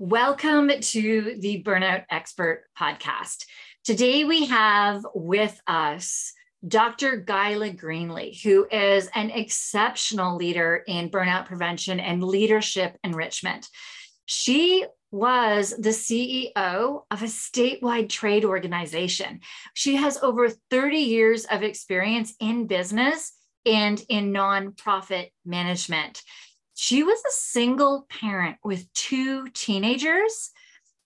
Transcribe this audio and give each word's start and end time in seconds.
Welcome 0.00 0.72
to 0.80 1.36
the 1.38 1.62
Burnout 1.62 2.06
Expert 2.10 2.64
Podcast. 2.76 3.44
Today 3.84 4.24
we 4.24 4.46
have 4.46 5.06
with 5.14 5.56
us 5.68 6.32
Dr. 6.66 7.22
Guyla 7.24 7.78
Greenly, 7.78 8.36
who 8.42 8.66
is 8.72 9.08
an 9.14 9.30
exceptional 9.30 10.36
leader 10.36 10.82
in 10.88 11.10
burnout 11.10 11.46
prevention 11.46 12.00
and 12.00 12.24
leadership 12.24 12.96
enrichment. 13.04 13.68
She 14.26 14.84
was 15.12 15.70
the 15.78 15.90
CEO 15.90 17.02
of 17.08 17.22
a 17.22 17.26
statewide 17.26 18.08
trade 18.08 18.44
organization. 18.44 19.42
She 19.74 19.94
has 19.94 20.18
over 20.20 20.48
30 20.70 20.96
years 20.96 21.44
of 21.44 21.62
experience 21.62 22.34
in 22.40 22.66
business 22.66 23.32
and 23.64 24.04
in 24.08 24.32
nonprofit 24.32 25.30
management. 25.46 26.20
She 26.74 27.02
was 27.02 27.18
a 27.20 27.32
single 27.32 28.06
parent 28.08 28.56
with 28.64 28.92
two 28.92 29.48
teenagers 29.48 30.50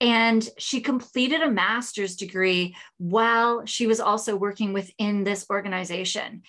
and 0.01 0.47
she 0.57 0.81
completed 0.81 1.41
a 1.41 1.51
master's 1.51 2.15
degree 2.15 2.75
while 2.97 3.65
she 3.65 3.85
was 3.85 3.99
also 3.99 4.35
working 4.35 4.73
within 4.73 5.23
this 5.23 5.45
organization. 5.49 6.43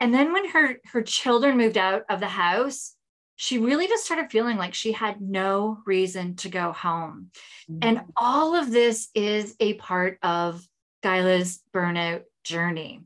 And 0.00 0.14
then 0.14 0.32
when 0.32 0.48
her, 0.50 0.76
her 0.92 1.02
children 1.02 1.56
moved 1.56 1.76
out 1.76 2.02
of 2.08 2.20
the 2.20 2.28
house, 2.28 2.94
she 3.36 3.58
really 3.58 3.86
just 3.86 4.04
started 4.04 4.30
feeling 4.30 4.56
like 4.56 4.74
she 4.74 4.92
had 4.92 5.20
no 5.20 5.78
reason 5.86 6.34
to 6.36 6.48
go 6.48 6.72
home. 6.72 7.30
Mm-hmm. 7.70 7.78
And 7.82 8.00
all 8.16 8.54
of 8.56 8.70
this 8.70 9.08
is 9.14 9.54
a 9.60 9.74
part 9.74 10.18
of 10.22 10.66
Guyla's 11.02 11.60
burnout 11.72 12.22
journey. 12.42 13.02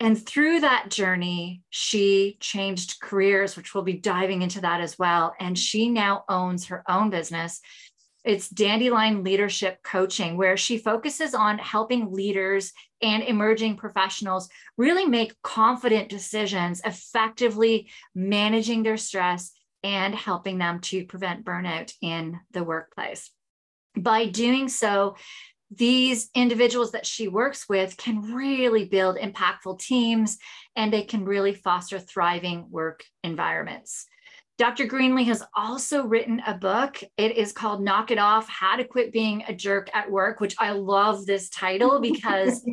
And 0.00 0.24
through 0.24 0.60
that 0.60 0.90
journey, 0.90 1.62
she 1.70 2.36
changed 2.40 3.00
careers, 3.00 3.56
which 3.56 3.74
we'll 3.74 3.82
be 3.84 3.94
diving 3.94 4.42
into 4.42 4.60
that 4.60 4.80
as 4.80 4.98
well. 4.98 5.34
And 5.40 5.58
she 5.58 5.88
now 5.88 6.24
owns 6.28 6.66
her 6.66 6.84
own 6.88 7.10
business 7.10 7.60
it's 8.28 8.50
Dandelion 8.50 9.24
Leadership 9.24 9.82
Coaching, 9.82 10.36
where 10.36 10.58
she 10.58 10.76
focuses 10.76 11.34
on 11.34 11.56
helping 11.58 12.12
leaders 12.12 12.72
and 13.00 13.22
emerging 13.22 13.76
professionals 13.76 14.50
really 14.76 15.06
make 15.06 15.40
confident 15.42 16.08
decisions, 16.10 16.82
effectively 16.84 17.88
managing 18.14 18.82
their 18.82 18.98
stress 18.98 19.52
and 19.84 20.14
helping 20.14 20.58
them 20.58 20.80
to 20.80 21.06
prevent 21.06 21.44
burnout 21.44 21.92
in 22.02 22.38
the 22.50 22.64
workplace. 22.64 23.30
By 23.96 24.26
doing 24.26 24.68
so, 24.68 25.16
these 25.70 26.30
individuals 26.34 26.92
that 26.92 27.06
she 27.06 27.28
works 27.28 27.68
with 27.68 27.96
can 27.96 28.34
really 28.34 28.86
build 28.86 29.16
impactful 29.16 29.78
teams 29.80 30.38
and 30.76 30.92
they 30.92 31.02
can 31.02 31.24
really 31.24 31.54
foster 31.54 31.98
thriving 31.98 32.70
work 32.70 33.04
environments. 33.22 34.06
Dr. 34.56 34.86
Greenly 34.86 35.22
has 35.24 35.42
also 35.54 36.04
written 36.04 36.42
a 36.44 36.54
book. 36.54 37.00
It 37.16 37.36
is 37.36 37.52
called 37.52 37.80
Knock 37.80 38.10
It 38.10 38.18
Off 38.18 38.48
How 38.48 38.76
to 38.76 38.84
Quit 38.84 39.12
Being 39.12 39.44
a 39.46 39.54
Jerk 39.54 39.88
at 39.94 40.10
Work, 40.10 40.40
which 40.40 40.56
I 40.58 40.72
love 40.72 41.26
this 41.26 41.48
title 41.48 42.00
because 42.02 42.64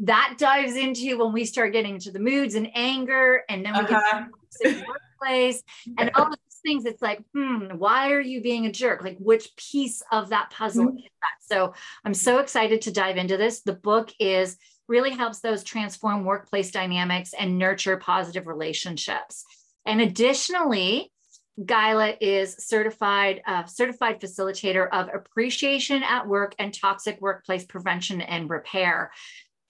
that 0.00 0.34
dives 0.38 0.74
into 0.74 1.18
when 1.18 1.32
we 1.32 1.44
start 1.44 1.72
getting 1.72 1.94
into 1.94 2.10
the 2.10 2.18
moods 2.18 2.54
and 2.54 2.68
anger, 2.74 3.42
and 3.48 3.64
then 3.64 3.72
we 3.72 3.80
uh-huh. 3.80 4.24
get 4.62 4.72
to 4.72 4.80
the 4.80 4.86
workplace 4.86 5.62
and 5.98 6.10
all 6.14 6.26
those 6.28 6.47
things. 6.58 6.84
It's 6.84 7.02
like, 7.02 7.22
hmm, 7.34 7.76
why 7.76 8.12
are 8.12 8.20
you 8.20 8.42
being 8.42 8.66
a 8.66 8.72
jerk? 8.72 9.02
Like, 9.02 9.18
which 9.18 9.54
piece 9.56 10.02
of 10.12 10.30
that 10.30 10.50
puzzle 10.50 10.86
mm-hmm. 10.86 10.98
is 10.98 11.04
that? 11.04 11.54
So 11.54 11.74
I'm 12.04 12.14
so 12.14 12.38
excited 12.38 12.82
to 12.82 12.92
dive 12.92 13.16
into 13.16 13.36
this. 13.36 13.60
The 13.60 13.74
book 13.74 14.12
is 14.18 14.56
really 14.88 15.10
helps 15.10 15.40
those 15.40 15.62
transform 15.62 16.24
workplace 16.24 16.70
dynamics 16.70 17.34
and 17.38 17.58
nurture 17.58 17.98
positive 17.98 18.46
relationships. 18.46 19.44
And 19.84 20.00
additionally, 20.00 21.12
Guyla 21.60 22.16
is 22.20 22.54
certified 22.58 23.42
uh, 23.46 23.64
certified 23.64 24.20
facilitator 24.20 24.88
of 24.90 25.08
appreciation 25.12 26.02
at 26.02 26.26
work 26.26 26.54
and 26.58 26.72
toxic 26.72 27.20
workplace 27.20 27.64
prevention 27.64 28.20
and 28.20 28.48
repair, 28.48 29.10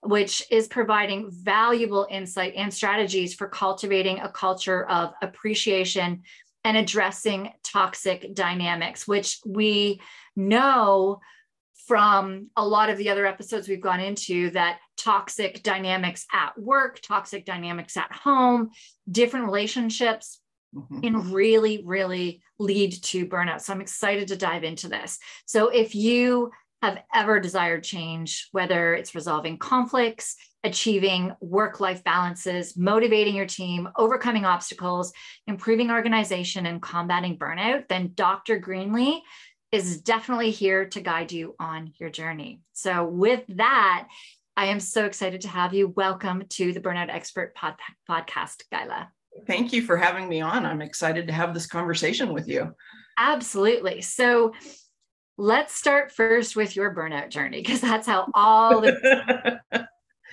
which 0.03 0.45
is 0.51 0.69
providing 0.69 1.31
valuable 1.31 2.07
insight 2.11 2.55
and 2.57 2.73
strategies 2.73 3.35
for 3.35 3.49
cultivating 3.49 4.19
a 4.19 4.31
culture 4.31 4.87
of 4.87 5.15
appreciation 5.23 6.23
and 6.65 6.77
addressing 6.77 7.51
toxic 7.65 8.35
dynamics, 8.35 9.07
which 9.07 9.39
we 9.47 10.01
know 10.37 11.21
from 11.87 12.49
a 12.57 12.67
lot 12.67 12.91
of 12.91 12.99
the 12.99 13.09
other 13.09 13.25
episodes 13.25 13.67
we've 13.69 13.81
gone 13.81 14.01
into 14.01 14.51
that 14.51 14.79
toxic 14.99 15.63
dynamics 15.63 16.27
at 16.33 16.59
work, 16.59 17.01
toxic 17.01 17.47
dynamics 17.47 17.97
at 17.97 18.13
home, 18.13 18.71
different 19.11 19.47
relationships 19.47 20.41
mm-hmm. 20.75 21.01
can 21.01 21.33
really, 21.33 21.83
really 21.87 22.43
lead 22.59 22.93
to 23.03 23.27
burnout. 23.27 23.63
So 23.63 23.73
I'm 23.73 23.81
excited 23.81 24.29
to 24.29 24.37
dive 24.37 24.65
into 24.65 24.89
this. 24.89 25.19
So 25.47 25.69
if 25.69 25.95
you 25.95 26.51
have 26.83 26.99
ever 27.15 27.41
desired 27.41 27.85
change, 27.85 28.49
whether 28.53 28.95
it's 28.95 29.15
resolving 29.15 29.59
conflicts, 29.59 30.37
achieving 30.65 31.33
work 31.41 31.81
life 31.81 32.03
balances, 32.05 32.77
motivating 32.77 33.35
your 33.35 33.47
team, 33.47 33.89
overcoming 33.97 34.45
obstacles, 34.45 35.13
improving 35.47 35.91
organization, 35.91 36.67
and 36.67 36.83
combating 36.83 37.39
burnout, 37.39 37.89
then 37.89 38.13
Dr. 38.15 38.59
Greenly 38.59 39.23
is 39.71 40.01
definitely 40.01 40.51
here 40.51 40.87
to 40.87 41.01
guide 41.01 41.31
you 41.31 41.55
on 41.61 41.93
your 41.99 42.11
journey. 42.11 42.61
So, 42.73 43.05
with 43.05 43.45
that, 43.49 44.09
I 44.57 44.67
am 44.67 44.81
so 44.81 45.05
excited 45.05 45.43
to 45.43 45.49
have 45.49 45.75
you. 45.75 45.93
Welcome 45.95 46.45
to 46.51 46.73
the 46.73 46.81
Burnout 46.81 47.11
Expert 47.11 47.55
pod- 47.55 47.77
podcast, 48.11 48.63
Guyla. 48.73 49.09
Thank 49.47 49.73
you 49.73 49.83
for 49.83 49.97
having 49.97 50.29
me 50.29 50.41
on. 50.41 50.67
I'm 50.67 50.83
excited 50.83 51.29
to 51.29 51.33
have 51.33 51.55
this 51.55 51.67
conversation 51.67 52.33
with 52.33 52.49
you. 52.49 52.75
Absolutely. 53.19 54.01
So 54.01 54.55
let's 55.37 55.75
start 55.75 56.11
first 56.11 56.57
with 56.57 56.75
your 56.75 56.93
burnout 56.93 57.31
journey 57.31 57.63
because 57.63 57.81
that's 57.81 58.07
how 58.07 58.29
all 58.35 58.81
the 58.81 59.61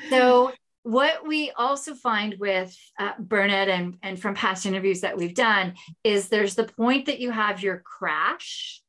So 0.09 0.51
what 0.83 1.27
we 1.27 1.51
also 1.51 1.95
find 1.95 2.35
with 2.39 2.77
uh, 2.99 3.13
burnout 3.19 3.69
and, 3.69 3.97
and 4.03 4.21
from 4.21 4.35
past 4.35 4.65
interviews 4.65 5.01
that 5.01 5.17
we've 5.17 5.33
done 5.33 5.73
is 6.03 6.29
there's 6.29 6.55
the 6.55 6.65
point 6.65 7.07
that 7.07 7.19
you 7.19 7.31
have 7.31 7.63
your 7.63 7.79
crash. 7.79 8.81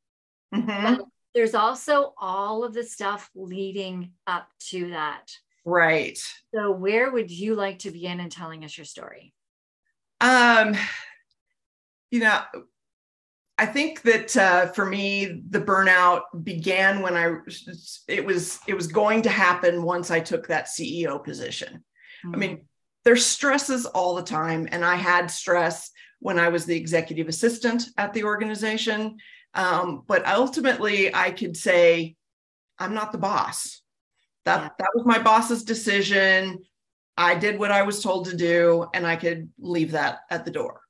Mm-hmm. 0.53 1.01
There's 1.33 1.55
also 1.55 2.13
all 2.17 2.63
of 2.63 2.73
the 2.73 2.83
stuff 2.83 3.29
leading 3.35 4.11
up 4.27 4.47
to 4.69 4.91
that. 4.91 5.31
Right. 5.65 6.19
So 6.53 6.71
where 6.71 7.11
would 7.11 7.31
you 7.31 7.55
like 7.55 7.79
to 7.79 7.91
begin 7.91 8.19
in 8.19 8.29
telling 8.29 8.63
us 8.63 8.77
your 8.77 8.85
story? 8.85 9.33
Um, 10.21 10.75
you 12.11 12.19
know, 12.21 12.41
I 13.57 13.65
think 13.65 14.03
that 14.03 14.37
uh, 14.37 14.67
for 14.67 14.85
me, 14.85 15.41
the 15.49 15.61
burnout 15.61 16.21
began 16.43 17.01
when 17.01 17.15
I 17.15 17.37
it 18.07 18.23
was 18.23 18.59
it 18.67 18.75
was 18.75 18.87
going 18.87 19.23
to 19.23 19.29
happen 19.29 19.83
once 19.83 20.11
I 20.11 20.19
took 20.19 20.47
that 20.47 20.67
CEO 20.67 21.23
position. 21.23 21.83
Mm-hmm. 22.25 22.35
I 22.35 22.37
mean, 22.37 22.51
mm-hmm. 22.51 22.65
there's 23.03 23.25
stresses 23.25 23.85
all 23.85 24.15
the 24.15 24.23
time, 24.23 24.67
and 24.71 24.85
I 24.85 24.95
had 24.95 25.31
stress 25.31 25.89
when 26.19 26.37
I 26.39 26.49
was 26.49 26.65
the 26.65 26.75
executive 26.75 27.27
assistant 27.27 27.85
at 27.97 28.13
the 28.13 28.23
organization. 28.23 29.17
Um, 29.53 30.03
but 30.07 30.27
ultimately, 30.27 31.13
I 31.13 31.31
could 31.31 31.57
say, 31.57 32.15
I'm 32.77 32.93
not 32.93 33.11
the 33.11 33.17
boss. 33.17 33.81
That 34.45 34.61
yeah. 34.61 34.69
that 34.77 34.89
was 34.93 35.05
my 35.05 35.19
boss's 35.19 35.63
decision. 35.63 36.59
I 37.17 37.33
did 37.33 37.57
what 37.57 37.71
I 37.71 37.81
was 37.81 38.03
told 38.03 38.25
to 38.25 38.37
do 38.37 38.87
and 38.93 39.05
I 39.05 39.15
could 39.15 39.49
leave 39.57 39.91
that 39.93 40.19
at 40.29 40.45
the 40.45 40.51
door. 40.51 40.81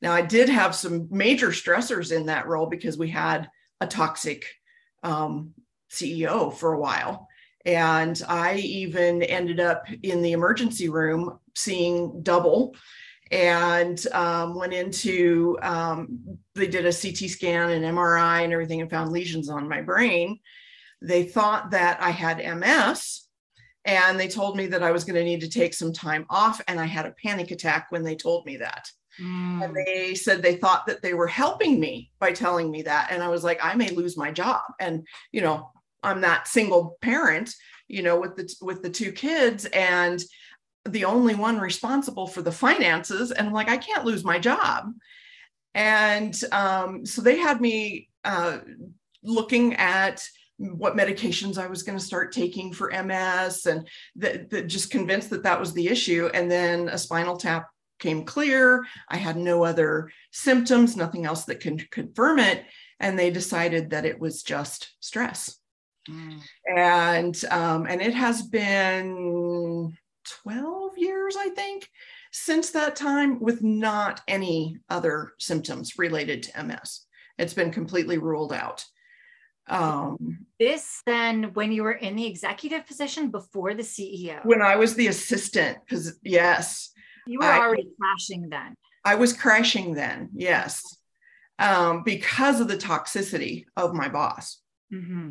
Now, 0.00 0.12
I 0.12 0.22
did 0.22 0.48
have 0.48 0.74
some 0.74 1.08
major 1.10 1.48
stressors 1.48 2.14
in 2.14 2.26
that 2.26 2.46
role 2.46 2.66
because 2.66 2.96
we 2.96 3.08
had 3.08 3.48
a 3.80 3.86
toxic 3.86 4.44
um, 5.02 5.54
CEO 5.90 6.52
for 6.52 6.72
a 6.72 6.80
while. 6.80 7.28
And 7.64 8.20
I 8.28 8.56
even 8.56 9.22
ended 9.22 9.60
up 9.60 9.84
in 10.02 10.22
the 10.22 10.32
emergency 10.32 10.88
room 10.88 11.38
seeing 11.54 12.22
double 12.22 12.76
and 13.30 14.06
um, 14.12 14.54
went 14.54 14.72
into, 14.72 15.58
um, 15.60 16.38
they 16.54 16.68
did 16.68 16.86
a 16.86 16.92
CT 16.92 17.30
scan 17.30 17.70
and 17.70 17.84
MRI 17.84 18.44
and 18.44 18.52
everything 18.52 18.80
and 18.80 18.90
found 18.90 19.12
lesions 19.12 19.50
on 19.50 19.68
my 19.68 19.82
brain. 19.82 20.38
They 21.02 21.24
thought 21.24 21.72
that 21.72 22.00
I 22.00 22.10
had 22.10 22.38
MS 22.38 23.28
and 23.84 24.18
they 24.18 24.28
told 24.28 24.56
me 24.56 24.66
that 24.68 24.82
I 24.82 24.92
was 24.92 25.04
going 25.04 25.16
to 25.16 25.24
need 25.24 25.40
to 25.40 25.48
take 25.48 25.74
some 25.74 25.92
time 25.92 26.26
off. 26.30 26.60
And 26.68 26.80
I 26.80 26.86
had 26.86 27.06
a 27.06 27.14
panic 27.22 27.50
attack 27.50 27.88
when 27.90 28.02
they 28.02 28.16
told 28.16 28.46
me 28.46 28.58
that. 28.58 28.90
Mm. 29.20 29.64
And 29.64 29.76
they 29.76 30.14
said 30.14 30.42
they 30.42 30.56
thought 30.56 30.86
that 30.86 31.02
they 31.02 31.14
were 31.14 31.26
helping 31.26 31.80
me 31.80 32.10
by 32.18 32.32
telling 32.32 32.70
me 32.70 32.82
that. 32.82 33.08
And 33.10 33.22
I 33.22 33.28
was 33.28 33.44
like, 33.44 33.58
I 33.62 33.74
may 33.74 33.90
lose 33.90 34.16
my 34.16 34.30
job. 34.30 34.62
And, 34.80 35.06
you 35.32 35.40
know, 35.40 35.70
I'm 36.02 36.20
that 36.20 36.48
single 36.48 36.96
parent, 37.00 37.54
you 37.88 38.02
know, 38.02 38.20
with 38.20 38.36
the 38.36 38.54
with 38.60 38.82
the 38.82 38.90
two 38.90 39.12
kids 39.12 39.64
and 39.66 40.22
the 40.84 41.04
only 41.04 41.34
one 41.34 41.58
responsible 41.58 42.26
for 42.26 42.42
the 42.42 42.52
finances. 42.52 43.30
And 43.32 43.48
I'm 43.48 43.52
like, 43.52 43.68
I 43.68 43.76
can't 43.76 44.04
lose 44.04 44.24
my 44.24 44.38
job. 44.38 44.92
And 45.74 46.38
um, 46.52 47.04
so 47.04 47.20
they 47.20 47.36
had 47.36 47.60
me 47.60 48.08
uh, 48.24 48.58
looking 49.22 49.74
at 49.74 50.26
what 50.58 50.96
medications 50.96 51.56
I 51.56 51.68
was 51.68 51.82
going 51.82 51.96
to 51.96 52.04
start 52.04 52.32
taking 52.32 52.72
for 52.72 52.90
MS 52.90 53.66
and 53.66 53.86
that, 54.16 54.50
that 54.50 54.66
just 54.66 54.90
convinced 54.90 55.30
that 55.30 55.44
that 55.44 55.60
was 55.60 55.72
the 55.72 55.88
issue. 55.88 56.30
And 56.34 56.50
then 56.50 56.88
a 56.88 56.98
spinal 56.98 57.36
tap 57.36 57.68
came 57.98 58.24
clear. 58.24 58.84
I 59.08 59.16
had 59.16 59.36
no 59.36 59.64
other 59.64 60.10
symptoms, 60.30 60.96
nothing 60.96 61.24
else 61.24 61.44
that 61.46 61.60
can 61.60 61.78
confirm 61.90 62.38
it. 62.38 62.64
And 63.00 63.18
they 63.18 63.30
decided 63.30 63.90
that 63.90 64.04
it 64.04 64.18
was 64.18 64.42
just 64.42 64.94
stress. 65.00 65.58
Mm. 66.08 66.40
And 66.76 67.44
um, 67.50 67.86
and 67.86 68.00
it 68.00 68.14
has 68.14 68.42
been 68.42 69.96
12 70.42 70.98
years, 70.98 71.36
I 71.38 71.50
think, 71.50 71.88
since 72.32 72.70
that 72.70 72.96
time 72.96 73.40
with 73.40 73.62
not 73.62 74.20
any 74.26 74.78
other 74.88 75.32
symptoms 75.38 75.98
related 75.98 76.42
to 76.44 76.64
MS. 76.64 77.06
It's 77.38 77.54
been 77.54 77.70
completely 77.70 78.18
ruled 78.18 78.52
out. 78.52 78.84
Um, 79.68 80.46
this 80.58 81.02
then 81.04 81.50
when 81.52 81.72
you 81.72 81.82
were 81.82 81.92
in 81.92 82.16
the 82.16 82.26
executive 82.26 82.86
position 82.86 83.30
before 83.30 83.74
the 83.74 83.82
CEO? 83.82 84.44
When 84.44 84.62
I 84.62 84.76
was 84.76 84.94
the 84.94 85.08
assistant, 85.08 85.78
because 85.84 86.18
yes. 86.22 86.90
You 87.28 87.40
were 87.40 87.44
I, 87.44 87.58
already 87.58 87.90
crashing 88.00 88.48
then. 88.48 88.74
I 89.04 89.16
was 89.16 89.34
crashing 89.34 89.92
then, 89.92 90.30
yes, 90.34 90.82
um, 91.58 92.02
because 92.02 92.58
of 92.58 92.68
the 92.68 92.76
toxicity 92.76 93.66
of 93.76 93.92
my 93.92 94.08
boss. 94.08 94.60
Mm-hmm. 94.90 95.30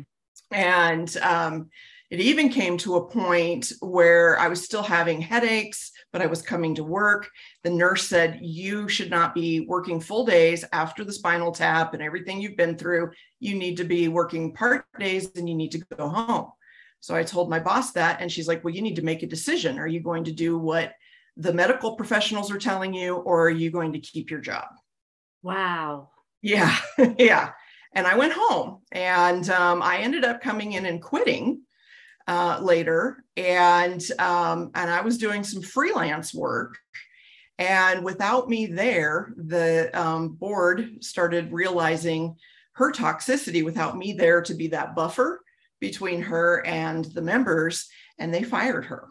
And 0.52 1.16
um, 1.16 1.70
it 2.08 2.20
even 2.20 2.50
came 2.50 2.78
to 2.78 2.96
a 2.96 3.06
point 3.08 3.72
where 3.80 4.38
I 4.38 4.46
was 4.46 4.64
still 4.64 4.84
having 4.84 5.20
headaches, 5.20 5.90
but 6.12 6.22
I 6.22 6.26
was 6.26 6.40
coming 6.40 6.76
to 6.76 6.84
work. 6.84 7.28
The 7.64 7.70
nurse 7.70 8.06
said, 8.06 8.38
You 8.40 8.88
should 8.88 9.10
not 9.10 9.34
be 9.34 9.66
working 9.66 10.00
full 10.00 10.24
days 10.24 10.64
after 10.72 11.02
the 11.02 11.12
spinal 11.12 11.50
tap 11.50 11.94
and 11.94 12.02
everything 12.02 12.40
you've 12.40 12.56
been 12.56 12.78
through. 12.78 13.10
You 13.40 13.56
need 13.56 13.76
to 13.78 13.84
be 13.84 14.06
working 14.06 14.54
part 14.54 14.84
days 15.00 15.32
and 15.34 15.48
you 15.48 15.56
need 15.56 15.72
to 15.72 15.84
go 15.96 16.08
home. 16.08 16.52
So 17.00 17.16
I 17.16 17.24
told 17.24 17.50
my 17.50 17.58
boss 17.58 17.90
that, 17.92 18.20
and 18.20 18.30
she's 18.30 18.46
like, 18.46 18.62
Well, 18.62 18.74
you 18.74 18.82
need 18.82 18.96
to 18.96 19.02
make 19.02 19.24
a 19.24 19.26
decision. 19.26 19.80
Are 19.80 19.88
you 19.88 20.00
going 20.00 20.22
to 20.24 20.32
do 20.32 20.56
what 20.56 20.92
the 21.38 21.52
medical 21.52 21.94
professionals 21.94 22.50
are 22.50 22.58
telling 22.58 22.92
you, 22.92 23.14
or 23.14 23.46
are 23.46 23.50
you 23.50 23.70
going 23.70 23.92
to 23.92 24.00
keep 24.00 24.30
your 24.30 24.40
job? 24.40 24.66
Wow. 25.42 26.10
Yeah. 26.42 26.76
yeah. 27.18 27.52
And 27.94 28.06
I 28.06 28.16
went 28.16 28.34
home 28.36 28.82
and 28.92 29.48
um, 29.48 29.80
I 29.80 29.98
ended 29.98 30.24
up 30.24 30.42
coming 30.42 30.72
in 30.72 30.84
and 30.84 31.00
quitting 31.00 31.62
uh, 32.26 32.58
later, 32.60 33.24
and 33.38 34.04
um, 34.18 34.70
and 34.74 34.90
I 34.90 35.00
was 35.00 35.16
doing 35.16 35.42
some 35.42 35.62
freelance 35.62 36.34
work. 36.34 36.76
And 37.58 38.04
without 38.04 38.50
me 38.50 38.66
there, 38.66 39.32
the 39.36 39.90
um, 39.98 40.34
board 40.34 41.02
started 41.02 41.50
realizing 41.52 42.36
her 42.72 42.92
toxicity 42.92 43.64
without 43.64 43.96
me 43.96 44.12
there 44.12 44.42
to 44.42 44.54
be 44.54 44.68
that 44.68 44.94
buffer 44.94 45.40
between 45.80 46.20
her 46.20 46.64
and 46.66 47.06
the 47.06 47.22
members, 47.22 47.88
and 48.18 48.32
they 48.32 48.42
fired 48.42 48.84
her 48.84 49.08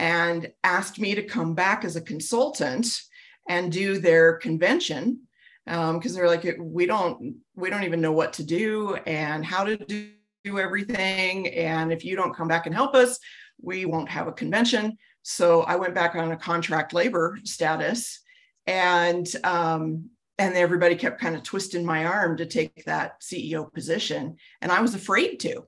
and 0.00 0.50
asked 0.64 0.98
me 0.98 1.14
to 1.14 1.22
come 1.22 1.54
back 1.54 1.84
as 1.84 1.94
a 1.94 2.00
consultant 2.00 3.02
and 3.50 3.70
do 3.70 3.98
their 3.98 4.38
convention 4.38 5.20
because 5.66 6.06
um, 6.06 6.14
they're 6.14 6.26
like 6.26 6.56
we 6.58 6.86
don't 6.86 7.36
we 7.54 7.68
don't 7.68 7.84
even 7.84 8.00
know 8.00 8.10
what 8.10 8.32
to 8.32 8.42
do 8.42 8.94
and 9.06 9.44
how 9.44 9.62
to 9.62 9.76
do 9.76 10.10
do 10.42 10.58
everything. 10.58 11.48
And 11.48 11.92
if 11.92 12.02
you 12.02 12.16
don't 12.16 12.34
come 12.34 12.48
back 12.48 12.64
and 12.64 12.74
help 12.74 12.94
us, 12.94 13.18
we 13.60 13.84
won't 13.84 14.08
have 14.08 14.26
a 14.26 14.32
convention. 14.32 14.96
So 15.20 15.62
I 15.62 15.76
went 15.76 15.94
back 15.94 16.14
on 16.14 16.32
a 16.32 16.36
contract 16.36 16.94
labor 16.94 17.38
status 17.44 18.22
and 18.66 19.28
um, 19.44 20.08
and 20.38 20.54
everybody 20.54 20.96
kept 20.96 21.20
kind 21.20 21.36
of 21.36 21.42
twisting 21.42 21.84
my 21.84 22.06
arm 22.06 22.38
to 22.38 22.46
take 22.46 22.86
that 22.86 23.20
CEO 23.20 23.70
position. 23.70 24.36
And 24.62 24.72
I 24.72 24.80
was 24.80 24.94
afraid 24.94 25.40
to. 25.40 25.66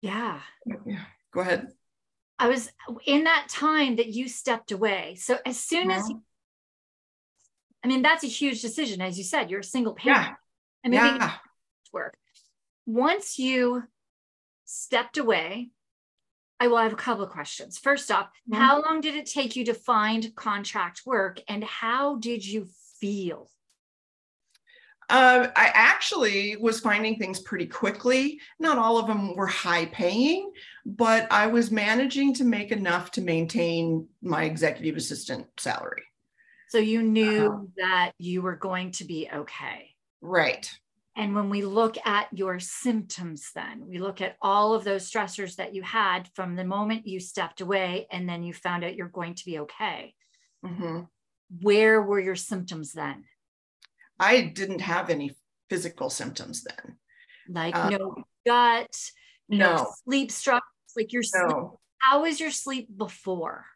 Yeah. 0.00 0.38
Yeah. 0.86 1.04
Go 1.32 1.40
ahead. 1.40 1.72
I 2.38 2.48
was 2.48 2.70
in 3.04 3.24
that 3.24 3.48
time 3.48 3.96
that 3.96 4.08
you 4.08 4.28
stepped 4.28 4.72
away. 4.72 5.16
So 5.18 5.38
as 5.44 5.58
soon 5.58 5.90
as 5.90 6.08
you, 6.08 6.22
I 7.84 7.88
mean, 7.88 8.02
that's 8.02 8.24
a 8.24 8.28
huge 8.28 8.62
decision. 8.62 9.00
As 9.00 9.18
you 9.18 9.24
said, 9.24 9.50
you're 9.50 9.60
a 9.60 9.64
single 9.64 9.94
parent. 9.94 10.28
Yeah. 10.28 10.34
I 10.84 10.88
mean, 10.88 11.20
yeah. 11.20 11.32
work 11.92 12.16
once 12.88 13.38
you 13.38 13.82
stepped 14.64 15.18
away, 15.18 15.68
I 16.58 16.68
will 16.68 16.78
have 16.78 16.94
a 16.94 16.96
couple 16.96 17.22
of 17.22 17.30
questions. 17.30 17.76
First 17.76 18.10
off, 18.10 18.28
mm-hmm. 18.50 18.54
how 18.54 18.82
long 18.82 19.02
did 19.02 19.14
it 19.14 19.26
take 19.26 19.56
you 19.56 19.66
to 19.66 19.74
find 19.74 20.34
contract 20.34 21.02
work 21.04 21.38
and 21.48 21.62
how 21.62 22.16
did 22.16 22.44
you 22.44 22.66
feel? 22.98 23.50
Uh, 25.08 25.48
I 25.56 25.70
actually 25.72 26.56
was 26.56 26.80
finding 26.80 27.16
things 27.16 27.40
pretty 27.40 27.66
quickly. 27.66 28.40
Not 28.58 28.76
all 28.76 28.98
of 28.98 29.06
them 29.06 29.34
were 29.34 29.46
high 29.46 29.86
paying, 29.86 30.52
but 30.84 31.26
I 31.30 31.46
was 31.46 31.70
managing 31.70 32.34
to 32.34 32.44
make 32.44 32.72
enough 32.72 33.10
to 33.12 33.22
maintain 33.22 34.06
my 34.20 34.44
executive 34.44 34.96
assistant 34.96 35.46
salary. 35.58 36.02
So 36.68 36.76
you 36.76 37.02
knew 37.02 37.50
uh, 37.50 37.66
that 37.78 38.12
you 38.18 38.42
were 38.42 38.56
going 38.56 38.92
to 38.92 39.04
be 39.04 39.28
okay. 39.32 39.94
Right. 40.20 40.70
And 41.16 41.34
when 41.34 41.48
we 41.50 41.62
look 41.62 41.96
at 42.06 42.28
your 42.30 42.60
symptoms, 42.60 43.50
then 43.54 43.84
we 43.88 43.98
look 43.98 44.20
at 44.20 44.36
all 44.42 44.74
of 44.74 44.84
those 44.84 45.10
stressors 45.10 45.56
that 45.56 45.74
you 45.74 45.82
had 45.82 46.28
from 46.34 46.54
the 46.54 46.64
moment 46.64 47.08
you 47.08 47.18
stepped 47.18 47.60
away 47.60 48.06
and 48.12 48.28
then 48.28 48.44
you 48.44 48.52
found 48.52 48.84
out 48.84 48.94
you're 48.94 49.08
going 49.08 49.34
to 49.34 49.44
be 49.44 49.58
okay. 49.60 50.14
Mm-hmm. 50.64 51.00
Where 51.60 52.02
were 52.02 52.20
your 52.20 52.36
symptoms 52.36 52.92
then? 52.92 53.24
I 54.18 54.42
didn't 54.42 54.80
have 54.80 55.10
any 55.10 55.36
physical 55.70 56.10
symptoms 56.10 56.64
then. 56.64 56.96
Like 57.48 57.76
um, 57.76 57.90
no 57.90 58.24
gut, 58.46 59.10
no, 59.48 59.76
no 59.76 59.86
sleep 60.04 60.30
structures, 60.30 60.62
like 60.96 61.12
your 61.12 61.22
no. 61.34 61.48
sleep. 61.48 61.66
How 62.00 62.22
was 62.22 62.40
your 62.40 62.50
sleep 62.50 62.88
before? 62.96 63.66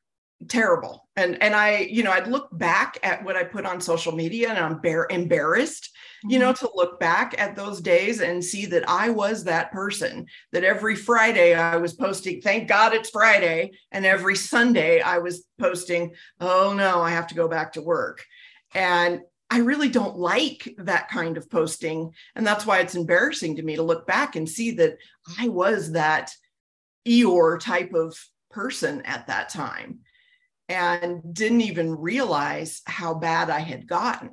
terrible 0.49 1.09
and 1.17 1.41
and 1.43 1.55
i 1.55 1.79
you 1.79 2.03
know 2.03 2.11
i'd 2.11 2.27
look 2.27 2.49
back 2.59 2.99
at 3.03 3.25
what 3.25 3.37
i 3.37 3.45
put 3.45 3.67
on 3.67 3.81
social 3.81 4.13
media 4.13 4.49
and 4.49 4.59
i'm 4.59 4.81
bar- 4.81 5.07
embarrassed 5.11 5.91
mm-hmm. 6.25 6.33
you 6.33 6.39
know 6.39 6.53
mm-hmm. 6.53 6.67
to 6.67 6.73
look 6.75 6.99
back 6.99 7.35
at 7.39 7.55
those 7.55 7.81
days 7.81 8.21
and 8.21 8.45
see 8.45 8.67
that 8.67 8.89
i 8.89 9.09
was 9.09 9.45
that 9.45 9.71
person 9.73 10.27
that 10.53 10.65
every 10.65 10.97
friday 10.97 11.55
i 11.55 11.77
was 11.77 11.93
posting 11.93 12.41
thank 12.41 12.69
god 12.69 12.93
it's 12.93 13.11
friday 13.11 13.71
and 13.93 14.05
every 14.05 14.35
sunday 14.35 15.01
i 15.01 15.19
was 15.19 15.45
posting 15.59 16.13
oh 16.41 16.75
no 16.77 17.01
i 17.01 17.11
have 17.11 17.27
to 17.27 17.35
go 17.35 17.47
back 17.47 17.73
to 17.73 17.83
work 17.83 18.25
and 18.75 19.21
I 19.53 19.59
really 19.59 19.91
don't 19.91 20.17
like 20.17 20.75
that 20.79 21.11
kind 21.11 21.37
of 21.37 21.51
posting. 21.51 22.15
And 22.35 22.47
that's 22.47 22.65
why 22.65 22.79
it's 22.79 22.95
embarrassing 22.95 23.57
to 23.57 23.63
me 23.63 23.77
to 23.77 23.83
look 23.83 24.07
back 24.07 24.35
and 24.35 24.49
see 24.49 24.71
that 24.73 24.97
I 25.39 25.49
was 25.49 25.93
that 25.93 26.31
Eeyore 27.07 27.61
type 27.61 27.93
of 27.93 28.17
person 28.51 29.03
at 29.03 29.27
that 29.27 29.51
time 29.51 29.99
and 30.71 31.35
didn't 31.35 31.61
even 31.61 31.95
realize 31.95 32.81
how 32.87 33.13
bad 33.13 33.51
I 33.51 33.59
had 33.59 33.87
gotten. 33.87 34.31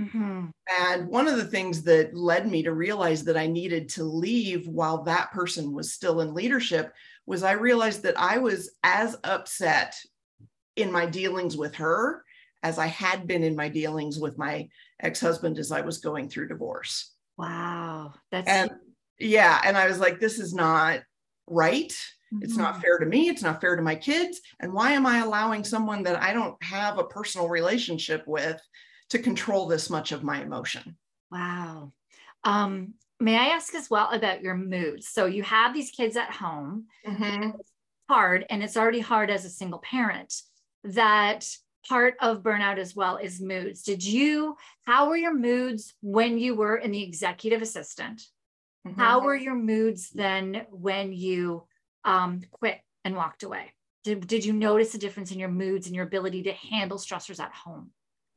Mm-hmm. 0.00 0.46
And 0.80 1.08
one 1.08 1.26
of 1.26 1.38
the 1.38 1.46
things 1.46 1.82
that 1.82 2.14
led 2.14 2.48
me 2.48 2.62
to 2.62 2.72
realize 2.72 3.24
that 3.24 3.36
I 3.36 3.48
needed 3.48 3.88
to 3.90 4.04
leave 4.04 4.68
while 4.68 5.02
that 5.02 5.32
person 5.32 5.72
was 5.72 5.92
still 5.92 6.20
in 6.20 6.34
leadership 6.34 6.94
was 7.26 7.42
I 7.42 7.52
realized 7.52 8.04
that 8.04 8.16
I 8.16 8.38
was 8.38 8.70
as 8.84 9.16
upset 9.24 9.96
in 10.76 10.92
my 10.92 11.04
dealings 11.04 11.56
with 11.56 11.74
her 11.74 12.22
as 12.62 12.78
I 12.78 12.86
had 12.86 13.26
been 13.26 13.42
in 13.42 13.56
my 13.56 13.68
dealings 13.68 14.18
with 14.18 14.38
my 14.38 14.68
ex 15.00 15.20
husband 15.20 15.58
as 15.58 15.72
I 15.72 15.80
was 15.80 15.98
going 15.98 16.28
through 16.28 16.48
divorce. 16.48 17.12
Wow. 17.36 18.14
That's 18.30 18.48
and 18.48 18.70
yeah. 19.18 19.60
And 19.64 19.76
I 19.76 19.86
was 19.86 19.98
like, 19.98 20.20
this 20.20 20.38
is 20.38 20.54
not 20.54 21.00
right. 21.46 21.92
It's 22.40 22.56
not 22.56 22.74
mm-hmm. 22.74 22.82
fair 22.82 22.98
to 22.98 23.06
me. 23.06 23.28
It's 23.28 23.42
not 23.42 23.60
fair 23.60 23.76
to 23.76 23.82
my 23.82 23.94
kids. 23.94 24.40
And 24.60 24.72
why 24.72 24.92
am 24.92 25.04
I 25.04 25.18
allowing 25.18 25.64
someone 25.64 26.02
that 26.04 26.22
I 26.22 26.32
don't 26.32 26.56
have 26.62 26.98
a 26.98 27.04
personal 27.04 27.48
relationship 27.48 28.26
with 28.26 28.60
to 29.10 29.18
control 29.18 29.66
this 29.66 29.90
much 29.90 30.12
of 30.12 30.22
my 30.22 30.42
emotion? 30.42 30.96
Wow. 31.30 31.92
Um, 32.44 32.94
may 33.20 33.36
I 33.36 33.48
ask 33.48 33.74
as 33.74 33.90
well 33.90 34.10
about 34.10 34.40
your 34.40 34.54
moods? 34.54 35.08
So 35.08 35.26
you 35.26 35.42
have 35.42 35.74
these 35.74 35.90
kids 35.90 36.16
at 36.16 36.30
home, 36.30 36.86
mm-hmm. 37.06 37.50
hard, 38.08 38.46
and 38.48 38.62
it's 38.62 38.78
already 38.78 39.00
hard 39.00 39.30
as 39.30 39.44
a 39.44 39.50
single 39.50 39.80
parent. 39.80 40.34
That 40.84 41.46
part 41.88 42.14
of 42.20 42.42
burnout 42.42 42.78
as 42.78 42.94
well 42.94 43.16
is 43.16 43.40
moods. 43.40 43.82
Did 43.82 44.04
you, 44.04 44.56
how 44.84 45.08
were 45.08 45.16
your 45.16 45.34
moods 45.34 45.94
when 46.00 46.38
you 46.38 46.54
were 46.54 46.76
in 46.76 46.92
the 46.92 47.02
executive 47.02 47.62
assistant? 47.62 48.22
Mm-hmm. 48.86 49.00
How 49.00 49.20
were 49.20 49.36
your 49.36 49.54
moods 49.54 50.10
then 50.10 50.66
when 50.70 51.12
you 51.12 51.64
um, 52.04 52.40
quit 52.50 52.80
and 53.04 53.16
walked 53.16 53.42
away? 53.42 53.72
Did, 54.04 54.26
did 54.26 54.44
you 54.44 54.52
notice 54.52 54.94
a 54.94 54.98
difference 54.98 55.30
in 55.30 55.38
your 55.38 55.48
moods 55.48 55.86
and 55.86 55.94
your 55.94 56.06
ability 56.06 56.44
to 56.44 56.52
handle 56.52 56.98
stressors 56.98 57.40
at 57.40 57.52
home? 57.52 57.90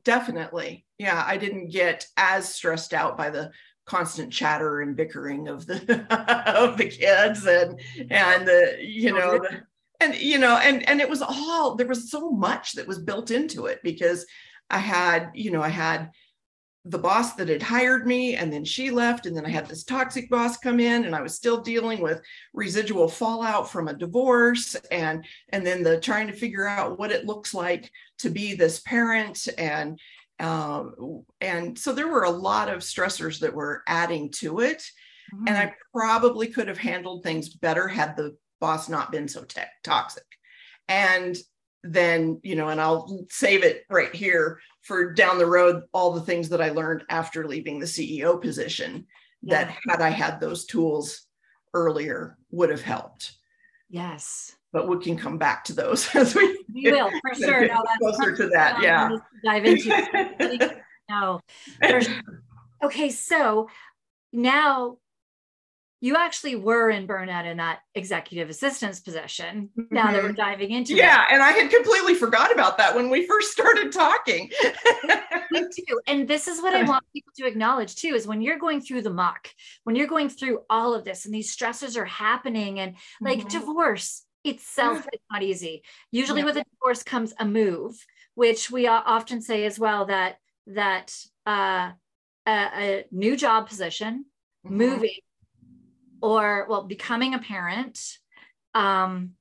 Definitely. 0.04 0.86
Yeah, 0.98 1.24
I 1.26 1.36
didn't 1.36 1.70
get 1.70 2.06
as 2.16 2.54
stressed 2.54 2.94
out 2.94 3.16
by 3.16 3.30
the 3.30 3.50
constant 3.86 4.32
chatter 4.32 4.80
and 4.80 4.96
bickering 4.96 5.48
of 5.48 5.66
the 5.66 5.76
of 6.56 6.76
the 6.76 6.88
kids 6.88 7.46
and 7.46 7.80
and 8.10 8.46
the 8.46 8.76
you 8.80 9.12
know 9.12 9.38
the, 9.38 9.62
and 10.00 10.14
you 10.16 10.38
know 10.38 10.56
and 10.56 10.88
and 10.88 11.00
it 11.00 11.08
was 11.08 11.22
all 11.22 11.74
there 11.74 11.86
was 11.86 12.10
so 12.10 12.30
much 12.30 12.72
that 12.72 12.86
was 12.86 12.98
built 12.98 13.30
into 13.30 13.66
it 13.66 13.80
because 13.82 14.26
i 14.70 14.78
had 14.78 15.30
you 15.34 15.50
know 15.50 15.62
i 15.62 15.68
had 15.68 16.10
the 16.88 16.98
boss 16.98 17.34
that 17.34 17.48
had 17.48 17.62
hired 17.62 18.06
me 18.06 18.36
and 18.36 18.52
then 18.52 18.64
she 18.64 18.90
left 18.90 19.26
and 19.26 19.36
then 19.36 19.44
i 19.44 19.50
had 19.50 19.66
this 19.66 19.82
toxic 19.82 20.30
boss 20.30 20.56
come 20.56 20.78
in 20.78 21.04
and 21.04 21.14
i 21.14 21.20
was 21.20 21.34
still 21.34 21.60
dealing 21.60 22.00
with 22.00 22.20
residual 22.54 23.08
fallout 23.08 23.68
from 23.68 23.88
a 23.88 23.94
divorce 23.94 24.76
and 24.90 25.24
and 25.50 25.66
then 25.66 25.82
the 25.82 26.00
trying 26.00 26.26
to 26.26 26.32
figure 26.32 26.66
out 26.66 26.98
what 26.98 27.10
it 27.10 27.26
looks 27.26 27.52
like 27.52 27.90
to 28.18 28.30
be 28.30 28.54
this 28.54 28.80
parent 28.80 29.48
and 29.58 29.98
um, 30.38 31.24
and 31.40 31.78
so 31.78 31.94
there 31.94 32.08
were 32.08 32.24
a 32.24 32.30
lot 32.30 32.68
of 32.68 32.80
stressors 32.80 33.40
that 33.40 33.54
were 33.54 33.82
adding 33.88 34.30
to 34.32 34.60
it 34.60 34.82
mm-hmm. 35.34 35.48
and 35.48 35.56
i 35.56 35.74
probably 35.92 36.46
could 36.46 36.68
have 36.68 36.78
handled 36.78 37.24
things 37.24 37.48
better 37.48 37.88
had 37.88 38.16
the 38.16 38.36
boss 38.60 38.88
not 38.88 39.12
been 39.12 39.28
so 39.28 39.44
te- 39.44 39.60
toxic. 39.84 40.24
And 40.88 41.36
then 41.88 42.40
you 42.42 42.56
know 42.56 42.68
and 42.68 42.80
i'll 42.80 43.24
save 43.30 43.62
it 43.62 43.84
right 43.88 44.12
here 44.12 44.58
for 44.82 45.12
down 45.12 45.38
the 45.38 45.46
road 45.46 45.84
all 45.92 46.12
the 46.12 46.20
things 46.20 46.48
that 46.48 46.60
i 46.60 46.70
learned 46.70 47.04
after 47.10 47.46
leaving 47.46 47.78
the 47.78 47.86
ceo 47.86 48.42
position 48.42 49.06
yeah. 49.40 49.66
that 49.66 49.76
had 49.86 50.00
i 50.00 50.08
had 50.08 50.40
those 50.40 50.64
tools 50.64 51.26
earlier 51.76 52.38
would 52.50 52.70
have 52.70 52.82
helped. 52.82 53.32
Yes. 53.88 54.56
But 54.72 54.88
we 54.88 54.98
can 54.98 55.16
come 55.16 55.38
back 55.38 55.62
to 55.64 55.74
those 55.74 56.08
as 56.16 56.34
we, 56.34 56.64
we 56.74 56.90
will 56.90 57.10
for 57.10 57.34
sure. 57.34 57.68
No, 57.68 57.82
closer 58.00 58.34
to 58.36 58.48
that 58.48 58.82
yeah. 58.82 59.10
Dive 59.44 59.64
into 59.64 60.80
no 61.08 61.40
sure. 61.80 62.00
okay 62.82 63.10
so 63.10 63.68
now 64.32 64.96
you 66.00 66.14
actually 66.16 66.56
were 66.56 66.90
in 66.90 67.06
burnout 67.06 67.46
in 67.46 67.56
that 67.56 67.80
executive 67.94 68.50
assistance 68.50 69.00
position. 69.00 69.70
Now 69.90 70.12
that 70.12 70.22
we're 70.22 70.28
mm-hmm. 70.28 70.36
diving 70.36 70.70
into 70.70 70.94
yeah, 70.94 71.24
and 71.30 71.42
I 71.42 71.52
had 71.52 71.70
completely 71.70 72.14
forgot 72.14 72.52
about 72.52 72.76
that 72.78 72.94
when 72.94 73.08
we 73.08 73.26
first 73.26 73.50
started 73.50 73.92
talking. 73.92 74.50
Me 75.50 75.62
too. 75.74 76.00
And 76.06 76.28
this 76.28 76.48
is 76.48 76.60
what 76.60 76.74
I 76.74 76.82
want 76.88 77.04
people 77.14 77.32
to 77.38 77.46
acknowledge 77.46 77.94
too: 77.94 78.14
is 78.14 78.26
when 78.26 78.42
you're 78.42 78.58
going 78.58 78.82
through 78.82 79.02
the 79.02 79.10
muck, 79.10 79.48
when 79.84 79.96
you're 79.96 80.06
going 80.06 80.28
through 80.28 80.60
all 80.68 80.94
of 80.94 81.04
this, 81.04 81.24
and 81.24 81.34
these 81.34 81.50
stresses 81.50 81.96
are 81.96 82.04
happening, 82.04 82.78
and 82.78 82.96
like 83.20 83.38
mm-hmm. 83.38 83.48
divorce 83.48 84.24
itself 84.44 84.98
is 85.12 85.20
not 85.32 85.42
easy. 85.42 85.82
Usually, 86.12 86.40
yeah. 86.40 86.46
with 86.46 86.58
a 86.58 86.64
divorce 86.74 87.02
comes 87.02 87.32
a 87.38 87.46
move, 87.46 87.96
which 88.34 88.70
we 88.70 88.86
often 88.86 89.40
say 89.40 89.64
as 89.64 89.78
well 89.78 90.06
that 90.06 90.36
that 90.66 91.16
uh, 91.46 91.92
a, 92.46 92.50
a 92.50 93.04
new 93.10 93.34
job 93.34 93.66
position, 93.66 94.26
mm-hmm. 94.66 94.76
moving 94.76 95.20
or 96.22 96.66
well 96.68 96.84
becoming 96.84 97.34
a 97.34 97.38
parent 97.38 97.98
um, 98.74 99.32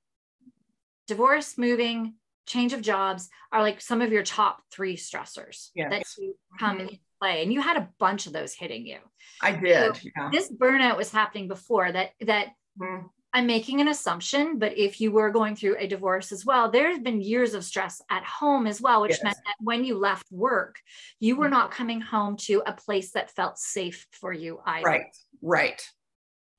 divorce 1.08 1.58
moving 1.58 2.16
change 2.46 2.74
of 2.74 2.82
jobs 2.82 3.30
are 3.52 3.62
like 3.62 3.82
some 3.82 4.02
of 4.02 4.12
your 4.12 4.24
top 4.24 4.62
three 4.72 4.96
stressors 4.96 5.70
yes. 5.76 5.90
that 5.90 6.04
you 6.18 6.36
come 6.60 6.78
mm-hmm. 6.78 6.88
into 6.88 7.00
play 7.20 7.42
and 7.44 7.52
you 7.52 7.62
had 7.62 7.78
a 7.78 7.90
bunch 8.00 8.28
of 8.28 8.34
those 8.34 8.54
hitting 8.54 8.86
you 8.86 8.98
i 9.42 9.52
did 9.52 9.96
so 9.96 10.10
yeah. 10.16 10.30
this 10.32 10.52
burnout 10.52 10.98
was 10.98 11.12
happening 11.12 11.48
before 11.48 11.92
that 11.92 12.12
that 12.22 12.48
mm-hmm. 12.80 13.08
i'm 13.34 13.48
making 13.48 13.82
an 13.82 13.88
assumption 13.88 14.60
but 14.60 14.78
if 14.78 15.02
you 15.02 15.12
were 15.12 15.32
going 15.32 15.56
through 15.56 15.76
a 15.80 15.88
divorce 15.88 16.32
as 16.32 16.46
well 16.46 16.70
there's 16.70 17.00
been 17.00 17.22
years 17.22 17.54
of 17.54 17.64
stress 17.64 18.02
at 18.12 18.24
home 18.24 18.68
as 18.68 18.82
well 18.82 19.02
which 19.02 19.12
yes. 19.12 19.24
meant 19.24 19.38
that 19.46 19.56
when 19.60 19.84
you 19.84 19.98
left 19.98 20.26
work 20.32 20.76
you 21.20 21.36
were 21.36 21.46
mm-hmm. 21.46 21.54
not 21.54 21.72
coming 21.72 22.02
home 22.02 22.36
to 22.36 22.62
a 22.66 22.74
place 22.74 23.12
that 23.12 23.32
felt 23.32 23.58
safe 23.58 24.06
for 24.12 24.32
you 24.32 24.60
either 24.66 24.86
right 24.86 25.18
right 25.42 25.90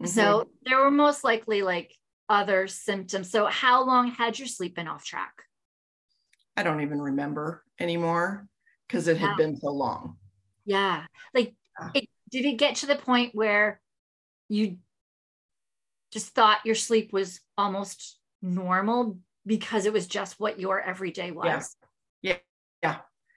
Mm-hmm. 0.03 0.07
So 0.07 0.49
there 0.65 0.81
were 0.81 0.91
most 0.91 1.25
likely 1.25 1.63
like 1.63 1.95
other 2.29 2.67
symptoms. 2.67 3.31
So 3.31 3.47
how 3.47 3.85
long 3.85 4.11
had 4.11 4.39
your 4.39 4.49
sleep 4.49 4.77
been 4.77 4.89
off 4.89 5.05
track? 5.05 5.33
I 6.57 6.63
don't 6.63 6.81
even 6.81 7.01
remember 7.01 7.63
anymore 7.79 8.47
because 8.87 9.09
it 9.09 9.17
had 9.17 9.31
yeah. 9.31 9.37
been 9.37 9.57
so 9.57 9.69
long. 9.69 10.17
Yeah. 10.65 11.05
Like 11.35 11.55
it, 11.95 12.09
did 12.31 12.45
it 12.45 12.59
get 12.59 12.77
to 12.77 12.87
the 12.87 12.97
point 12.97 13.35
where 13.35 13.81
you 14.49 14.79
just 16.13 16.35
thought 16.35 16.65
your 16.65 16.75
sleep 16.75 17.13
was 17.13 17.41
almost 17.59 18.19
normal 18.43 19.19
because 19.45 19.87
it 19.87 19.93
was 19.93 20.07
just 20.07 20.41
what 20.41 20.59
your 20.59 20.81
everyday 20.81 21.31
was? 21.31 21.77
Yeah. 22.23 22.33
Yeah. 22.33 22.39
yeah 22.83 22.97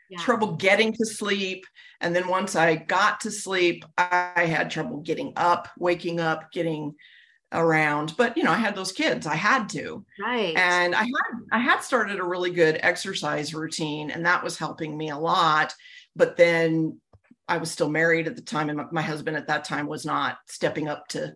yeah. 0.09 0.19
trouble 0.19 0.55
getting 0.55 0.93
to 0.93 1.05
sleep. 1.05 1.65
And 2.01 2.15
then 2.15 2.27
once 2.27 2.55
I 2.55 2.75
got 2.75 3.21
to 3.21 3.31
sleep, 3.31 3.85
I 3.97 4.45
had 4.45 4.71
trouble 4.71 4.97
getting 4.97 5.33
up, 5.35 5.67
waking 5.77 6.19
up, 6.19 6.51
getting 6.51 6.95
around. 7.51 8.15
But 8.17 8.37
you 8.37 8.43
know 8.43 8.51
i 8.51 8.57
had 8.57 8.75
those 8.75 8.91
kids. 8.91 9.25
I 9.25 9.35
had 9.35 9.69
to. 9.69 10.05
Right. 10.21 10.55
And 10.55 10.95
i 10.95 11.01
had 11.03 11.39
i 11.51 11.59
had 11.59 11.81
started 11.81 12.19
a 12.19 12.23
really 12.23 12.51
good 12.51 12.79
exercise 12.81 13.53
routine 13.53 14.11
and 14.11 14.25
that 14.25 14.43
was 14.43 14.57
helping 14.57 14.97
me 14.97 15.09
a 15.09 15.17
lot. 15.17 15.73
But 16.15 16.37
then 16.37 16.99
i 17.47 17.57
was 17.57 17.71
still 17.71 17.89
married 17.89 18.27
at 18.27 18.35
the 18.35 18.41
time 18.41 18.69
and 18.69 18.77
my, 18.77 18.85
my 18.91 19.01
husband 19.01 19.35
at 19.35 19.47
that 19.47 19.63
time 19.63 19.87
was 19.87 20.05
not 20.05 20.37
stepping 20.47 20.87
up 20.87 21.07
to 21.07 21.33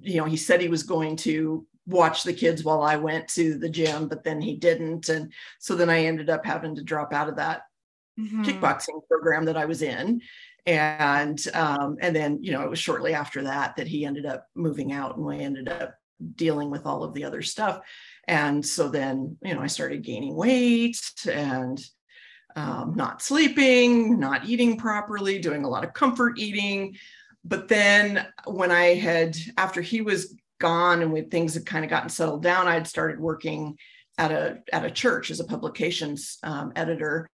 you 0.00 0.16
know 0.16 0.24
he 0.24 0.36
said 0.36 0.60
he 0.60 0.68
was 0.68 0.82
going 0.82 1.16
to 1.16 1.66
watch 1.86 2.22
the 2.22 2.32
kids 2.32 2.64
while 2.64 2.80
i 2.80 2.96
went 2.96 3.28
to 3.28 3.58
the 3.58 3.68
gym 3.68 4.08
but 4.08 4.24
then 4.24 4.40
he 4.40 4.56
didn't. 4.56 5.08
And 5.10 5.32
so 5.58 5.74
then 5.74 5.90
i 5.90 6.04
ended 6.04 6.30
up 6.30 6.46
having 6.46 6.74
to 6.76 6.82
drop 6.82 7.12
out 7.12 7.28
of 7.28 7.36
that 7.36 7.62
mm-hmm. 8.18 8.42
kickboxing 8.42 9.06
program 9.08 9.44
that 9.46 9.56
I 9.56 9.64
was 9.64 9.82
in. 9.82 10.20
And 10.64 11.44
um, 11.54 11.96
and 12.00 12.14
then 12.14 12.38
you 12.40 12.52
know 12.52 12.62
it 12.62 12.70
was 12.70 12.78
shortly 12.78 13.14
after 13.14 13.42
that 13.42 13.76
that 13.76 13.88
he 13.88 14.06
ended 14.06 14.26
up 14.26 14.46
moving 14.54 14.92
out 14.92 15.16
and 15.16 15.26
we 15.26 15.40
ended 15.40 15.68
up 15.68 15.94
dealing 16.36 16.70
with 16.70 16.86
all 16.86 17.02
of 17.02 17.14
the 17.14 17.24
other 17.24 17.42
stuff. 17.42 17.80
And 18.28 18.64
so 18.64 18.88
then 18.88 19.36
you 19.42 19.54
know 19.54 19.60
I 19.60 19.66
started 19.66 20.04
gaining 20.04 20.36
weight 20.36 21.00
and 21.28 21.84
um, 22.54 22.94
not 22.94 23.22
sleeping, 23.22 24.20
not 24.20 24.46
eating 24.46 24.76
properly, 24.76 25.38
doing 25.38 25.64
a 25.64 25.68
lot 25.68 25.84
of 25.84 25.94
comfort 25.94 26.38
eating. 26.38 26.96
But 27.44 27.66
then 27.66 28.26
when 28.46 28.70
I 28.70 28.94
had 28.94 29.36
after 29.56 29.82
he 29.82 30.00
was 30.00 30.36
gone 30.60 31.02
and 31.02 31.12
when 31.12 31.28
things 31.28 31.54
had 31.54 31.66
kind 31.66 31.84
of 31.84 31.90
gotten 31.90 32.08
settled 32.08 32.44
down, 32.44 32.68
I 32.68 32.74
had 32.74 32.86
started 32.86 33.18
working 33.18 33.78
at 34.16 34.30
a 34.30 34.60
at 34.72 34.84
a 34.84 34.90
church 34.90 35.30
as 35.30 35.40
a 35.40 35.44
publications 35.44 36.38
um, 36.44 36.72
editor 36.76 37.28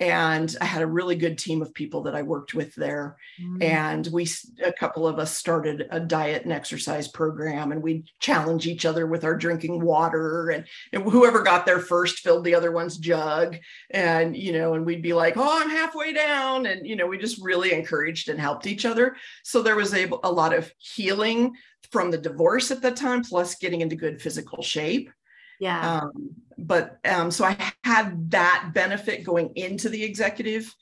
and 0.00 0.56
I 0.62 0.64
had 0.64 0.80
a 0.80 0.86
really 0.86 1.14
good 1.14 1.36
team 1.36 1.60
of 1.60 1.74
people 1.74 2.04
that 2.04 2.14
I 2.14 2.22
worked 2.22 2.54
with 2.54 2.74
there. 2.74 3.18
Mm. 3.40 3.62
And 3.62 4.06
we, 4.10 4.26
a 4.64 4.72
couple 4.72 5.06
of 5.06 5.18
us 5.18 5.36
started 5.36 5.86
a 5.90 6.00
diet 6.00 6.44
and 6.44 6.52
exercise 6.52 7.06
program, 7.06 7.70
and 7.70 7.82
we 7.82 8.04
challenge 8.18 8.66
each 8.66 8.86
other 8.86 9.06
with 9.06 9.24
our 9.24 9.36
drinking 9.36 9.82
water. 9.82 10.48
And, 10.50 10.64
and, 10.94 11.02
whoever 11.02 11.42
got 11.42 11.66
there 11.66 11.80
first 11.80 12.20
filled 12.20 12.44
the 12.44 12.54
other 12.54 12.72
one's 12.72 12.96
jug. 12.96 13.58
And, 13.90 14.34
you 14.34 14.52
know, 14.52 14.72
and 14.72 14.86
we'd 14.86 15.02
be 15.02 15.12
like, 15.12 15.36
oh, 15.36 15.60
I'm 15.60 15.68
halfway 15.68 16.14
down. 16.14 16.64
And, 16.64 16.86
you 16.86 16.96
know, 16.96 17.06
we 17.06 17.18
just 17.18 17.42
really 17.42 17.72
encouraged 17.72 18.30
and 18.30 18.40
helped 18.40 18.66
each 18.66 18.86
other. 18.86 19.16
So 19.44 19.60
there 19.60 19.76
was 19.76 19.92
a, 19.92 20.08
a 20.24 20.32
lot 20.32 20.54
of 20.54 20.72
healing 20.78 21.52
from 21.92 22.10
the 22.10 22.18
divorce 22.18 22.70
at 22.70 22.80
the 22.80 22.90
time, 22.90 23.22
plus 23.22 23.56
getting 23.56 23.82
into 23.82 23.96
good 23.96 24.22
physical 24.22 24.62
shape. 24.62 25.10
Yeah. 25.60 26.00
Um, 26.00 26.30
but 26.58 26.98
um, 27.04 27.30
so 27.30 27.44
I 27.44 27.56
had 27.84 28.30
that 28.30 28.70
benefit 28.74 29.24
going 29.24 29.52
into 29.54 29.88
the 29.88 30.02
executive 30.02 30.74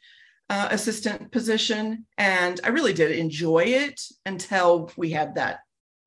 uh, 0.49 0.68
assistant 0.70 1.30
position, 1.30 2.06
and 2.16 2.58
I 2.64 2.68
really 2.68 2.94
did 2.94 3.12
enjoy 3.12 3.64
it 3.64 4.00
until 4.25 4.90
we 4.97 5.11
had 5.11 5.35
that 5.35 5.61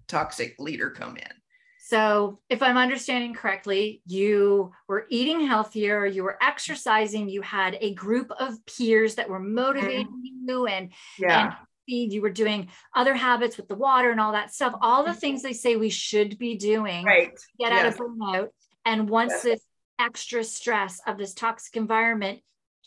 toxic 0.07 0.55
leader 0.57 0.89
come 0.89 1.17
in. 1.17 1.31
So, 1.79 2.39
if 2.49 2.63
I'm 2.63 2.77
understanding 2.77 3.33
correctly, 3.33 4.01
you 4.05 4.71
were 4.87 5.05
eating 5.09 5.45
healthier, 5.45 6.05
you 6.05 6.23
were 6.23 6.37
exercising, 6.41 7.27
you 7.27 7.41
had 7.41 7.77
a 7.81 7.93
group 7.93 8.31
of 8.39 8.55
peers 8.65 9.15
that 9.15 9.29
were 9.29 9.39
motivating 9.39 10.07
mm-hmm. 10.07 10.49
you, 10.49 10.67
and, 10.67 10.91
yeah. 11.19 11.43
and 11.47 11.53
you 11.85 12.21
were 12.21 12.29
doing 12.29 12.69
other 12.95 13.13
habits 13.13 13.57
with 13.57 13.67
the 13.67 13.75
water 13.75 14.11
and 14.11 14.19
all 14.19 14.31
that 14.31 14.53
stuff, 14.53 14.73
all 14.81 15.03
the 15.03 15.11
mm-hmm. 15.11 15.19
things 15.19 15.41
they 15.41 15.53
say 15.53 15.75
we 15.75 15.89
should 15.89 16.37
be 16.37 16.55
doing 16.55 17.05
right. 17.05 17.31
get 17.59 17.71
yes. 17.71 17.79
out 17.79 17.87
of 17.87 17.97
burnout. 17.97 18.47
And 18.85 19.09
once 19.09 19.31
yes. 19.31 19.43
this 19.43 19.65
extra 19.99 20.43
stress 20.43 20.99
of 21.05 21.17
this 21.17 21.33
toxic 21.33 21.75
environment 21.75 22.39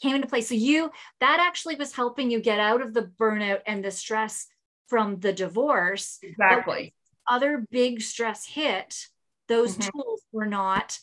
came 0.03 0.17
into 0.17 0.27
play, 0.27 0.41
so 0.41 0.55
you 0.55 0.91
that 1.21 1.39
actually 1.41 1.77
was 1.77 1.95
helping 1.95 2.31
you 2.31 2.41
get 2.41 2.59
out 2.59 2.83
of 2.83 2.95
the 2.95 3.11
burnout 3.19 3.61
and 3.67 3.85
the 3.85 3.91
stress 3.91 4.47
from 4.89 5.21
the 5.21 5.33
divorce. 5.33 6.19
Exactly. 6.23 6.95
Other 7.27 7.65
big 7.71 8.03
stress 8.03 8.47
hit, 8.47 9.07
those 9.49 9.77
mm-hmm. 9.77 9.89
tools 9.91 10.23
were 10.33 10.47
not 10.47 10.99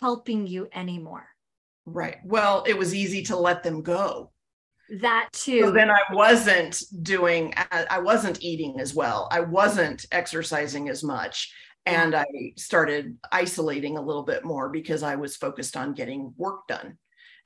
helping 0.00 0.46
you 0.46 0.68
anymore. 0.72 1.28
Right. 1.86 2.18
Well, 2.24 2.64
it 2.66 2.76
was 2.76 2.94
easy 2.94 3.22
to 3.24 3.36
let 3.36 3.62
them 3.62 3.82
go. 3.82 4.31
That 5.00 5.28
too. 5.32 5.60
So 5.60 5.70
then 5.70 5.90
I 5.90 6.02
wasn't 6.12 6.82
doing, 7.02 7.54
I 7.56 7.98
wasn't 7.98 8.42
eating 8.42 8.78
as 8.78 8.94
well. 8.94 9.26
I 9.30 9.40
wasn't 9.40 10.04
exercising 10.12 10.90
as 10.90 11.02
much. 11.02 11.52
And 11.86 12.14
I 12.14 12.26
started 12.56 13.16
isolating 13.32 13.96
a 13.96 14.02
little 14.02 14.22
bit 14.22 14.44
more 14.44 14.68
because 14.68 15.02
I 15.02 15.16
was 15.16 15.34
focused 15.34 15.76
on 15.76 15.94
getting 15.94 16.34
work 16.36 16.68
done 16.68 16.98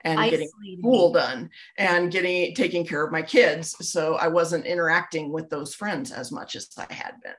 and 0.03 0.21
Isolating. 0.21 0.51
getting 0.63 0.79
school 0.81 1.13
done 1.13 1.51
and 1.79 2.13
getting 2.13 2.55
taking 2.55 2.85
care 2.85 3.05
of 3.05 3.13
my 3.13 3.23
kids. 3.23 3.75
So 3.81 4.17
I 4.17 4.29
wasn't 4.29 4.67
interacting 4.67 5.33
with 5.33 5.49
those 5.49 5.75
friends 5.75 6.13
as 6.13 6.31
much 6.31 6.55
as 6.57 6.69
I 6.77 6.93
had 6.93 7.13
been. 7.23 7.33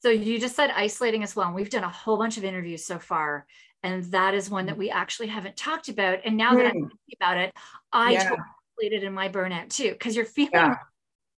So 0.00 0.10
you 0.10 0.38
just 0.38 0.56
said 0.56 0.70
isolating 0.74 1.22
as 1.22 1.34
well. 1.34 1.46
And 1.46 1.54
we've 1.54 1.68
done 1.68 1.84
a 1.84 1.88
whole 1.88 2.16
bunch 2.16 2.38
of 2.38 2.44
interviews 2.44 2.86
so 2.86 2.98
far. 2.98 3.46
And 3.82 4.04
that 4.04 4.34
is 4.34 4.48
one 4.48 4.66
that 4.66 4.76
mm. 4.76 4.78
we 4.78 4.90
actually 4.90 5.28
haven't 5.28 5.56
talked 5.56 5.88
about. 5.88 6.20
And 6.24 6.36
now 6.36 6.52
mm. 6.52 6.58
that 6.58 6.66
I'm 6.66 6.72
thinking 6.72 7.16
about 7.20 7.38
it, 7.38 7.52
I 7.92 8.12
yeah. 8.12 8.22
totally 8.28 8.48
in 8.80 9.12
my 9.12 9.28
burnout 9.28 9.70
too, 9.70 9.92
because 9.92 10.16
you're 10.16 10.24
feeling 10.24 10.50
yeah. 10.52 10.76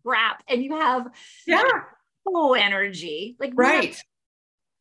crap 0.05 0.43
and 0.49 0.63
you 0.63 0.77
have 0.77 1.09
yeah 1.47 1.63
no 2.27 2.55
energy. 2.55 3.37
Like 3.39 3.53
right. 3.55 3.97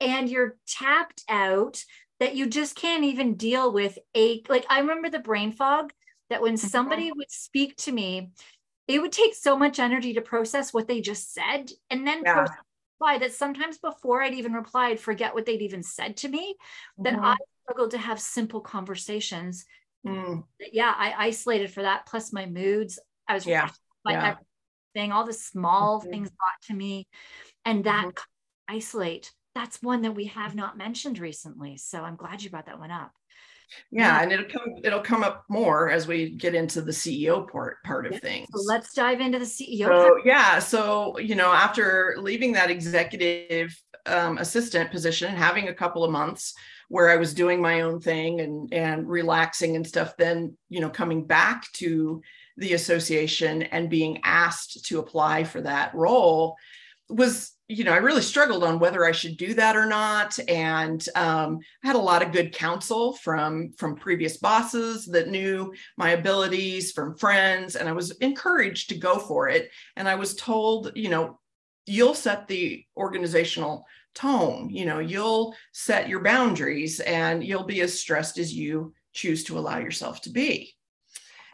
And 0.02 0.30
you're 0.30 0.58
tapped 0.68 1.24
out 1.28 1.84
that 2.20 2.36
you 2.36 2.48
just 2.48 2.76
can't 2.76 3.04
even 3.04 3.36
deal 3.36 3.72
with 3.72 3.98
a 4.16 4.44
like 4.50 4.66
I 4.70 4.80
remember 4.80 5.10
the 5.10 5.20
brain 5.20 5.52
fog 5.52 5.92
that 6.30 6.42
when 6.42 6.56
mm-hmm. 6.56 6.68
somebody 6.68 7.12
would 7.12 7.32
speak 7.32 7.76
to 7.78 7.92
me, 7.92 8.32
it 8.88 9.02
would 9.02 9.12
take 9.12 9.36
so 9.36 9.58
much 9.58 9.80
energy 9.80 10.14
to 10.14 10.22
process 10.22 10.74
what 10.74 10.88
they 10.88 11.02
just 11.02 11.34
said 11.34 11.72
and 11.90 12.06
then 12.06 12.24
yeah. 12.26 12.46
reply 13.00 13.18
that 13.20 13.34
sometimes 13.34 13.78
before 13.78 14.22
I'd 14.22 14.34
even 14.34 14.54
reply, 14.54 14.90
I'd 14.90 15.00
forget 15.00 15.34
what 15.34 15.46
they'd 15.46 15.62
even 15.62 15.84
said 15.84 16.18
to 16.18 16.30
me. 16.30 16.56
Mm-hmm. 17.00 17.04
That 17.04 17.20
I 17.20 17.36
struggled 17.64 17.92
to 17.92 17.98
have 17.98 18.20
simple 18.20 18.62
conversations. 18.62 19.66
Mm. 20.06 20.44
Yeah, 20.72 20.94
I 20.96 21.14
isolated 21.28 21.72
for 21.72 21.82
that, 21.82 22.06
plus 22.06 22.32
my 22.32 22.46
moods. 22.46 23.00
I 23.28 23.34
was 23.36 23.46
yeah. 23.46 23.70
by 24.04 24.14
yeah. 24.14 24.36
everything, 24.96 25.12
all 25.12 25.26
the 25.26 25.34
small 25.34 26.00
mm-hmm. 26.00 26.10
things 26.10 26.30
brought 26.30 26.62
to 26.68 26.74
me. 26.74 27.08
And 27.66 27.84
that 27.84 28.06
mm-hmm. 28.06 28.76
isolate 28.76 29.32
that's 29.56 29.82
one 29.82 30.04
that 30.04 30.16
we 30.16 30.26
have 30.26 30.56
not 30.56 30.78
mentioned 30.78 31.20
recently. 31.20 31.78
So 31.78 32.02
I'm 32.02 32.16
glad 32.16 32.42
you 32.42 32.50
brought 32.50 32.68
that 32.68 32.80
one 32.80 32.92
up. 32.92 33.12
Yeah, 33.92 34.18
yeah. 34.18 34.24
and 34.24 34.32
it'll 34.32 34.50
come 34.50 34.76
it'll 34.84 35.02
come 35.02 35.24
up 35.24 35.44
more 35.48 35.92
as 35.92 36.08
we 36.08 36.32
get 36.32 36.56
into 36.56 36.82
the 36.82 36.92
CEO 36.92 37.48
part 37.48 37.84
part 37.84 38.08
of 38.08 38.20
things. 38.20 38.48
So 38.52 38.62
let's 38.66 38.94
dive 38.94 39.22
into 39.22 39.38
the 39.38 39.46
CEO. 39.46 39.86
So 39.86 39.88
part. 39.88 40.22
yeah, 40.26 40.60
so 40.60 41.20
you 41.20 41.36
know, 41.36 41.52
after 41.52 42.16
leaving 42.18 42.54
that 42.54 42.72
executive 42.72 43.80
um, 44.08 44.40
assistant 44.40 44.90
position, 44.90 45.30
and 45.30 45.38
having 45.38 45.68
a 45.68 45.74
couple 45.74 46.04
of 46.04 46.12
months 46.12 46.56
where 46.90 47.10
I 47.10 47.16
was 47.16 47.34
doing 47.34 47.62
my 47.62 47.82
own 47.82 48.02
thing 48.02 48.42
and 48.42 48.74
and 48.74 49.08
relaxing 49.08 49.76
and 49.76 49.88
stuff, 49.88 50.18
then 50.18 50.58
you 50.68 50.82
know, 50.82 50.90
coming 50.90 51.26
back 51.26 51.72
to 51.74 52.22
the 52.58 52.74
association 52.74 53.64
and 53.64 53.90
being 53.90 54.20
asked 54.24 54.86
to 54.86 55.00
apply 55.00 55.46
for 55.46 55.62
that 55.62 55.96
role 55.96 56.58
was 57.08 57.54
you 57.72 57.84
know, 57.84 57.94
I 57.94 57.98
really 57.98 58.24
struggled 58.24 58.64
on 58.64 58.80
whether 58.80 59.06
I 59.06 59.12
should 59.12 59.38
do 59.38 59.54
that 59.54 59.76
or 59.76 59.86
not, 59.86 60.40
and 60.50 61.08
um, 61.14 61.60
I 61.84 61.88
had 61.88 61.96
a 61.96 62.00
lot 62.00 62.24
of 62.24 62.32
good 62.32 62.52
counsel 62.52 63.14
from 63.14 63.74
from 63.78 63.96
previous 63.96 64.38
bosses 64.38 65.06
that 65.06 65.30
knew 65.30 65.72
my 65.96 66.12
abilities, 66.12 66.92
from 66.92 67.16
friends, 67.16 67.76
and 67.76 67.88
I 67.88 67.92
was 67.92 68.10
encouraged 68.18 68.90
to 68.90 68.98
go 68.98 69.20
for 69.20 69.50
it. 69.50 69.70
And 69.96 70.10
I 70.10 70.16
was 70.16 70.34
told, 70.34 70.94
you 70.96 71.10
know, 71.10 71.40
you'll 71.86 72.16
set 72.16 72.48
the 72.48 72.84
organizational 72.98 73.86
tone. 74.16 74.70
You 74.70 74.86
know, 74.86 75.00
you'll 75.00 75.56
set 75.72 76.10
your 76.10 76.22
boundaries, 76.22 77.00
and 77.00 77.44
you'll 77.44 77.64
be 77.64 77.82
as 77.82 78.00
stressed 78.00 78.38
as 78.38 78.54
you 78.54 78.94
choose 79.14 79.44
to 79.46 79.58
allow 79.58 79.80
yourself 79.80 80.22
to 80.22 80.30
be. 80.30 80.76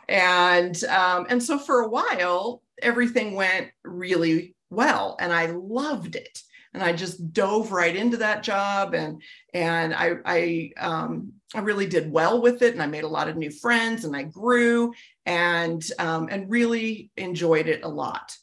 And 0.08 0.82
um, 0.86 1.26
and 1.30 1.42
so 1.42 1.58
for 1.58 1.82
a 1.82 1.88
while, 1.88 2.62
everything 2.82 3.34
went 3.34 3.72
really 3.84 4.56
well 4.70 5.18
and 5.20 5.34
I 5.34 5.48
loved 5.48 6.16
it. 6.16 6.42
And 6.74 6.84
I 6.84 6.92
just 6.92 7.32
dove 7.32 7.72
right 7.72 7.96
into 7.96 8.18
that 8.18 8.44
job 8.44 8.94
and 8.94 9.22
and 9.54 9.94
I 9.94 10.16
I 10.26 10.72
um, 10.78 11.34
I 11.54 11.60
really 11.62 11.88
did 11.88 12.12
well 12.12 12.42
with 12.42 12.62
it 12.62 12.74
and 12.74 12.84
I 12.84 12.88
made 12.88 13.06
a 13.06 13.10
lot 13.10 13.30
of 13.30 13.38
new 13.38 13.50
friends 13.50 14.04
and 14.04 14.16
I 14.16 14.24
grew 14.24 14.94
and 15.26 15.84
um, 16.00 16.28
and 16.30 16.52
really 16.52 17.12
enjoyed 17.16 17.68
it 17.68 17.84
a 17.84 17.88
lot. 17.88 18.36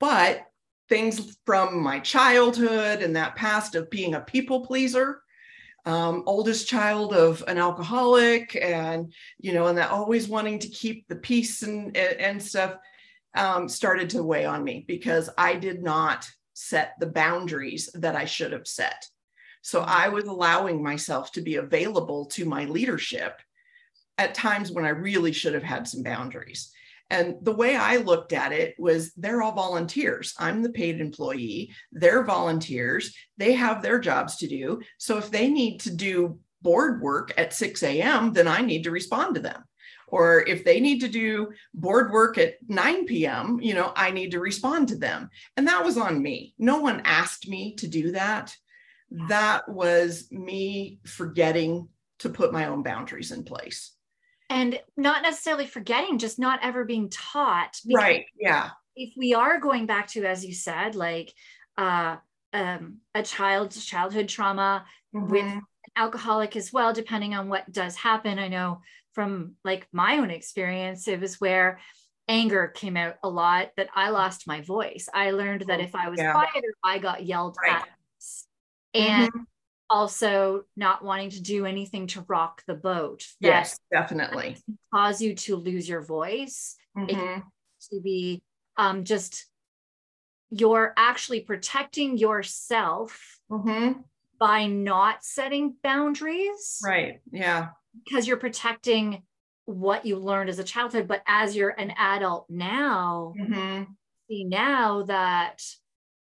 But 0.00 0.44
things 0.92 1.38
from 1.46 1.82
my 1.82 1.98
childhood 1.98 3.00
and 3.00 3.16
that 3.16 3.34
past 3.34 3.74
of 3.74 3.88
being 3.88 4.14
a 4.14 4.20
people 4.20 4.66
pleaser 4.66 5.22
um, 5.86 6.22
oldest 6.26 6.68
child 6.68 7.14
of 7.14 7.42
an 7.48 7.56
alcoholic 7.56 8.54
and 8.60 9.10
you 9.38 9.54
know 9.54 9.68
and 9.68 9.78
that 9.78 9.90
always 9.90 10.28
wanting 10.28 10.58
to 10.58 10.68
keep 10.68 11.08
the 11.08 11.16
peace 11.16 11.62
and 11.62 11.96
and 11.96 12.42
stuff 12.42 12.76
um, 13.34 13.70
started 13.70 14.10
to 14.10 14.22
weigh 14.22 14.44
on 14.44 14.62
me 14.62 14.84
because 14.86 15.30
I 15.38 15.54
did 15.54 15.82
not 15.82 16.28
set 16.52 16.92
the 17.00 17.06
boundaries 17.06 17.88
that 17.94 18.14
I 18.14 18.26
should 18.26 18.52
have 18.52 18.66
set. 18.66 19.06
So 19.62 19.80
mm-hmm. 19.80 19.90
I 19.90 20.08
was 20.10 20.24
allowing 20.24 20.82
myself 20.82 21.32
to 21.32 21.40
be 21.40 21.56
available 21.56 22.26
to 22.26 22.44
my 22.44 22.66
leadership 22.66 23.40
at 24.18 24.34
times 24.34 24.70
when 24.70 24.84
I 24.84 24.90
really 24.90 25.32
should 25.32 25.54
have 25.54 25.62
had 25.62 25.88
some 25.88 26.02
boundaries. 26.02 26.70
And 27.10 27.36
the 27.42 27.54
way 27.54 27.76
I 27.76 27.98
looked 27.98 28.32
at 28.32 28.52
it 28.52 28.74
was 28.78 29.12
they're 29.14 29.42
all 29.42 29.52
volunteers. 29.52 30.34
I'm 30.38 30.62
the 30.62 30.70
paid 30.70 31.00
employee. 31.00 31.72
They're 31.92 32.24
volunteers. 32.24 33.14
They 33.36 33.52
have 33.52 33.82
their 33.82 33.98
jobs 33.98 34.36
to 34.36 34.48
do. 34.48 34.80
So 34.98 35.18
if 35.18 35.30
they 35.30 35.48
need 35.48 35.80
to 35.80 35.94
do 35.94 36.38
board 36.62 37.02
work 37.02 37.32
at 37.36 37.52
6 37.52 37.82
a.m., 37.82 38.32
then 38.32 38.48
I 38.48 38.62
need 38.62 38.84
to 38.84 38.90
respond 38.90 39.34
to 39.34 39.40
them 39.40 39.64
or 40.12 40.42
if 40.46 40.62
they 40.62 40.78
need 40.78 41.00
to 41.00 41.08
do 41.08 41.52
board 41.72 42.12
work 42.12 42.36
at 42.36 42.56
9 42.68 43.06
p.m., 43.06 43.58
you 43.62 43.72
know, 43.72 43.92
I 43.96 44.10
need 44.10 44.32
to 44.32 44.40
respond 44.40 44.88
to 44.88 44.96
them. 44.96 45.30
And 45.56 45.66
that 45.66 45.84
was 45.84 45.96
on 45.96 46.22
me. 46.22 46.54
No 46.58 46.80
one 46.80 47.00
asked 47.04 47.48
me 47.48 47.74
to 47.76 47.88
do 47.88 48.12
that. 48.12 48.54
That 49.28 49.66
was 49.68 50.30
me 50.30 51.00
forgetting 51.06 51.88
to 52.20 52.28
put 52.28 52.52
my 52.52 52.66
own 52.66 52.82
boundaries 52.82 53.32
in 53.32 53.42
place. 53.42 53.92
And 54.52 54.78
not 54.96 55.22
necessarily 55.22 55.66
forgetting, 55.66 56.18
just 56.18 56.38
not 56.38 56.60
ever 56.62 56.84
being 56.84 57.08
taught. 57.08 57.80
Right. 57.90 58.26
Yeah. 58.38 58.70
If 58.94 59.14
we 59.16 59.32
are 59.32 59.58
going 59.58 59.86
back 59.86 60.08
to, 60.08 60.24
as 60.26 60.44
you 60.44 60.52
said, 60.52 60.94
like 60.94 61.32
uh, 61.78 62.16
um, 62.52 62.98
a 63.14 63.22
child's 63.22 63.82
childhood 63.84 64.28
trauma 64.28 64.84
mm-hmm. 65.14 65.30
with 65.30 65.62
alcoholic 65.96 66.54
as 66.56 66.70
well, 66.70 66.92
depending 66.92 67.34
on 67.34 67.48
what 67.48 67.70
does 67.72 67.96
happen. 67.96 68.38
I 68.38 68.48
know 68.48 68.82
from 69.14 69.54
like 69.64 69.88
my 69.92 70.18
own 70.18 70.30
experience, 70.30 71.08
it 71.08 71.20
was 71.20 71.40
where 71.40 71.80
anger 72.28 72.68
came 72.68 72.96
out 72.96 73.16
a 73.22 73.30
lot 73.30 73.70
that 73.76 73.88
I 73.94 74.10
lost 74.10 74.46
my 74.46 74.60
voice. 74.60 75.08
I 75.14 75.30
learned 75.30 75.64
that 75.68 75.80
if 75.80 75.94
I 75.94 76.10
was 76.10 76.18
yeah. 76.18 76.32
quieter, 76.32 76.74
I 76.84 76.98
got 76.98 77.24
yelled 77.24 77.56
right. 77.62 77.76
at. 77.76 77.88
And 78.94 79.32
mm-hmm. 79.32 79.42
Also 79.92 80.62
not 80.76 81.04
wanting 81.04 81.30
to 81.30 81.42
do 81.42 81.66
anything 81.66 82.06
to 82.08 82.24
rock 82.28 82.62
the 82.66 82.74
boat. 82.74 83.26
Yes, 83.40 83.78
definitely. 83.92 84.56
Cause 84.92 85.20
you 85.20 85.34
to 85.34 85.56
lose 85.56 85.88
your 85.88 86.02
voice. 86.02 86.76
Mm-hmm. 86.96 87.40
to 87.90 88.00
be 88.02 88.42
um, 88.76 89.04
just 89.04 89.46
you're 90.50 90.92
actually 90.94 91.40
protecting 91.40 92.18
yourself 92.18 93.38
mm-hmm. 93.50 94.00
by 94.38 94.66
not 94.66 95.24
setting 95.24 95.74
boundaries. 95.82 96.80
Right. 96.84 97.20
Yeah 97.32 97.68
because 98.04 98.26
you're 98.26 98.36
protecting 98.36 99.22
what 99.64 100.04
you 100.04 100.16
learned 100.16 100.50
as 100.50 100.58
a 100.58 100.64
childhood 100.64 101.06
but 101.06 101.22
as 101.26 101.54
you're 101.54 101.70
an 101.70 101.92
adult 101.96 102.46
now 102.48 103.32
mm-hmm. 103.38 103.84
see 104.28 104.44
now 104.44 105.02
that 105.04 105.62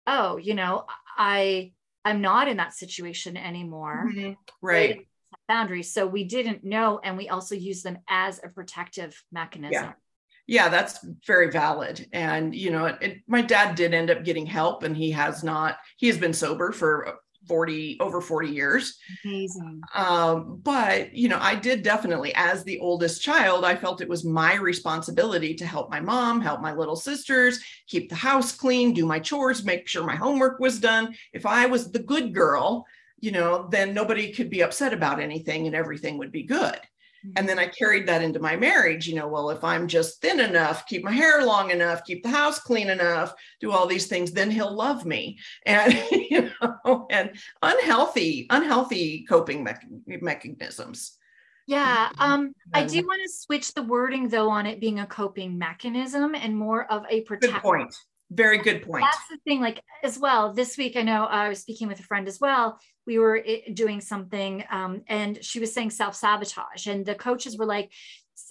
oh 0.07 0.37
you 0.37 0.55
know 0.55 0.85
i 1.17 1.73
i'm 2.05 2.21
not 2.21 2.49
in 2.49 2.57
that 2.57 2.75
situation 2.75 3.37
anymore 3.37 4.09
mm-hmm. 4.09 4.33
right 4.63 5.07
boundaries 5.49 5.93
so 5.93 6.07
we 6.07 6.25
didn't 6.25 6.65
know 6.65 7.01
and 7.03 7.17
we 7.17 7.29
also 7.29 7.55
use 7.55 7.83
them 7.83 7.99
as 8.09 8.41
a 8.43 8.49
protective 8.49 9.23
mechanism 9.33 9.85
yeah. 9.85 9.93
Yeah, 10.47 10.69
that's 10.69 11.07
very 11.29 11.49
valid. 11.49 12.09
And, 12.13 12.53
you 12.53 12.73
know, 12.73 12.87
it, 12.87 12.99
it, 13.01 13.19
my 13.29 13.41
dad 13.41 13.77
did 13.77 13.95
end 13.95 14.11
up 14.11 14.25
getting 14.25 14.47
help 14.47 14.83
and 14.83 14.97
he 14.97 15.13
has 15.13 15.45
not, 15.45 15.79
he 15.97 16.09
has 16.09 16.19
been 16.19 16.33
sober 16.33 16.73
for 16.73 17.21
40 17.51 17.97
over 17.99 18.21
40 18.21 18.49
years. 18.49 18.97
Amazing. 19.25 19.81
Um, 19.93 20.61
but 20.63 21.13
you 21.13 21.29
know 21.29 21.39
i 21.41 21.57
did 21.57 21.83
definitely 21.83 22.33
as 22.37 22.63
the 22.63 22.79
oldest 22.79 23.23
child 23.23 23.65
i 23.65 23.75
felt 23.75 24.01
it 24.01 24.09
was 24.09 24.25
my 24.25 24.55
responsibility 24.55 25.53
to 25.55 25.67
help 25.67 25.91
my 25.91 25.99
mom 25.99 26.41
help 26.41 26.61
my 26.61 26.73
little 26.73 26.95
sisters 26.95 27.61
keep 27.89 28.09
the 28.09 28.15
house 28.15 28.53
clean 28.53 28.93
do 28.93 29.05
my 29.05 29.19
chores 29.19 29.65
make 29.65 29.89
sure 29.89 30.05
my 30.05 30.15
homework 30.15 30.61
was 30.61 30.79
done. 30.79 31.15
If 31.33 31.45
i 31.45 31.67
was 31.67 31.91
the 31.91 31.99
good 31.99 32.33
girl 32.33 32.87
you 33.19 33.33
know 33.33 33.69
then 33.69 33.95
nobody 33.95 34.33
could 34.33 34.49
be 34.49 34.63
upset 34.63 34.93
about 34.93 35.21
anything 35.21 35.67
and 35.67 35.75
everything 35.75 36.19
would 36.19 36.33
be 36.33 36.45
good 36.45 36.79
and 37.37 37.49
then 37.49 37.59
i 37.59 37.67
carried 37.67 38.07
that 38.09 38.23
into 38.23 38.41
my 38.41 38.57
marriage 38.57 39.07
you 39.07 39.15
know 39.15 39.29
well 39.29 39.51
if 39.51 39.63
i'm 39.65 39.87
just 39.87 40.21
thin 40.21 40.41
enough 40.41 40.87
keep 40.87 41.05
my 41.05 41.13
hair 41.13 41.45
long 41.45 41.71
enough 41.71 42.05
keep 42.05 42.23
the 42.23 42.29
house 42.29 42.59
clean 42.59 42.89
enough 42.89 43.35
do 43.61 43.71
all 43.71 43.87
these 43.87 44.07
things 44.07 44.33
then 44.33 44.51
he'll 44.51 44.75
love 44.75 45.05
me. 45.05 45.39
And 45.67 45.93
you 46.13 46.51
know 46.61 47.07
and 47.11 47.31
unhealthy 47.63 48.47
unhealthy 48.51 49.25
coping 49.29 49.65
me- 49.65 50.19
mechanisms. 50.21 51.17
Yeah 51.67 52.11
um 52.19 52.53
i 52.73 52.85
do 52.85 53.07
want 53.07 53.23
to 53.23 53.33
switch 53.33 53.75
the 53.75 53.83
wording 53.83 54.29
though 54.29 54.51
on 54.51 54.67
it 54.67 54.81
being 54.81 55.01
a 55.01 55.07
coping 55.07 55.59
mechanism 55.59 56.35
and 56.35 56.57
more 56.57 56.91
of 56.91 57.05
a 57.09 57.21
protection 57.23 57.53
good 57.53 57.63
point 57.63 57.95
very 58.31 58.59
good 58.59 58.83
point. 58.83 59.05
That's 59.05 59.29
the 59.29 59.39
thing 59.45 59.61
like 59.61 59.83
as 60.05 60.19
well 60.19 60.53
this 60.53 60.79
week 60.79 60.97
i 60.97 61.03
know 61.03 61.25
i 61.25 61.49
was 61.49 61.61
speaking 61.61 61.89
with 61.89 62.01
a 62.01 62.05
friend 62.05 62.29
as 62.29 62.41
well. 62.41 62.79
We 63.07 63.19
were 63.19 63.45
doing 63.75 64.01
something 64.01 64.65
um, 64.71 65.03
and 65.09 65.45
she 65.45 65.59
was 65.59 65.73
saying 65.75 65.91
self-sabotage 65.91 66.87
and 66.87 67.05
the 67.05 67.15
coaches 67.15 67.59
were 67.59 67.67
like 67.67 67.91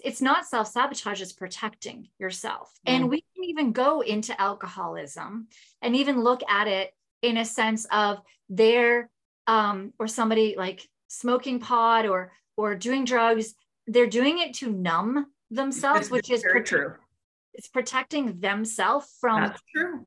it's 0.03 0.21
not 0.21 0.45
self-sabotage 0.45 1.21
it's 1.21 1.33
protecting 1.33 2.09
yourself. 2.19 2.71
Mm. 2.87 2.93
and 2.93 3.09
we 3.09 3.21
can 3.21 3.43
even 3.45 3.71
go 3.71 4.01
into 4.01 4.39
alcoholism 4.39 5.47
and 5.81 5.95
even 5.95 6.21
look 6.21 6.41
at 6.49 6.67
it 6.67 6.93
in 7.21 7.37
a 7.37 7.45
sense 7.45 7.85
of 7.91 8.21
there 8.49 9.09
um, 9.47 9.93
or 9.97 10.07
somebody 10.07 10.55
like 10.57 10.87
smoking 11.07 11.59
pot 11.59 12.05
or 12.05 12.33
or 12.57 12.75
doing 12.75 13.05
drugs 13.05 13.55
they're 13.87 14.07
doing 14.07 14.39
it 14.39 14.53
to 14.55 14.71
numb 14.71 15.25
themselves 15.49 16.11
which 16.11 16.29
is 16.29 16.41
very 16.41 16.63
true 16.63 16.93
it's 17.59 17.67
protecting 17.67 18.39
themselves 18.39 19.17
from 19.19 19.53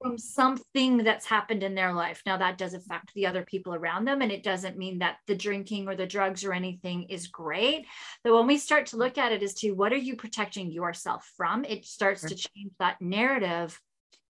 from 0.00 0.16
something 0.16 0.96
that's 1.04 1.26
happened 1.26 1.62
in 1.62 1.74
their 1.74 1.92
life. 1.92 2.22
Now 2.24 2.38
that 2.38 2.56
does 2.56 2.72
affect 2.72 3.12
the 3.12 3.26
other 3.26 3.44
people 3.44 3.74
around 3.74 4.06
them 4.06 4.22
and 4.22 4.32
it 4.32 4.42
doesn't 4.42 4.78
mean 4.78 5.00
that 5.00 5.18
the 5.26 5.34
drinking 5.34 5.86
or 5.86 5.94
the 5.94 6.06
drugs 6.06 6.44
or 6.44 6.54
anything 6.54 7.02
is 7.10 7.26
great. 7.26 7.84
But 8.24 8.32
when 8.32 8.46
we 8.46 8.56
start 8.56 8.86
to 8.86 8.96
look 8.96 9.18
at 9.18 9.32
it 9.32 9.42
as 9.42 9.52
to 9.56 9.72
what 9.72 9.92
are 9.92 9.98
you 9.98 10.16
protecting 10.16 10.72
yourself 10.72 11.30
from 11.36 11.66
it 11.66 11.84
starts 11.84 12.22
to 12.22 12.34
change 12.34 12.72
that 12.78 13.02
narrative 13.02 13.78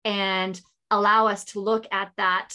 and 0.02 0.58
allow 0.90 1.26
us 1.26 1.44
to 1.44 1.60
look 1.60 1.86
at 1.92 2.12
that 2.16 2.54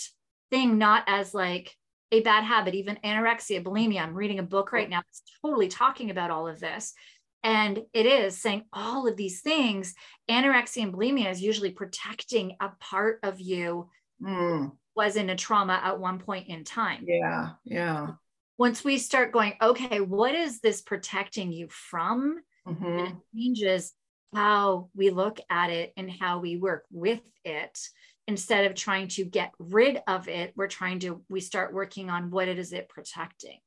thing 0.49 0.80
not 0.80 1.04
as 1.06 1.36
like 1.36 1.75
a 2.12 2.21
bad 2.21 2.43
habit 2.43 2.73
even 2.73 2.97
anorexia 3.04 3.63
bulimia. 3.63 4.01
I'm 4.01 4.15
reading 4.15 4.39
a 4.39 4.43
book 4.43 4.71
right 4.71 4.89
now 4.89 5.01
that's 5.01 5.21
totally 5.43 5.67
talking 5.67 6.10
about 6.10 6.32
all 6.32 6.47
of 6.47 6.60
this 6.60 6.95
and 7.46 7.84
it 7.94 8.08
is 8.08 8.42
saying 8.42 8.64
all 8.74 9.08
of 9.08 9.16
these 9.16 9.42
things. 9.42 9.94
Anorexia 10.30 10.82
and 10.82 10.94
bulimia 10.94 11.30
is 11.30 11.44
usually 11.44 11.70
protecting 11.70 12.58
a 12.60 12.70
part 12.80 13.20
of 13.22 13.40
you 13.40 13.88
mm. 14.22 14.72
was 14.96 15.16
in 15.16 15.30
a 15.30 15.36
trauma 15.36 15.80
at 15.82 16.00
one 16.00 16.18
point 16.18 16.48
in 16.48 16.64
time. 16.64 17.06
Yeah. 17.08 17.52
Yeah. 17.64 18.08
Once 18.58 18.84
we 18.84 18.98
start 18.98 19.32
going, 19.32 19.54
okay, 19.62 20.02
what 20.02 20.34
is 20.34 20.60
this 20.60 20.82
protecting 20.82 21.52
you 21.52 21.68
from? 21.70 22.40
Mm-hmm. 22.68 23.00
it 23.00 23.14
changes 23.36 23.94
how 24.34 24.90
we 24.96 25.12
look 25.12 25.40
at 25.52 25.70
it 25.70 25.94
and 25.98 26.10
how 26.10 26.40
we 26.40 26.58
work 26.58 26.84
with 26.90 27.22
it 27.44 27.80
instead 28.28 28.66
of 28.66 28.74
trying 28.74 29.08
to 29.10 29.24
get 29.24 29.52
rid 29.60 30.02
of 30.08 30.28
it 30.28 30.52
we're 30.56 30.68
trying 30.68 30.98
to 31.02 31.24
we 31.30 31.42
start 31.42 31.76
working 31.76 32.10
on 32.10 32.32
what 32.32 32.48
it 32.48 32.58
is 32.58 32.74
it 32.74 32.90
protecting 32.90 33.60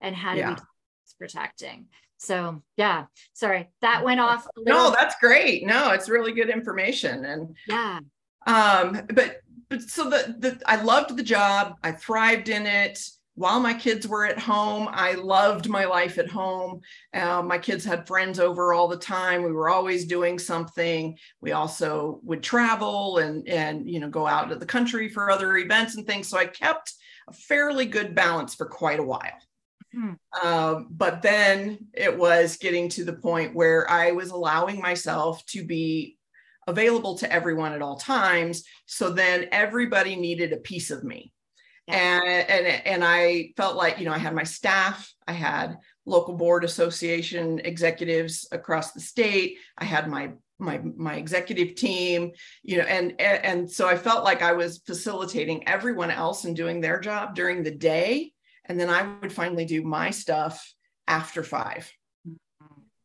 and 0.00 0.16
how 0.16 0.34
do 0.34 0.40
yeah. 0.40 0.50
we 0.50 0.56
protecting 1.16 1.86
so 2.20 2.62
yeah, 2.76 3.06
sorry, 3.32 3.70
that 3.80 4.04
went 4.04 4.20
off. 4.20 4.46
No, 4.58 4.90
that's 4.90 5.16
great. 5.20 5.64
No, 5.64 5.90
it's 5.92 6.10
really 6.10 6.32
good 6.32 6.50
information. 6.50 7.24
And 7.24 7.56
yeah. 7.66 8.00
Um, 8.46 9.00
but 9.14 9.38
but 9.70 9.80
so 9.82 10.10
the 10.10 10.36
the 10.38 10.60
I 10.66 10.82
loved 10.82 11.16
the 11.16 11.22
job. 11.22 11.76
I 11.82 11.92
thrived 11.92 12.50
in 12.50 12.66
it. 12.66 13.02
While 13.36 13.60
my 13.60 13.72
kids 13.72 14.06
were 14.06 14.26
at 14.26 14.38
home, 14.38 14.86
I 14.92 15.14
loved 15.14 15.70
my 15.70 15.86
life 15.86 16.18
at 16.18 16.28
home. 16.28 16.82
Uh, 17.14 17.40
my 17.40 17.56
kids 17.56 17.86
had 17.86 18.06
friends 18.06 18.38
over 18.38 18.74
all 18.74 18.86
the 18.86 18.98
time. 18.98 19.42
We 19.42 19.52
were 19.52 19.70
always 19.70 20.04
doing 20.04 20.38
something. 20.38 21.16
We 21.40 21.52
also 21.52 22.20
would 22.22 22.42
travel 22.42 23.16
and 23.16 23.48
and 23.48 23.88
you 23.88 23.98
know 23.98 24.10
go 24.10 24.26
out 24.26 24.50
to 24.50 24.56
the 24.56 24.66
country 24.66 25.08
for 25.08 25.30
other 25.30 25.56
events 25.56 25.96
and 25.96 26.06
things. 26.06 26.28
So 26.28 26.36
I 26.36 26.44
kept 26.44 26.92
a 27.28 27.32
fairly 27.32 27.86
good 27.86 28.14
balance 28.14 28.54
for 28.54 28.66
quite 28.66 29.00
a 29.00 29.04
while. 29.04 29.40
Mm-hmm. 29.96 30.46
Um, 30.46 30.88
but 30.90 31.22
then 31.22 31.88
it 31.94 32.16
was 32.16 32.56
getting 32.56 32.88
to 32.90 33.04
the 33.04 33.14
point 33.14 33.54
where 33.54 33.90
I 33.90 34.12
was 34.12 34.30
allowing 34.30 34.80
myself 34.80 35.44
to 35.46 35.64
be 35.64 36.16
available 36.66 37.18
to 37.18 37.32
everyone 37.32 37.72
at 37.72 37.82
all 37.82 37.96
times. 37.96 38.64
So 38.86 39.10
then 39.10 39.48
everybody 39.52 40.16
needed 40.16 40.52
a 40.52 40.58
piece 40.58 40.90
of 40.90 41.02
me. 41.04 41.32
And, 41.88 42.24
and 42.24 42.66
and 42.86 43.04
I 43.04 43.52
felt 43.56 43.74
like 43.74 43.98
you 43.98 44.04
know 44.04 44.12
I 44.12 44.18
had 44.18 44.34
my 44.34 44.44
staff, 44.44 45.12
I 45.26 45.32
had 45.32 45.78
local 46.06 46.34
board 46.34 46.62
association 46.62 47.60
executives 47.64 48.46
across 48.52 48.92
the 48.92 49.00
state, 49.00 49.56
I 49.76 49.86
had 49.86 50.08
my 50.08 50.30
my 50.60 50.80
my 50.96 51.14
executive 51.14 51.74
team 51.74 52.30
you 52.62 52.76
know 52.76 52.84
and 52.84 53.18
and 53.20 53.70
so 53.70 53.88
i 53.88 53.96
felt 53.96 54.24
like 54.24 54.42
i 54.42 54.52
was 54.52 54.82
facilitating 54.86 55.66
everyone 55.66 56.10
else 56.10 56.44
and 56.44 56.54
doing 56.54 56.80
their 56.80 57.00
job 57.00 57.34
during 57.34 57.62
the 57.62 57.70
day 57.70 58.30
and 58.66 58.78
then 58.78 58.90
I 58.90 59.18
would 59.20 59.32
finally 59.32 59.64
do 59.64 59.82
my 59.82 60.10
stuff 60.10 60.72
after 61.06 61.42
five. 61.42 61.90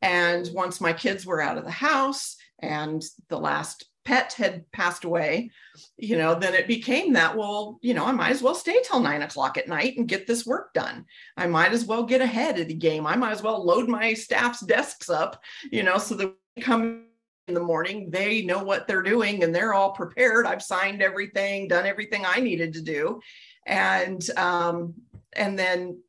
And 0.01 0.49
once 0.53 0.79
my 0.79 0.93
kids 0.93 1.25
were 1.25 1.41
out 1.41 1.57
of 1.57 1.63
the 1.63 1.71
house 1.71 2.35
and 2.59 3.03
the 3.29 3.39
last 3.39 3.85
pet 4.05 4.33
had 4.33 4.71
passed 4.71 5.03
away, 5.03 5.49
you 5.97 6.15
know, 6.15 6.35
then 6.35 6.53
it 6.53 6.67
became 6.67 7.13
that, 7.13 7.35
well, 7.35 7.79
you 7.81 7.95
know, 7.95 8.05
I 8.05 8.11
might 8.11 8.29
as 8.29 8.43
well 8.43 8.53
stay 8.53 8.79
till 8.83 8.99
nine 8.99 9.23
o'clock 9.23 9.57
at 9.57 9.67
night 9.67 9.97
and 9.97 10.07
get 10.07 10.27
this 10.27 10.45
work 10.45 10.73
done. 10.73 11.05
I 11.35 11.47
might 11.47 11.71
as 11.71 11.85
well 11.85 12.03
get 12.03 12.21
ahead 12.21 12.59
of 12.59 12.67
the 12.67 12.75
game. 12.75 13.07
I 13.07 13.15
might 13.15 13.31
as 13.31 13.41
well 13.41 13.65
load 13.65 13.89
my 13.89 14.13
staff's 14.13 14.61
desks 14.61 15.09
up, 15.09 15.41
you 15.71 15.81
know, 15.81 15.97
so 15.97 16.13
that 16.15 16.35
come 16.61 17.05
in 17.47 17.53
the 17.53 17.59
morning, 17.59 18.09
they 18.09 18.43
know 18.43 18.63
what 18.63 18.87
they're 18.87 19.01
doing 19.01 19.43
and 19.43 19.53
they're 19.53 19.73
all 19.73 19.91
prepared. 19.91 20.45
I've 20.45 20.63
signed 20.63 21.01
everything, 21.01 21.67
done 21.67 21.85
everything 21.85 22.23
I 22.25 22.39
needed 22.39 22.73
to 22.73 22.81
do. 22.81 23.19
And 23.65 24.27
um, 24.37 24.93
and 25.35 25.57
then 25.57 26.01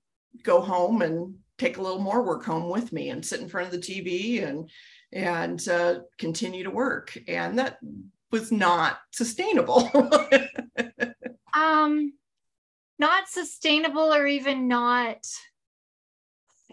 go 0.42 0.60
home 0.60 1.02
and 1.02 1.34
take 1.58 1.78
a 1.78 1.82
little 1.82 2.00
more 2.00 2.22
work 2.22 2.44
home 2.44 2.68
with 2.68 2.92
me 2.92 3.10
and 3.10 3.24
sit 3.24 3.40
in 3.40 3.48
front 3.48 3.66
of 3.66 3.72
the 3.72 3.78
TV 3.78 4.46
and 4.46 4.70
and 5.12 5.66
uh, 5.68 6.00
continue 6.18 6.64
to 6.64 6.70
work. 6.70 7.16
And 7.28 7.58
that 7.58 7.78
was 8.30 8.50
not 8.52 8.98
sustainable. 9.12 9.90
um, 11.54 12.12
not 12.98 13.28
sustainable, 13.28 14.12
or 14.12 14.26
even 14.26 14.68
not. 14.68 15.18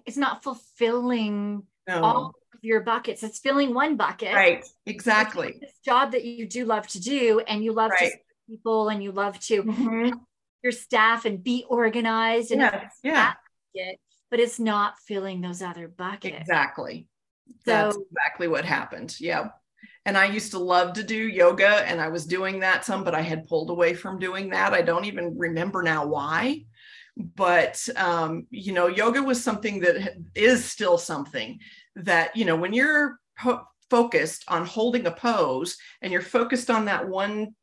It's 0.05 0.17
not 0.17 0.43
fulfilling 0.43 1.63
no. 1.87 2.01
all 2.01 2.25
of 2.53 2.59
your 2.63 2.81
buckets. 2.81 3.23
It's 3.23 3.39
filling 3.39 3.73
one 3.73 3.95
bucket. 3.95 4.33
Right. 4.33 4.65
Exactly. 4.85 5.57
This 5.61 5.77
job 5.85 6.11
that 6.11 6.25
you 6.25 6.47
do 6.47 6.65
love 6.65 6.87
to 6.89 6.99
do, 6.99 7.39
and 7.47 7.63
you 7.63 7.71
love 7.71 7.91
right. 7.91 8.11
to 8.11 8.17
people, 8.49 8.89
and 8.89 9.01
you 9.01 9.11
love 9.11 9.39
to 9.41 9.63
mm-hmm 9.63 10.09
your 10.63 10.71
staff 10.71 11.25
and 11.25 11.43
be 11.43 11.65
organized 11.67 12.51
and 12.51 12.61
yes, 12.61 12.93
yeah. 13.03 13.33
bucket, 13.75 13.99
but 14.31 14.39
it's 14.39 14.59
not 14.59 14.95
filling 15.05 15.41
those 15.41 15.61
other 15.61 15.87
buckets. 15.87 16.37
Exactly. 16.39 17.07
So, 17.65 17.71
that's 17.71 17.97
exactly 17.97 18.47
what 18.47 18.65
happened. 18.65 19.15
Yeah 19.19 19.49
and 20.05 20.17
i 20.17 20.25
used 20.25 20.51
to 20.51 20.59
love 20.59 20.93
to 20.93 21.03
do 21.03 21.15
yoga 21.15 21.87
and 21.87 22.01
i 22.01 22.07
was 22.07 22.25
doing 22.25 22.59
that 22.59 22.85
some 22.85 23.03
but 23.03 23.15
i 23.15 23.21
had 23.21 23.47
pulled 23.47 23.69
away 23.69 23.93
from 23.93 24.19
doing 24.19 24.49
that. 24.49 24.73
I 24.73 24.81
don't 24.81 25.05
even 25.05 25.37
remember 25.37 25.81
now 25.81 26.05
why 26.05 26.65
but 27.15 27.87
um, 27.95 28.47
you 28.49 28.73
know 28.73 28.87
yoga 28.87 29.21
was 29.21 29.43
something 29.43 29.79
that 29.81 30.17
is 30.35 30.65
still 30.65 30.97
something 30.97 31.59
that 31.95 32.35
you 32.35 32.45
know 32.45 32.55
when 32.55 32.73
you're 32.73 33.19
po- 33.37 33.67
focused 33.89 34.43
on 34.47 34.65
holding 34.65 35.05
a 35.05 35.11
pose 35.11 35.77
and 36.01 36.11
you're 36.11 36.21
focused 36.21 36.71
on 36.71 36.85
that 36.85 37.07
one 37.07 37.53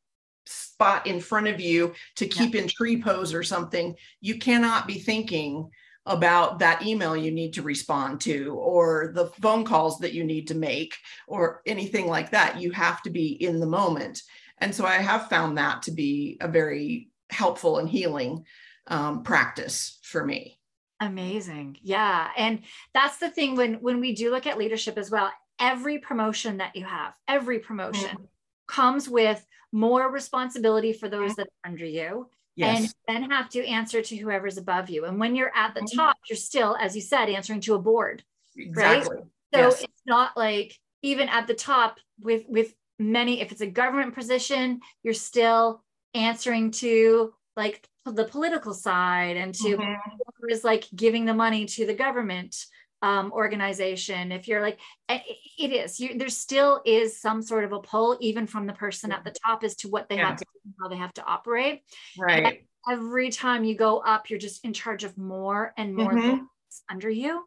spot 0.50 1.06
in 1.06 1.20
front 1.20 1.48
of 1.48 1.60
you 1.60 1.94
to 2.16 2.26
keep 2.26 2.54
yeah. 2.54 2.62
in 2.62 2.68
tree 2.68 3.00
pose 3.00 3.32
or 3.32 3.42
something, 3.42 3.94
you 4.20 4.38
cannot 4.38 4.86
be 4.86 4.98
thinking 4.98 5.70
about 6.06 6.58
that 6.58 6.84
email 6.84 7.16
you 7.16 7.30
need 7.30 7.52
to 7.52 7.62
respond 7.62 8.20
to 8.22 8.54
or 8.54 9.12
the 9.14 9.26
phone 9.42 9.64
calls 9.64 9.98
that 9.98 10.14
you 10.14 10.24
need 10.24 10.48
to 10.48 10.54
make 10.54 10.96
or 11.28 11.62
anything 11.66 12.06
like 12.06 12.30
that. 12.30 12.60
You 12.60 12.72
have 12.72 13.02
to 13.02 13.10
be 13.10 13.28
in 13.28 13.60
the 13.60 13.66
moment. 13.66 14.22
And 14.58 14.74
so 14.74 14.84
I 14.84 14.94
have 14.96 15.28
found 15.28 15.58
that 15.58 15.82
to 15.82 15.92
be 15.92 16.36
a 16.40 16.48
very 16.48 17.10
helpful 17.30 17.78
and 17.78 17.88
healing 17.88 18.44
um, 18.86 19.22
practice 19.22 19.98
for 20.02 20.24
me. 20.24 20.58
Amazing. 21.00 21.78
Yeah. 21.82 22.28
And 22.36 22.60
that's 22.92 23.18
the 23.18 23.30
thing 23.30 23.56
when 23.56 23.74
when 23.74 24.00
we 24.00 24.14
do 24.14 24.30
look 24.30 24.46
at 24.46 24.58
leadership 24.58 24.98
as 24.98 25.10
well, 25.10 25.30
every 25.58 25.98
promotion 25.98 26.58
that 26.58 26.76
you 26.76 26.84
have, 26.84 27.14
every 27.28 27.58
promotion 27.58 28.08
mm-hmm. 28.08 28.24
comes 28.66 29.08
with 29.08 29.44
more 29.72 30.11
responsibility 30.11 30.92
for 30.92 31.09
those 31.09 31.35
that 31.37 31.46
are 31.46 31.70
under 31.70 31.85
you 31.85 32.28
yes. 32.56 32.78
and 32.78 32.94
then 33.22 33.30
have 33.30 33.48
to 33.50 33.64
answer 33.66 34.02
to 34.02 34.16
whoever's 34.16 34.59
above 34.59 34.90
you. 34.90 35.04
And 35.04 35.18
when 35.18 35.35
you're 35.35 35.54
at 35.54 35.74
the 35.74 35.80
mm-hmm. 35.80 35.98
top, 35.98 36.16
you're 36.28 36.37
still, 36.37 36.76
as 36.80 36.94
you 36.94 37.02
said, 37.02 37.28
answering 37.28 37.61
to 37.62 37.74
a 37.74 37.78
board. 37.78 38.22
Exactly. 38.56 39.16
Right. 39.16 39.24
So 39.54 39.61
yes. 39.61 39.83
it's 39.83 40.02
not 40.06 40.37
like 40.37 40.78
even 41.02 41.28
at 41.28 41.46
the 41.46 41.54
top 41.54 41.98
with 42.20 42.44
with 42.48 42.74
many, 42.98 43.40
if 43.40 43.50
it's 43.52 43.62
a 43.62 43.66
government 43.66 44.14
position, 44.14 44.80
you're 45.02 45.14
still 45.14 45.83
answering 46.14 46.70
to 46.70 47.33
like 47.56 47.87
the 48.04 48.24
political 48.24 48.74
side 48.74 49.37
and 49.37 49.54
to 49.54 49.76
mm-hmm. 49.76 49.94
who 50.40 50.48
is 50.48 50.64
like 50.64 50.87
giving 50.94 51.24
the 51.24 51.35
money 51.35 51.66
to 51.66 51.87
the 51.87 51.94
government 51.94 52.66
um, 53.02 53.32
organization, 53.32 54.32
if 54.32 54.48
you're 54.48 54.60
like, 54.60 54.78
it 55.08 55.72
is, 55.72 56.00
you, 56.00 56.18
there 56.18 56.28
still 56.28 56.82
is 56.84 57.20
some 57.20 57.42
sort 57.42 57.64
of 57.64 57.72
a 57.72 57.80
pull, 57.80 58.18
even 58.20 58.46
from 58.46 58.66
the 58.66 58.72
person 58.72 59.12
at 59.12 59.24
the 59.24 59.34
top, 59.44 59.64
as 59.64 59.76
to 59.76 59.88
what 59.88 60.08
they 60.08 60.16
yeah. 60.16 60.28
have 60.28 60.36
to 60.36 60.44
do, 60.44 60.70
how 60.80 60.88
they 60.88 60.96
have 60.96 61.12
to 61.14 61.24
operate. 61.24 61.82
Right. 62.18 62.66
Every 62.90 63.30
time 63.30 63.64
you 63.64 63.74
go 63.74 63.98
up, 63.98 64.30
you're 64.30 64.38
just 64.38 64.64
in 64.64 64.72
charge 64.72 65.04
of 65.04 65.16
more 65.18 65.72
and 65.76 65.94
more 65.94 66.12
mm-hmm. 66.12 66.44
under 66.90 67.10
you. 67.10 67.44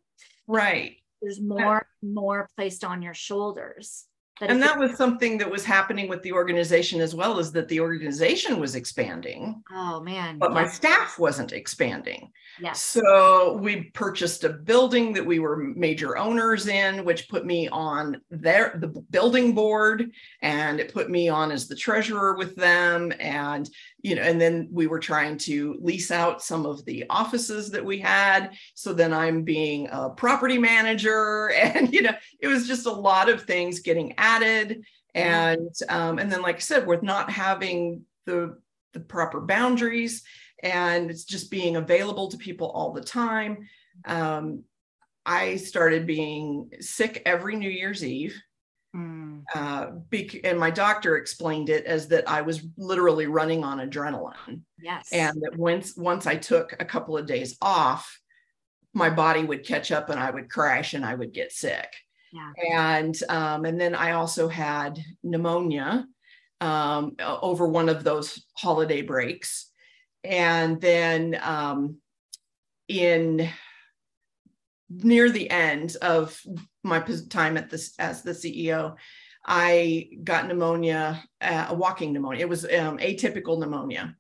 Right. 0.47 0.97
There's 1.21 1.41
more 1.41 1.87
and 2.01 2.13
more 2.13 2.49
placed 2.55 2.83
on 2.83 3.01
your 3.01 3.13
shoulders 3.13 4.05
and 4.49 4.62
that 4.62 4.77
was 4.77 4.95
something 4.95 5.38
that 5.38 5.49
was 5.49 5.63
happening 5.65 6.08
with 6.08 6.21
the 6.23 6.32
organization 6.32 7.01
as 7.01 7.15
well 7.15 7.39
as 7.39 7.51
that 7.51 7.67
the 7.67 7.79
organization 7.79 8.60
was 8.60 8.75
expanding. 8.75 9.62
Oh 9.71 9.99
man 9.99 10.38
but 10.38 10.53
my 10.53 10.67
staff 10.67 11.17
wasn't 11.19 11.53
expanding. 11.53 12.32
Yes. 12.60 12.82
So 12.82 13.58
we 13.58 13.84
purchased 13.93 14.43
a 14.43 14.49
building 14.49 15.13
that 15.13 15.25
we 15.25 15.39
were 15.39 15.58
major 15.58 16.17
owners 16.17 16.67
in 16.67 17.03
which 17.03 17.29
put 17.29 17.45
me 17.45 17.67
on 17.69 18.21
their 18.29 18.77
the 18.79 18.88
building 18.88 19.53
board 19.53 20.12
and 20.41 20.79
it 20.79 20.93
put 20.93 21.10
me 21.10 21.29
on 21.29 21.51
as 21.51 21.67
the 21.67 21.75
treasurer 21.75 22.36
with 22.36 22.56
them 22.56 23.12
and 23.19 23.69
you 24.03 24.15
know 24.15 24.21
and 24.21 24.39
then 24.39 24.67
we 24.71 24.85
were 24.85 24.99
trying 24.99 25.37
to 25.37 25.77
lease 25.81 26.11
out 26.11 26.43
some 26.43 26.65
of 26.65 26.85
the 26.85 27.05
offices 27.09 27.71
that 27.71 27.83
we 27.83 27.99
had. 27.99 28.51
So 28.75 28.93
then 28.93 29.13
i'm 29.13 29.43
being 29.43 29.89
a 29.91 30.09
property 30.09 30.59
manager 30.59 31.49
and 31.55 31.91
you 31.91 32.03
know 32.03 32.13
it 32.39 32.47
was 32.47 32.67
just 32.67 32.85
a 32.85 32.91
lot 32.91 33.29
of 33.29 33.43
things 33.43 33.79
getting 33.79 34.13
added. 34.17 34.83
And 35.15 35.69
um, 35.89 36.19
and 36.19 36.31
then 36.31 36.41
like 36.41 36.55
i 36.55 36.59
said 36.59 36.87
with 36.87 37.03
not 37.03 37.29
having 37.31 38.03
the 38.25 38.57
the 38.93 38.99
proper 38.99 39.41
boundaries 39.41 40.23
and 40.61 41.11
it's 41.11 41.25
just 41.25 41.51
being 41.51 41.75
available 41.75 42.29
to 42.29 42.37
people 42.37 42.69
all 42.69 42.93
the 42.93 43.01
time 43.01 43.67
um, 44.05 44.63
i 45.25 45.55
started 45.57 46.07
being 46.07 46.69
sick 46.79 47.21
every 47.25 47.55
new 47.55 47.69
year's 47.69 48.03
eve 48.03 48.41
mm. 49.34 49.43
uh, 49.56 49.91
bec- 50.10 50.43
and 50.43 50.60
my 50.60 50.69
doctor 50.69 51.17
explained 51.17 51.69
it 51.69 51.86
as 51.86 52.08
that 52.08 52.28
i 52.30 52.41
was 52.41 52.65
literally 52.78 53.28
running 53.28 53.63
on 53.63 53.80
adrenaline 53.80 54.62
yes 54.80 55.10
and 55.12 55.41
that 55.41 55.58
once 55.58 55.96
once 55.98 56.28
i 56.28 56.36
took 56.36 56.76
a 56.80 56.86
couple 56.86 57.17
of 57.17 57.26
days 57.26 57.58
off 57.62 58.19
my 58.93 59.10
body 59.10 59.43
would 59.43 59.65
catch 59.65 59.91
up 59.91 60.10
and 60.10 60.19
i 60.19 60.30
would 60.30 60.50
crash 60.50 60.93
and 60.93 61.06
i 61.06 61.13
would 61.13 61.34
get 61.34 61.52
sick 61.52 61.89
yeah. 62.34 62.52
And 62.72 63.15
um, 63.30 63.65
and 63.65 63.80
then 63.80 63.93
I 63.93 64.12
also 64.12 64.48
had 64.48 65.00
pneumonia 65.22 66.08
um, 66.60 67.15
over 67.19 67.67
one 67.67 67.89
of 67.89 68.04
those 68.04 68.43
holiday 68.58 69.04
breaks, 69.04 69.69
and 70.24 70.82
then 70.82 71.39
um, 71.43 71.98
in 72.88 73.50
near 74.89 75.30
the 75.30 75.50
end 75.50 75.96
of 76.02 76.41
my 76.84 77.00
time 77.30 77.56
at 77.58 77.69
this 77.69 77.93
as 78.00 78.24
the 78.24 78.32
CEO, 78.32 78.96
I 79.45 80.10
got 80.23 80.47
pneumonia, 80.47 81.23
uh, 81.41 81.67
a 81.69 81.73
walking 81.73 82.13
pneumonia. 82.13 82.41
It 82.41 82.49
was 82.49 82.63
um, 82.65 82.97
atypical 82.99 83.60
pneumonia. 83.60 84.15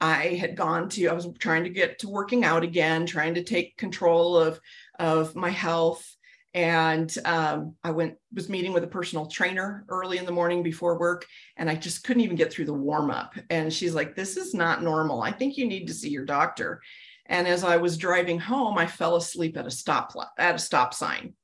I 0.00 0.26
had 0.34 0.56
gone 0.56 0.88
to, 0.90 1.08
I 1.08 1.12
was 1.12 1.28
trying 1.40 1.64
to 1.64 1.70
get 1.70 1.98
to 2.00 2.08
working 2.08 2.44
out 2.44 2.62
again, 2.62 3.04
trying 3.04 3.34
to 3.34 3.42
take 3.42 3.76
control 3.76 4.36
of, 4.36 4.60
of 4.98 5.34
my 5.34 5.50
health. 5.50 6.06
And 6.54 7.14
um, 7.26 7.74
i 7.84 7.90
went 7.90 8.16
was 8.32 8.48
meeting 8.48 8.72
with 8.72 8.82
a 8.82 8.88
personal 8.88 9.26
trainer 9.26 9.84
early 9.88 10.16
in 10.16 10.24
the 10.24 10.32
morning 10.32 10.62
before 10.62 10.98
work 10.98 11.26
and 11.58 11.68
i 11.68 11.74
just 11.74 12.04
couldn't 12.04 12.22
even 12.22 12.36
get 12.36 12.50
through 12.50 12.64
the 12.64 12.72
warm 12.72 13.10
up 13.10 13.34
and 13.50 13.70
she's 13.72 13.94
like 13.94 14.16
this 14.16 14.38
is 14.38 14.54
not 14.54 14.82
normal. 14.82 15.20
I 15.20 15.30
think 15.30 15.58
you 15.58 15.66
need 15.68 15.86
to 15.88 15.94
see 15.94 16.08
your 16.08 16.24
doctor. 16.24 16.80
And 17.26 17.46
as 17.46 17.64
i 17.64 17.76
was 17.76 17.98
driving 17.98 18.40
home 18.40 18.78
i 18.78 18.86
fell 18.86 19.16
asleep 19.16 19.58
at 19.58 19.66
a 19.66 19.70
stop 19.70 20.14
at 20.38 20.54
a 20.54 20.58
stop 20.58 20.94
sign 20.94 21.34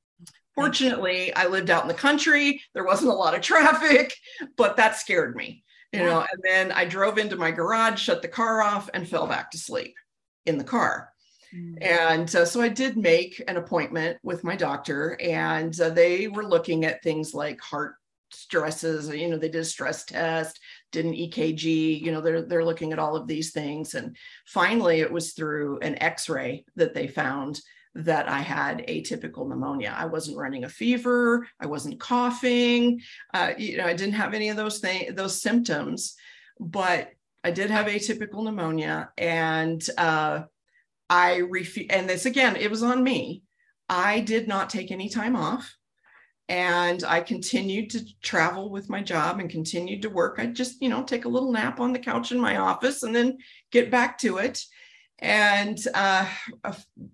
fortunately 0.54 1.34
i 1.34 1.46
lived 1.46 1.70
out 1.70 1.82
in 1.82 1.88
the 1.88 1.94
country 1.94 2.60
there 2.74 2.84
wasn't 2.84 3.10
a 3.10 3.14
lot 3.14 3.34
of 3.34 3.40
traffic 3.40 4.14
but 4.56 4.76
that 4.76 4.96
scared 4.96 5.34
me 5.36 5.64
you 5.92 6.00
know 6.00 6.20
and 6.20 6.42
then 6.42 6.72
i 6.72 6.84
drove 6.84 7.18
into 7.18 7.36
my 7.36 7.50
garage 7.50 8.00
shut 8.00 8.22
the 8.22 8.28
car 8.28 8.62
off 8.62 8.90
and 8.94 9.08
fell 9.08 9.26
back 9.26 9.50
to 9.50 9.58
sleep 9.58 9.94
in 10.46 10.58
the 10.58 10.64
car 10.64 11.10
Mm. 11.54 11.78
And 11.80 12.36
uh, 12.36 12.44
so 12.44 12.60
I 12.60 12.68
did 12.68 12.96
make 12.96 13.42
an 13.46 13.56
appointment 13.56 14.18
with 14.22 14.44
my 14.44 14.56
doctor, 14.56 15.16
and 15.20 15.78
uh, 15.80 15.90
they 15.90 16.28
were 16.28 16.46
looking 16.46 16.84
at 16.84 17.02
things 17.02 17.34
like 17.34 17.60
heart 17.60 17.94
stresses. 18.32 19.08
You 19.08 19.28
know, 19.28 19.38
they 19.38 19.48
did 19.48 19.60
a 19.60 19.64
stress 19.64 20.04
test, 20.04 20.58
did 20.90 21.04
an 21.04 21.12
EKG. 21.12 22.00
You 22.00 22.12
know, 22.12 22.20
they're 22.20 22.42
they're 22.42 22.64
looking 22.64 22.92
at 22.92 22.98
all 22.98 23.16
of 23.16 23.26
these 23.26 23.52
things, 23.52 23.94
and 23.94 24.16
finally, 24.46 25.00
it 25.00 25.12
was 25.12 25.32
through 25.32 25.78
an 25.80 26.02
X-ray 26.02 26.64
that 26.76 26.94
they 26.94 27.06
found 27.06 27.60
that 27.94 28.28
I 28.28 28.40
had 28.40 28.86
atypical 28.88 29.48
pneumonia. 29.48 29.94
I 29.96 30.06
wasn't 30.06 30.38
running 30.38 30.64
a 30.64 30.68
fever. 30.68 31.46
I 31.60 31.66
wasn't 31.66 32.00
coughing. 32.00 33.00
Uh, 33.32 33.52
you 33.56 33.76
know, 33.76 33.86
I 33.86 33.94
didn't 33.94 34.14
have 34.14 34.34
any 34.34 34.48
of 34.48 34.56
those 34.56 34.78
things, 34.80 35.14
those 35.14 35.40
symptoms, 35.40 36.16
but 36.58 37.10
I 37.44 37.50
did 37.50 37.70
have 37.70 37.86
atypical 37.86 38.42
pneumonia, 38.42 39.10
and 39.18 39.86
uh, 39.98 40.44
I 41.10 41.36
refuse, 41.36 41.86
and 41.90 42.08
this 42.08 42.26
again, 42.26 42.56
it 42.56 42.70
was 42.70 42.82
on 42.82 43.04
me. 43.04 43.42
I 43.88 44.20
did 44.20 44.48
not 44.48 44.70
take 44.70 44.90
any 44.90 45.08
time 45.08 45.36
off. 45.36 45.76
And 46.48 47.04
I 47.04 47.22
continued 47.22 47.88
to 47.90 48.04
travel 48.20 48.68
with 48.68 48.90
my 48.90 49.02
job 49.02 49.40
and 49.40 49.48
continued 49.48 50.02
to 50.02 50.10
work. 50.10 50.36
I'd 50.38 50.54
just, 50.54 50.82
you 50.82 50.90
know, 50.90 51.02
take 51.02 51.24
a 51.24 51.28
little 51.28 51.50
nap 51.50 51.80
on 51.80 51.94
the 51.94 51.98
couch 51.98 52.32
in 52.32 52.38
my 52.38 52.58
office 52.58 53.02
and 53.02 53.16
then 53.16 53.38
get 53.70 53.90
back 53.90 54.18
to 54.18 54.36
it. 54.36 54.62
And 55.20 55.78
uh, 55.94 56.28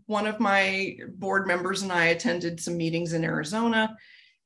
one 0.06 0.26
of 0.26 0.40
my 0.40 0.96
board 1.14 1.46
members 1.46 1.82
and 1.82 1.92
I 1.92 2.06
attended 2.06 2.60
some 2.60 2.76
meetings 2.76 3.12
in 3.12 3.24
Arizona. 3.24 3.96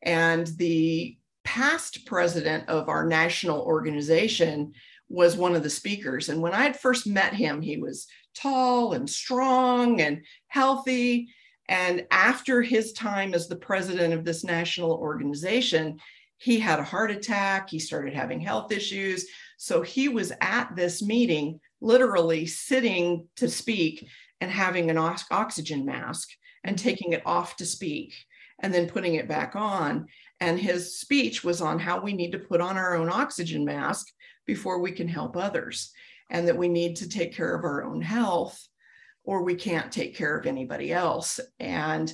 And 0.03 0.47
the 0.59 1.17
past 1.45 2.07
president 2.07 2.69
of 2.69 2.89
our 2.89 3.07
national 3.07 3.61
organization 3.63 4.73
was 5.09 5.37
one 5.37 5.55
of 5.55 5.63
the 5.63 5.71
speakers. 5.71 6.29
And 6.29 6.43
when 6.43 6.55
I 6.55 6.63
had 6.63 6.79
first 6.79 7.07
met 7.07 7.35
him, 7.35 7.63
he 7.63 7.77
was 7.77 8.07
tall 8.35 8.95
and 8.95 9.09
strong 9.09 10.01
and 10.01 10.25
healthy. 10.49 11.29
And 11.69 12.07
after 12.11 12.61
his 12.63 12.93
time 12.93 13.35
as 13.35 13.49
the 13.49 13.57
president 13.57 14.13
of 14.13 14.25
this 14.25 14.45
national 14.45 14.93
organization, 14.93 15.99
he 16.39 16.59
had 16.59 16.79
a 16.79 16.85
heart 16.85 17.11
attack. 17.11 17.71
He 17.71 17.79
started 17.79 18.15
having 18.15 18.41
health 18.41 18.73
issues. 18.73 19.27
So 19.57 19.83
he 19.83 20.09
was 20.09 20.33
at 20.41 20.75
this 20.77 21.03
meeting, 21.03 21.61
literally 21.85 22.47
sitting 22.47 23.29
to 23.37 23.49
speak 23.49 24.09
and 24.41 24.51
having 24.51 24.91
an 24.91 24.99
oxygen 24.99 25.85
mask 25.85 26.31
and 26.65 26.77
mm-hmm. 26.77 26.85
taking 26.85 27.13
it 27.13 27.23
off 27.27 27.57
to 27.57 27.67
speak 27.67 28.15
and 28.61 28.73
then 28.73 28.89
putting 28.89 29.15
it 29.15 29.29
back 29.29 29.55
on. 29.55 30.07
And 30.41 30.59
his 30.59 30.99
speech 30.99 31.45
was 31.45 31.61
on 31.61 31.79
how 31.79 32.01
we 32.01 32.13
need 32.13 32.33
to 32.33 32.39
put 32.39 32.61
on 32.61 32.77
our 32.77 32.97
own 32.97 33.11
oxygen 33.11 33.65
mask 33.65 34.09
before 34.47 34.81
we 34.81 34.93
can 34.93 35.09
help 35.09 35.37
others 35.37 35.93
and 36.31 36.49
that 36.49 36.57
we 36.57 36.69
need 36.69 36.97
to 36.97 37.09
take 37.09 37.35
care 37.35 37.55
of 37.55 37.65
our 37.65 37.85
own 37.85 38.01
health 38.01 38.67
or 39.25 39.43
we 39.43 39.55
can't 39.55 39.93
take 39.93 40.17
care 40.17 40.37
of 40.37 40.47
anybody 40.47 40.93
else. 40.93 41.41
And 41.61 42.13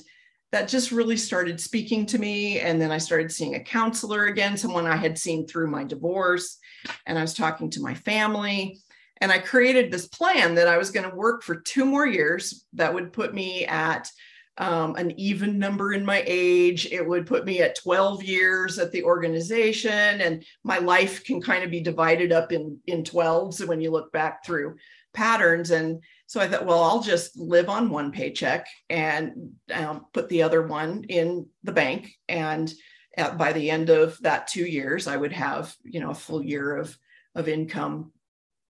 that 0.51 0.67
just 0.67 0.91
really 0.91 1.17
started 1.17 1.59
speaking 1.59 2.05
to 2.07 2.17
me. 2.17 2.59
And 2.59 2.79
then 2.79 2.91
I 2.91 2.97
started 2.97 3.31
seeing 3.31 3.55
a 3.55 3.63
counselor 3.63 4.25
again, 4.25 4.57
someone 4.57 4.85
I 4.85 4.97
had 4.97 5.17
seen 5.17 5.47
through 5.47 5.69
my 5.69 5.83
divorce. 5.83 6.57
And 7.05 7.17
I 7.17 7.21
was 7.21 7.33
talking 7.33 7.69
to 7.71 7.81
my 7.81 7.93
family. 7.93 8.81
And 9.21 9.31
I 9.31 9.37
created 9.37 9.91
this 9.91 10.07
plan 10.07 10.55
that 10.55 10.67
I 10.67 10.77
was 10.77 10.89
going 10.89 11.07
to 11.09 11.15
work 11.15 11.43
for 11.43 11.55
two 11.55 11.85
more 11.85 12.07
years 12.07 12.65
that 12.73 12.93
would 12.93 13.13
put 13.13 13.33
me 13.33 13.65
at 13.67 14.09
um, 14.57 14.95
an 14.95 15.17
even 15.19 15.59
number 15.59 15.93
in 15.93 16.03
my 16.03 16.23
age. 16.25 16.87
It 16.91 17.07
would 17.07 17.27
put 17.27 17.45
me 17.45 17.61
at 17.61 17.75
12 17.75 18.23
years 18.23 18.79
at 18.79 18.91
the 18.91 19.03
organization, 19.03 20.21
and 20.21 20.43
my 20.63 20.79
life 20.79 21.23
can 21.23 21.39
kind 21.39 21.63
of 21.63 21.71
be 21.71 21.79
divided 21.81 22.31
up 22.31 22.51
in 22.51 22.79
in 22.87 23.03
12s 23.03 23.65
when 23.67 23.79
you 23.79 23.91
look 23.91 24.11
back 24.11 24.43
through 24.43 24.75
patterns. 25.13 25.71
And 25.71 26.01
so 26.25 26.41
I 26.41 26.47
thought, 26.47 26.65
well, 26.65 26.83
I'll 26.83 27.01
just 27.01 27.37
live 27.37 27.69
on 27.69 27.89
one 27.89 28.11
paycheck 28.11 28.67
and 28.89 29.51
um, 29.73 30.05
put 30.13 30.29
the 30.29 30.43
other 30.43 30.65
one 30.65 31.03
in 31.05 31.47
the 31.63 31.71
bank. 31.71 32.11
And 32.27 32.71
at, 33.17 33.37
by 33.37 33.53
the 33.53 33.69
end 33.69 33.89
of 33.89 34.17
that 34.21 34.47
two 34.47 34.65
years, 34.65 35.07
I 35.07 35.15
would 35.15 35.33
have 35.33 35.75
you 35.83 35.99
know 35.99 36.09
a 36.09 36.15
full 36.15 36.43
year 36.43 36.75
of 36.75 36.97
of 37.35 37.47
income 37.47 38.11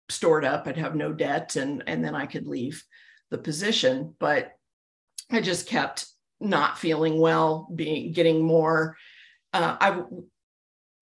stored 0.08 0.44
up. 0.44 0.66
I'd 0.66 0.76
have 0.76 0.94
no 0.94 1.12
debt, 1.12 1.56
and 1.56 1.82
and 1.86 2.04
then 2.04 2.14
I 2.14 2.26
could 2.26 2.46
leave 2.46 2.82
the 3.30 3.38
position. 3.38 4.14
But 4.18 4.52
I 5.30 5.40
just 5.40 5.66
kept 5.66 6.06
not 6.40 6.78
feeling 6.78 7.20
well, 7.20 7.68
being 7.74 8.12
getting 8.12 8.42
more. 8.42 8.96
Uh, 9.52 9.76
I 9.80 10.02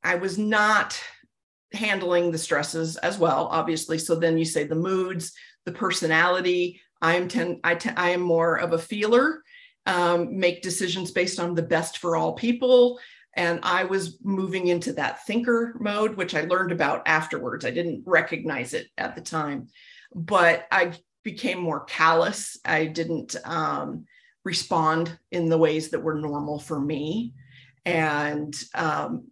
I 0.02 0.14
was 0.16 0.38
not 0.38 1.00
handling 1.72 2.30
the 2.30 2.38
stresses 2.38 2.96
as 2.96 3.18
well, 3.18 3.48
obviously. 3.50 3.98
So 3.98 4.14
then 4.14 4.38
you 4.38 4.44
say 4.44 4.64
the 4.64 4.74
moods, 4.74 5.32
the 5.66 5.72
personality. 5.72 6.80
I 7.02 7.16
am 7.16 7.28
ten, 7.28 7.60
I, 7.64 7.74
te- 7.76 7.90
I 7.96 8.10
am 8.10 8.20
more 8.20 8.56
of 8.56 8.72
a 8.72 8.78
feeler. 8.78 9.42
Um, 9.86 10.38
make 10.38 10.62
decisions 10.62 11.10
based 11.10 11.40
on 11.40 11.54
the 11.54 11.62
best 11.62 11.98
for 11.98 12.14
all 12.14 12.34
people. 12.34 13.00
And 13.35 13.61
I 13.62 13.85
was 13.85 14.19
moving 14.23 14.66
into 14.66 14.93
that 14.95 15.25
thinker 15.27 15.77
mode, 15.81 16.16
which 16.16 16.35
I 16.35 16.43
learned 16.43 16.73
about 16.73 17.03
afterwards. 17.07 17.64
I 17.64 17.71
didn't 17.71 18.03
recognize 18.05 18.75
it 18.75 18.88
at 18.99 19.14
the 19.14 19.23
time, 19.23 19.69
but 20.14 20.66
I 20.73 20.93
became 21.23 21.61
more 21.61 21.85
callous. 21.85 22.59
I 22.64 22.87
didn't 22.87 23.37
um, 23.45 24.07
respond 24.45 25.16
in 25.31 25.49
the 25.49 25.59
ways 25.59 25.90
that 25.90 26.03
were 26.03 26.14
normal 26.14 26.59
for 26.59 26.81
me 26.81 27.35
and 27.85 28.55
um, 28.75 29.29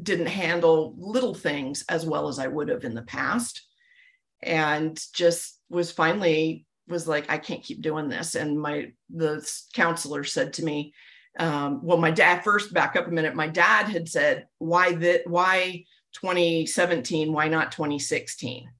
didn't 0.00 0.26
handle 0.26 0.94
little 0.98 1.34
things 1.34 1.84
as 1.88 2.04
well 2.04 2.28
as 2.28 2.38
I 2.38 2.48
would 2.48 2.68
have 2.68 2.84
in 2.84 2.94
the 2.94 3.02
past. 3.02 3.66
And 4.42 5.00
just 5.12 5.60
was 5.68 5.92
finally 5.92 6.66
was 6.88 7.06
like, 7.06 7.30
I 7.30 7.38
can't 7.38 7.62
keep 7.62 7.80
doing 7.80 8.08
this. 8.08 8.34
And 8.34 8.60
my 8.60 8.92
the 9.08 9.48
counselor 9.72 10.24
said 10.24 10.54
to 10.54 10.64
me, 10.64 10.94
um, 11.38 11.80
well, 11.82 11.98
my 11.98 12.10
dad 12.10 12.42
first 12.44 12.72
back 12.72 12.96
up 12.96 13.06
a 13.06 13.10
minute. 13.10 13.34
My 13.34 13.48
dad 13.48 13.88
had 13.88 14.08
said, 14.08 14.46
why 14.58 14.92
that 14.94 15.22
why 15.26 15.84
2017? 16.14 17.32
Why 17.32 17.48
not 17.48 17.72
2016? 17.72 18.70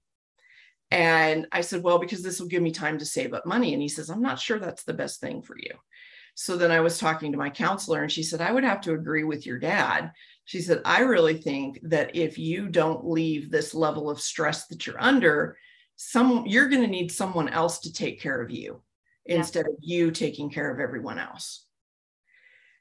And 0.90 1.46
I 1.50 1.62
said, 1.62 1.82
well, 1.82 1.98
because 1.98 2.22
this 2.22 2.38
will 2.38 2.48
give 2.48 2.62
me 2.62 2.70
time 2.70 2.98
to 2.98 3.06
save 3.06 3.32
up 3.32 3.46
money. 3.46 3.72
And 3.72 3.80
he 3.80 3.88
says, 3.88 4.10
I'm 4.10 4.20
not 4.20 4.38
sure 4.38 4.58
that's 4.58 4.84
the 4.84 4.92
best 4.92 5.20
thing 5.20 5.40
for 5.40 5.56
you. 5.58 5.70
So 6.34 6.56
then 6.56 6.70
I 6.70 6.80
was 6.80 6.98
talking 6.98 7.32
to 7.32 7.38
my 7.38 7.50
counselor 7.50 8.02
and 8.02 8.12
she 8.12 8.22
said, 8.22 8.40
I 8.40 8.52
would 8.52 8.64
have 8.64 8.80
to 8.82 8.92
agree 8.92 9.24
with 9.24 9.46
your 9.46 9.58
dad. 9.58 10.12
She 10.44 10.60
said, 10.60 10.82
I 10.84 11.00
really 11.00 11.38
think 11.38 11.78
that 11.84 12.14
if 12.14 12.38
you 12.38 12.68
don't 12.68 13.06
leave 13.06 13.50
this 13.50 13.74
level 13.74 14.10
of 14.10 14.20
stress 14.20 14.66
that 14.66 14.86
you're 14.86 15.00
under, 15.00 15.56
some 15.96 16.44
you're 16.46 16.68
going 16.68 16.82
to 16.82 16.88
need 16.88 17.12
someone 17.12 17.48
else 17.48 17.80
to 17.80 17.92
take 17.92 18.20
care 18.20 18.42
of 18.42 18.50
you 18.50 18.82
yeah. 19.24 19.36
instead 19.36 19.66
of 19.66 19.74
you 19.80 20.10
taking 20.10 20.50
care 20.50 20.70
of 20.72 20.80
everyone 20.80 21.18
else. 21.18 21.66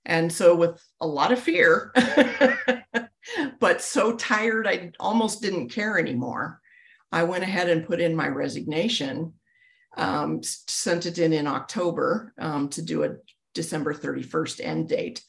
And 0.05 0.31
so 0.31 0.55
with 0.55 0.81
a 0.99 1.07
lot 1.07 1.31
of 1.31 1.39
fear, 1.39 1.93
but 3.59 3.81
so 3.81 4.15
tired 4.15 4.67
I 4.67 4.91
almost 4.99 5.41
didn't 5.41 5.69
care 5.69 5.99
anymore. 5.99 6.59
I 7.11 7.23
went 7.23 7.43
ahead 7.43 7.69
and 7.69 7.85
put 7.85 8.01
in 8.01 8.15
my 8.15 8.27
resignation, 8.27 9.33
um, 9.97 10.41
sent 10.43 11.05
it 11.05 11.19
in 11.19 11.33
in 11.33 11.47
October 11.47 12.33
um, 12.39 12.69
to 12.69 12.81
do 12.81 13.03
a 13.03 13.15
December 13.53 13.93
31st 13.93 14.61
end 14.63 14.89
date. 14.89 15.21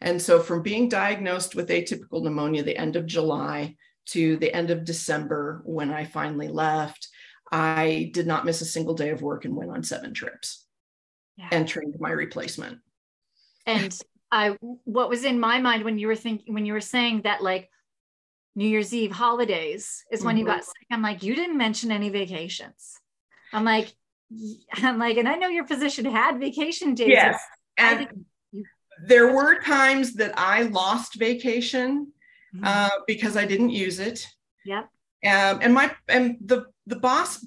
And 0.00 0.20
so 0.20 0.40
from 0.40 0.62
being 0.62 0.88
diagnosed 0.88 1.54
with 1.54 1.68
atypical 1.68 2.22
pneumonia 2.22 2.62
the 2.62 2.76
end 2.76 2.96
of 2.96 3.06
July 3.06 3.76
to 4.06 4.36
the 4.36 4.54
end 4.54 4.70
of 4.70 4.84
December 4.84 5.62
when 5.64 5.90
I 5.90 6.04
finally 6.04 6.48
left, 6.48 7.08
I 7.50 8.10
did 8.12 8.26
not 8.26 8.44
miss 8.44 8.60
a 8.60 8.66
single 8.66 8.94
day 8.94 9.10
of 9.10 9.22
work 9.22 9.44
and 9.44 9.54
went 9.54 9.70
on 9.70 9.82
seven 9.82 10.14
trips 10.14 10.66
yeah. 11.36 11.48
and 11.52 11.66
trained 11.66 11.96
my 12.00 12.10
replacement. 12.10 12.78
And 13.66 13.98
I 14.30 14.56
what 14.84 15.08
was 15.08 15.24
in 15.24 15.38
my 15.38 15.60
mind 15.60 15.84
when 15.84 15.98
you 15.98 16.08
were 16.08 16.16
thinking 16.16 16.52
when 16.52 16.66
you 16.66 16.72
were 16.72 16.80
saying 16.80 17.22
that 17.22 17.42
like 17.42 17.70
New 18.54 18.66
Year's 18.68 18.92
Eve 18.94 19.12
holidays 19.12 20.04
is 20.10 20.24
when 20.24 20.34
mm-hmm. 20.34 20.40
you 20.40 20.46
got 20.46 20.64
sick. 20.64 20.86
I'm 20.90 21.02
like, 21.02 21.22
you 21.22 21.34
didn't 21.34 21.58
mention 21.58 21.92
any 21.92 22.08
vacations. 22.08 22.98
I'm 23.52 23.64
like, 23.64 23.94
I'm 24.74 24.98
like, 24.98 25.18
and 25.18 25.28
I 25.28 25.36
know 25.36 25.48
your 25.48 25.66
physician 25.66 26.06
had 26.06 26.40
vacation 26.40 26.94
days. 26.94 27.08
Yes. 27.08 27.40
And 27.78 28.24
there 29.04 29.34
were 29.34 29.60
times 29.60 30.14
that 30.14 30.32
I 30.38 30.62
lost 30.62 31.16
vacation 31.16 32.12
mm-hmm. 32.54 32.64
uh, 32.64 32.88
because 33.06 33.36
I 33.36 33.44
didn't 33.44 33.70
use 33.70 34.00
it. 34.00 34.26
Yep. 34.64 34.88
Um, 35.24 35.58
and 35.62 35.74
my 35.74 35.94
and 36.08 36.36
the 36.40 36.66
the 36.86 36.96
boss 36.96 37.44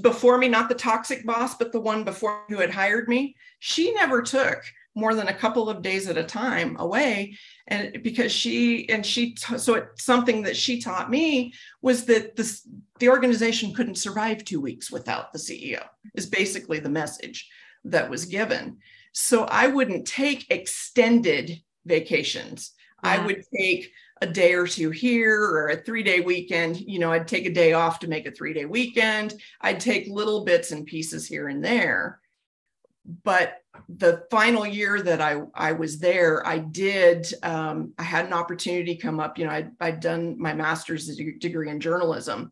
before 0.00 0.38
me, 0.38 0.48
not 0.48 0.68
the 0.68 0.74
toxic 0.74 1.24
boss, 1.26 1.56
but 1.56 1.72
the 1.72 1.80
one 1.80 2.04
before 2.04 2.44
who 2.48 2.58
had 2.58 2.70
hired 2.70 3.08
me, 3.08 3.36
she 3.58 3.92
never 3.92 4.22
took 4.22 4.62
more 4.94 5.14
than 5.14 5.28
a 5.28 5.34
couple 5.34 5.68
of 5.68 5.82
days 5.82 6.08
at 6.08 6.16
a 6.16 6.24
time 6.24 6.76
away. 6.78 7.36
And 7.66 8.02
because 8.02 8.32
she 8.32 8.88
and 8.88 9.04
she 9.04 9.34
so 9.36 9.74
it, 9.74 9.88
something 9.96 10.42
that 10.42 10.56
she 10.56 10.80
taught 10.80 11.10
me 11.10 11.52
was 11.82 12.04
that 12.06 12.36
this 12.36 12.66
the 13.00 13.08
organization 13.08 13.74
couldn't 13.74 13.96
survive 13.96 14.44
two 14.44 14.60
weeks 14.60 14.90
without 14.90 15.32
the 15.32 15.38
ceo 15.38 15.84
is 16.14 16.26
basically 16.26 16.78
the 16.78 16.88
message 16.88 17.48
that 17.84 18.08
was 18.10 18.26
given. 18.26 18.78
So 19.12 19.44
i 19.44 19.66
wouldn't 19.66 20.06
take 20.06 20.50
extended 20.50 21.60
vacations. 21.84 22.72
Yeah. 23.02 23.10
i 23.10 23.26
would 23.26 23.42
take 23.54 23.90
a 24.22 24.26
day 24.26 24.54
or 24.54 24.66
two 24.66 24.90
here 24.90 25.42
or 25.42 25.70
a 25.70 25.82
three 25.82 26.04
day 26.04 26.20
weekend. 26.20 26.78
You 26.78 27.00
know 27.00 27.10
i'd 27.10 27.28
take 27.28 27.46
a 27.46 27.52
day 27.52 27.72
off 27.72 27.98
to 28.00 28.08
make 28.08 28.26
a 28.26 28.30
three 28.30 28.52
day 28.52 28.66
weekend. 28.66 29.34
I'd 29.60 29.80
take 29.80 30.06
little 30.06 30.44
bits 30.44 30.70
and 30.70 30.86
pieces 30.86 31.26
here 31.26 31.48
and 31.48 31.64
there 31.64 32.20
but 33.04 33.58
the 33.88 34.24
final 34.30 34.66
year 34.66 35.02
that 35.02 35.20
I, 35.20 35.42
I 35.54 35.72
was 35.72 35.98
there, 35.98 36.46
I 36.46 36.58
did, 36.58 37.32
um, 37.42 37.92
I 37.98 38.02
had 38.02 38.24
an 38.24 38.32
opportunity 38.32 38.96
come 38.96 39.20
up. 39.20 39.38
You 39.38 39.46
know, 39.46 39.52
I'd, 39.52 39.70
I'd 39.80 40.00
done 40.00 40.36
my 40.38 40.54
master's 40.54 41.14
degree 41.16 41.70
in 41.70 41.80
journalism 41.80 42.50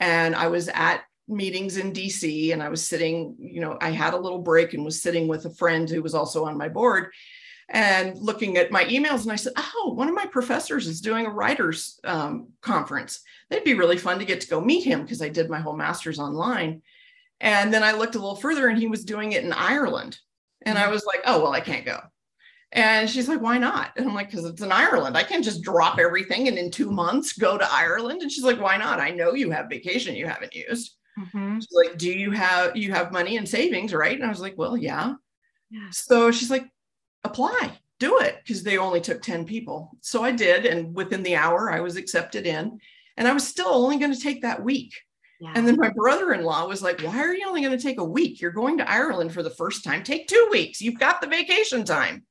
and 0.00 0.34
I 0.34 0.48
was 0.48 0.68
at 0.68 1.02
meetings 1.28 1.76
in 1.76 1.92
DC 1.92 2.52
and 2.52 2.62
I 2.62 2.68
was 2.68 2.86
sitting, 2.86 3.36
you 3.38 3.60
know, 3.60 3.78
I 3.80 3.90
had 3.90 4.14
a 4.14 4.18
little 4.18 4.40
break 4.40 4.74
and 4.74 4.84
was 4.84 5.00
sitting 5.00 5.28
with 5.28 5.44
a 5.46 5.54
friend 5.54 5.88
who 5.88 6.02
was 6.02 6.14
also 6.14 6.44
on 6.44 6.58
my 6.58 6.68
board 6.68 7.12
and 7.68 8.18
looking 8.18 8.56
at 8.56 8.70
my 8.70 8.84
emails. 8.84 9.22
And 9.22 9.32
I 9.32 9.36
said, 9.36 9.54
Oh, 9.56 9.92
one 9.94 10.08
of 10.08 10.14
my 10.14 10.26
professors 10.26 10.86
is 10.86 11.00
doing 11.00 11.26
a 11.26 11.30
writers 11.30 11.98
um, 12.04 12.48
conference. 12.60 13.20
That'd 13.48 13.64
be 13.64 13.74
really 13.74 13.96
fun 13.96 14.18
to 14.18 14.24
get 14.24 14.40
to 14.42 14.48
go 14.48 14.60
meet 14.60 14.84
him 14.84 15.02
because 15.02 15.22
I 15.22 15.28
did 15.28 15.48
my 15.48 15.60
whole 15.60 15.76
master's 15.76 16.18
online. 16.18 16.82
And 17.40 17.72
then 17.72 17.82
I 17.82 17.92
looked 17.92 18.14
a 18.14 18.18
little 18.18 18.36
further 18.36 18.68
and 18.68 18.78
he 18.78 18.86
was 18.86 19.04
doing 19.04 19.32
it 19.32 19.44
in 19.44 19.52
Ireland. 19.52 20.18
And 20.64 20.78
I 20.78 20.82
mm-hmm. 20.82 20.92
was 20.92 21.04
like, 21.04 21.20
oh, 21.26 21.42
well, 21.42 21.52
I 21.52 21.60
can't 21.60 21.84
go. 21.84 22.00
And 22.72 23.08
she's 23.08 23.28
like, 23.28 23.40
why 23.40 23.58
not? 23.58 23.92
And 23.96 24.08
I'm 24.08 24.14
like, 24.14 24.30
because 24.30 24.44
it's 24.44 24.62
in 24.62 24.72
Ireland. 24.72 25.16
I 25.16 25.22
can't 25.22 25.44
just 25.44 25.62
drop 25.62 25.98
everything 25.98 26.48
and 26.48 26.58
in 26.58 26.70
two 26.70 26.90
months 26.90 27.32
go 27.34 27.56
to 27.56 27.72
Ireland. 27.72 28.22
And 28.22 28.32
she's 28.32 28.42
like, 28.42 28.60
why 28.60 28.76
not? 28.76 28.98
I 28.98 29.10
know 29.10 29.34
you 29.34 29.50
have 29.52 29.68
vacation 29.68 30.16
you 30.16 30.26
haven't 30.26 30.54
used. 30.54 30.96
Mm-hmm. 31.18 31.60
She's 31.60 31.68
like, 31.70 31.96
do 31.98 32.10
you 32.10 32.32
have 32.32 32.76
you 32.76 32.92
have 32.92 33.12
money 33.12 33.36
and 33.36 33.48
savings, 33.48 33.94
right? 33.94 34.16
And 34.16 34.24
I 34.24 34.28
was 34.28 34.40
like, 34.40 34.54
well, 34.56 34.76
yeah. 34.76 35.14
yeah. 35.70 35.90
So 35.92 36.32
she's 36.32 36.50
like, 36.50 36.68
apply, 37.22 37.78
do 38.00 38.18
it, 38.18 38.38
because 38.42 38.64
they 38.64 38.78
only 38.78 39.00
took 39.00 39.22
10 39.22 39.44
people. 39.44 39.92
So 40.00 40.24
I 40.24 40.32
did. 40.32 40.66
And 40.66 40.94
within 40.96 41.22
the 41.22 41.36
hour, 41.36 41.70
I 41.70 41.78
was 41.78 41.96
accepted 41.96 42.46
in. 42.46 42.80
And 43.16 43.28
I 43.28 43.32
was 43.32 43.46
still 43.46 43.68
only 43.68 43.98
going 43.98 44.12
to 44.12 44.20
take 44.20 44.42
that 44.42 44.64
week. 44.64 44.94
Yeah. 45.40 45.52
And 45.54 45.66
then 45.66 45.76
my 45.76 45.90
brother-in-law 45.90 46.66
was 46.66 46.82
like, 46.82 47.00
"Why 47.00 47.18
are 47.18 47.34
you 47.34 47.46
only 47.46 47.60
going 47.62 47.76
to 47.76 47.82
take 47.82 47.98
a 47.98 48.04
week? 48.04 48.40
You're 48.40 48.52
going 48.52 48.78
to 48.78 48.90
Ireland 48.90 49.32
for 49.32 49.42
the 49.42 49.50
first 49.50 49.84
time. 49.84 50.02
Take 50.02 50.28
2 50.28 50.48
weeks. 50.50 50.80
You've 50.80 50.98
got 50.98 51.20
the 51.20 51.26
vacation 51.26 51.84
time." 51.84 52.24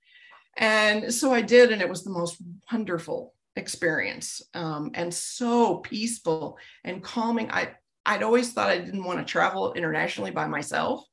And 0.57 1.13
so 1.13 1.33
I 1.33 1.41
did 1.41 1.71
and 1.71 1.81
it 1.81 1.89
was 1.89 2.03
the 2.03 2.11
most 2.11 2.37
wonderful 2.71 3.33
experience 3.55 4.41
um, 4.53 4.91
and 4.93 5.13
so 5.13 5.77
peaceful 5.77 6.57
and 6.83 7.03
calming. 7.03 7.51
I 7.51 7.71
I'd 8.05 8.23
always 8.23 8.51
thought 8.51 8.69
I 8.69 8.79
didn't 8.79 9.03
want 9.03 9.19
to 9.19 9.25
travel 9.25 9.73
internationally 9.73 10.31
by 10.31 10.47
myself, 10.47 11.05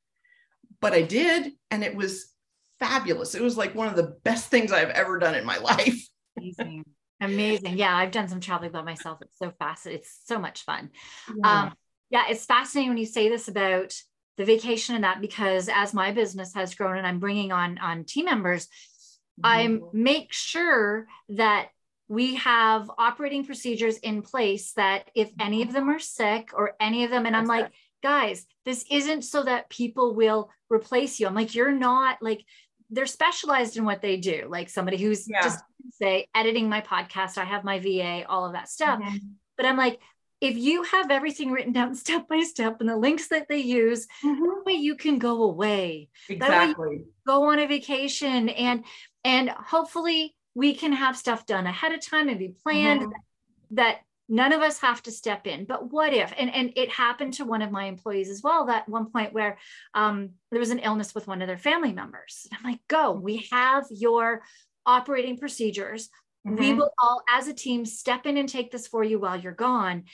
but 0.80 0.92
I 0.92 1.02
did 1.02 1.52
and 1.70 1.84
it 1.84 1.94
was 1.94 2.32
fabulous. 2.78 3.34
It 3.34 3.42
was 3.42 3.56
like 3.56 3.74
one 3.74 3.88
of 3.88 3.96
the 3.96 4.16
best 4.24 4.48
things 4.48 4.72
I've 4.72 4.90
ever 4.90 5.18
done 5.18 5.34
in 5.34 5.44
my 5.44 5.58
life. 5.72 6.06
Amazing. 6.36 6.84
Amazing. 7.20 7.76
Yeah, 7.76 7.94
I've 7.94 8.10
done 8.10 8.28
some 8.28 8.40
traveling 8.40 8.72
by 8.72 8.82
myself. 8.82 9.18
It's 9.20 9.38
so 9.38 9.52
fast. 9.58 9.86
It's 9.86 10.20
so 10.24 10.38
much 10.38 10.64
fun. 10.64 10.90
Yeah. 11.36 11.62
Um, 11.62 11.74
yeah, 12.10 12.24
it's 12.28 12.44
fascinating 12.44 12.90
when 12.90 12.98
you 12.98 13.06
say 13.06 13.28
this 13.28 13.48
about 13.48 13.94
the 14.36 14.44
vacation 14.44 14.94
and 14.94 15.04
that 15.04 15.20
because 15.20 15.68
as 15.68 15.92
my 15.92 16.12
business 16.12 16.54
has 16.54 16.74
grown 16.74 16.96
and 16.96 17.06
I'm 17.06 17.20
bringing 17.20 17.52
on 17.52 17.78
on 17.78 18.04
team 18.04 18.24
members, 18.24 18.66
mm-hmm. 18.66 19.44
I 19.44 19.78
make 19.92 20.32
sure 20.32 21.06
that 21.30 21.68
we 22.08 22.34
have 22.36 22.90
operating 22.98 23.44
procedures 23.44 23.98
in 23.98 24.22
place 24.22 24.72
that 24.72 25.10
if 25.14 25.30
any 25.38 25.62
of 25.62 25.72
them 25.72 25.88
are 25.88 26.00
sick 26.00 26.50
or 26.54 26.72
any 26.80 27.04
of 27.04 27.10
them, 27.10 27.24
and 27.26 27.36
I'm 27.36 27.46
like, 27.46 27.70
guys, 28.02 28.46
this 28.64 28.84
isn't 28.90 29.22
so 29.22 29.44
that 29.44 29.70
people 29.70 30.14
will 30.14 30.50
replace 30.68 31.20
you. 31.20 31.28
I'm 31.28 31.34
like, 31.34 31.54
you're 31.54 31.70
not 31.70 32.18
like 32.20 32.44
they're 32.90 33.06
specialized 33.06 33.76
in 33.76 33.84
what 33.84 34.02
they 34.02 34.16
do 34.16 34.46
like 34.48 34.68
somebody 34.68 34.96
who's 34.96 35.28
yeah. 35.28 35.42
just 35.42 35.62
say 35.92 36.26
editing 36.34 36.68
my 36.68 36.80
podcast 36.80 37.38
i 37.38 37.44
have 37.44 37.64
my 37.64 37.78
va 37.78 38.24
all 38.28 38.44
of 38.44 38.52
that 38.52 38.68
stuff 38.68 39.00
mm-hmm. 39.00 39.16
but 39.56 39.66
i'm 39.66 39.76
like 39.76 40.00
if 40.40 40.56
you 40.56 40.82
have 40.84 41.10
everything 41.10 41.50
written 41.50 41.72
down 41.72 41.94
step 42.04 42.28
by 42.28 42.40
step 42.40 42.80
and 42.80 42.88
the 42.88 42.96
links 42.96 43.28
that 43.28 43.48
they 43.48 43.58
use 43.58 44.06
mm-hmm. 44.24 44.42
that 44.42 44.62
way 44.66 44.72
you 44.72 44.96
can 44.96 45.18
go 45.18 45.42
away 45.44 46.08
exactly 46.28 47.04
go 47.26 47.44
on 47.44 47.58
a 47.58 47.66
vacation 47.66 48.48
and 48.48 48.84
and 49.24 49.50
hopefully 49.50 50.34
we 50.54 50.74
can 50.74 50.92
have 50.92 51.16
stuff 51.16 51.46
done 51.46 51.66
ahead 51.66 51.92
of 51.92 52.04
time 52.04 52.28
and 52.28 52.38
be 52.38 52.54
planned 52.62 53.02
mm-hmm. 53.02 53.74
that 53.74 54.00
none 54.30 54.52
of 54.52 54.62
us 54.62 54.78
have 54.78 55.02
to 55.02 55.10
step 55.10 55.46
in 55.46 55.64
but 55.64 55.92
what 55.92 56.14
if 56.14 56.32
and 56.38 56.54
and 56.54 56.72
it 56.76 56.88
happened 56.88 57.34
to 57.34 57.44
one 57.44 57.60
of 57.60 57.72
my 57.72 57.84
employees 57.84 58.30
as 58.30 58.42
well 58.42 58.66
that 58.66 58.88
one 58.88 59.10
point 59.10 59.32
where 59.32 59.58
um, 59.94 60.30
there 60.50 60.60
was 60.60 60.70
an 60.70 60.78
illness 60.78 61.14
with 61.14 61.26
one 61.26 61.42
of 61.42 61.48
their 61.48 61.58
family 61.58 61.92
members 61.92 62.46
and 62.50 62.58
i'm 62.58 62.70
like 62.70 62.80
go 62.88 63.10
we 63.12 63.46
have 63.50 63.84
your 63.90 64.40
operating 64.86 65.36
procedures 65.36 66.08
mm-hmm. 66.46 66.56
we 66.56 66.72
will 66.72 66.90
all 67.02 67.22
as 67.28 67.48
a 67.48 67.52
team 67.52 67.84
step 67.84 68.24
in 68.24 68.38
and 68.38 68.48
take 68.48 68.70
this 68.70 68.86
for 68.86 69.04
you 69.04 69.18
while 69.18 69.38
you're 69.38 69.52
gone 69.52 70.04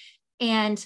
and 0.41 0.85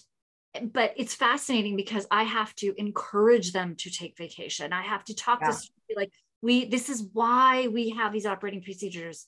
but 0.72 0.93
it's 0.97 1.14
fascinating 1.14 1.76
because 1.76 2.07
i 2.11 2.24
have 2.24 2.55
to 2.57 2.74
encourage 2.76 3.53
them 3.53 3.76
to 3.76 3.91
take 3.91 4.18
vacation 4.18 4.72
i 4.72 4.83
have 4.83 5.05
to 5.05 5.14
talk 5.14 5.39
yeah. 5.41 5.53
to 5.53 5.68
like 5.97 6.12
we 6.43 6.64
this 6.64 6.89
is 6.89 7.09
why 7.12 7.68
we 7.68 7.91
have 7.91 8.12
these 8.12 8.26
operating 8.26 8.62
procedures 8.62 9.26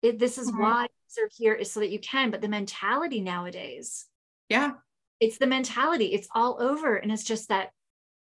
it, 0.00 0.18
this 0.18 0.38
is 0.38 0.50
mm-hmm. 0.50 0.62
why 0.62 0.86
are 1.18 1.28
here 1.36 1.54
is 1.54 1.70
so 1.70 1.80
that 1.80 1.90
you 1.90 1.98
can 1.98 2.30
but 2.30 2.40
the 2.40 2.48
mentality 2.48 3.20
nowadays 3.20 4.06
yeah 4.48 4.72
it's 5.20 5.38
the 5.38 5.46
mentality 5.46 6.06
it's 6.06 6.28
all 6.34 6.60
over 6.60 6.96
and 6.96 7.12
it's 7.12 7.24
just 7.24 7.48
that 7.48 7.70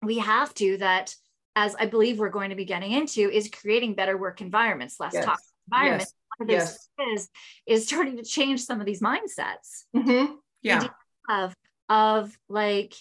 we 0.02 0.18
have 0.18 0.54
to 0.56 0.78
that 0.78 1.16
as 1.56 1.76
I 1.76 1.86
believe 1.86 2.20
we're 2.20 2.30
going 2.30 2.50
to 2.50 2.56
be 2.56 2.66
getting 2.66 2.92
into, 2.92 3.30
is 3.30 3.50
creating 3.50 3.94
better 3.94 4.18
work 4.18 4.42
environments, 4.42 5.00
less 5.00 5.14
Yes. 5.14 5.26
toxic 5.26 5.46
environments. 5.72 6.14
Yes. 6.16 6.18
One 6.38 6.50
of 6.50 7.08
those 7.08 7.14
is 7.16 7.30
is 7.68 7.88
starting 7.88 8.18
to 8.18 8.24
change 8.24 8.64
some 8.64 8.80
of 8.80 8.86
these 8.86 9.02
mindsets 9.02 9.84
Mhm. 9.96 10.38
Yeah. 10.62 10.90
of 11.30 11.56
of 11.90 12.36
like 12.50 12.96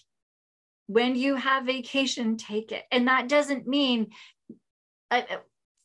when 0.86 1.16
you 1.16 1.36
have 1.36 1.64
vacation, 1.64 2.36
take 2.36 2.72
it, 2.72 2.84
and 2.90 3.08
that 3.08 3.28
doesn't 3.28 3.66
mean. 3.66 4.08
Uh, 5.10 5.22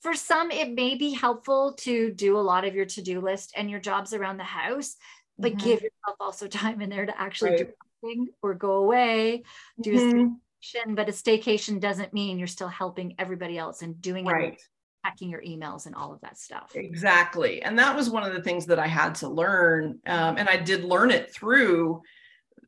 for 0.08 0.16
some, 0.16 0.52
it 0.52 0.72
may 0.72 0.96
be 0.96 1.12
helpful 1.12 1.74
to 1.74 2.12
do 2.14 2.38
a 2.38 2.40
lot 2.40 2.64
of 2.64 2.74
your 2.74 2.86
to-do 2.86 3.20
list 3.20 3.52
and 3.58 3.70
your 3.70 3.82
jobs 3.82 4.14
around 4.14 4.38
the 4.38 4.44
house, 4.46 4.96
but 5.38 5.52
Mhm. 5.52 5.60
give 5.60 5.82
yourself 5.82 6.16
also 6.22 6.48
time 6.48 6.80
in 6.80 6.90
there 6.90 7.06
to 7.06 7.20
actually 7.20 7.56
do 7.58 7.68
something 8.02 8.30
or 8.42 8.54
go 8.54 8.72
away, 8.78 9.44
do 9.82 9.92
a 9.92 9.96
Mhm. 9.96 10.38
staycation. 10.64 10.96
But 10.96 11.10
a 11.10 11.12
staycation 11.12 11.82
doesn't 11.82 12.14
mean 12.14 12.40
you're 12.40 12.48
still 12.48 12.70
helping 12.70 13.16
everybody 13.20 13.58
else 13.58 13.82
and 13.82 14.02
doing 14.02 14.26
it, 14.28 14.62
checking 15.06 15.30
your 15.30 15.42
emails 15.42 15.88
and 15.88 15.94
all 15.94 16.14
of 16.14 16.22
that 16.22 16.38
stuff. 16.38 16.72
Exactly. 16.74 17.62
And 17.62 17.78
that 17.78 17.94
was 17.94 18.10
one 18.10 18.24
of 18.24 18.34
the 18.34 18.42
things 18.42 18.68
that 18.68 18.80
I 18.80 18.88
had 18.88 19.16
to 19.16 19.28
learn. 19.28 20.00
Um, 20.08 20.38
and 20.38 20.48
I 20.48 20.56
did 20.56 20.86
learn 20.86 21.12
it 21.12 21.34
through 21.34 22.02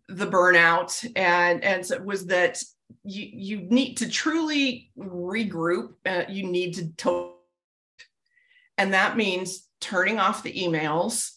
the 0.09 0.25
burnout 0.25 1.05
and 1.15 1.63
and 1.63 1.85
so 1.85 1.95
it 1.95 2.03
was 2.03 2.25
that 2.25 2.61
you 3.03 3.29
you 3.31 3.57
need 3.61 3.95
to 3.95 4.09
truly 4.09 4.91
regroup 4.97 5.93
uh, 6.05 6.23
you 6.29 6.43
need 6.43 6.73
to 6.73 6.89
talk. 6.93 7.35
and 8.77 8.93
that 8.93 9.17
means 9.17 9.67
turning 9.79 10.19
off 10.19 10.43
the 10.43 10.53
emails 10.53 11.31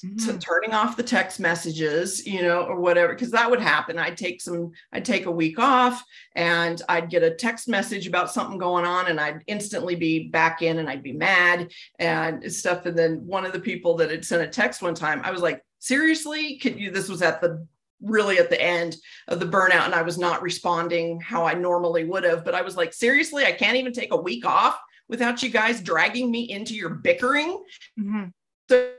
to 0.00 0.06
Mhm. 0.06 0.40
turning 0.40 0.72
off 0.74 0.96
the 0.96 1.02
text 1.02 1.40
messages, 1.40 2.24
you 2.24 2.40
know, 2.42 2.62
or 2.62 2.78
whatever, 2.78 3.14
because 3.14 3.32
that 3.32 3.50
would 3.50 3.60
happen. 3.60 3.98
I'd 3.98 4.16
take 4.16 4.40
some, 4.40 4.70
I'd 4.92 5.04
take 5.04 5.26
a 5.26 5.30
week 5.30 5.58
off 5.58 6.04
and 6.36 6.80
I'd 6.88 7.10
get 7.10 7.24
a 7.24 7.34
text 7.34 7.66
message 7.66 8.06
about 8.06 8.30
something 8.30 8.58
going 8.58 8.84
on 8.84 9.08
and 9.08 9.18
I'd 9.18 9.42
instantly 9.48 9.96
be 9.96 10.28
back 10.28 10.62
in 10.62 10.78
and 10.78 10.88
I'd 10.88 11.02
be 11.02 11.14
mad 11.14 11.72
and 11.98 12.52
stuff. 12.52 12.86
And 12.86 12.96
then 12.96 13.26
one 13.26 13.44
of 13.44 13.52
the 13.52 13.58
people 13.58 13.96
that 13.96 14.12
had 14.12 14.24
sent 14.24 14.42
a 14.42 14.46
text 14.46 14.82
one 14.82 14.94
time, 14.94 15.20
I 15.24 15.32
was 15.32 15.42
like, 15.42 15.64
seriously, 15.80 16.58
could 16.58 16.78
you, 16.78 16.92
this 16.92 17.08
was 17.08 17.20
at 17.20 17.40
the 17.40 17.66
really 18.00 18.38
at 18.38 18.50
the 18.50 18.60
end 18.60 18.96
of 19.28 19.40
the 19.40 19.46
burnout 19.46 19.84
and 19.84 19.94
I 19.94 20.02
was 20.02 20.18
not 20.18 20.42
responding 20.42 21.20
how 21.20 21.44
I 21.44 21.54
normally 21.54 22.04
would 22.04 22.24
have, 22.24 22.44
but 22.44 22.54
I 22.54 22.62
was 22.62 22.76
like, 22.76 22.92
seriously, 22.92 23.44
I 23.44 23.52
can't 23.52 23.76
even 23.76 23.92
take 23.92 24.12
a 24.12 24.20
week 24.20 24.46
off 24.46 24.78
without 25.08 25.42
you 25.42 25.48
guys 25.48 25.80
dragging 25.80 26.30
me 26.30 26.50
into 26.50 26.74
your 26.74 26.90
bickering. 26.90 27.62
Mhm. 27.98 28.32
So 28.70 28.92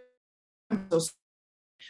so 0.91 1.00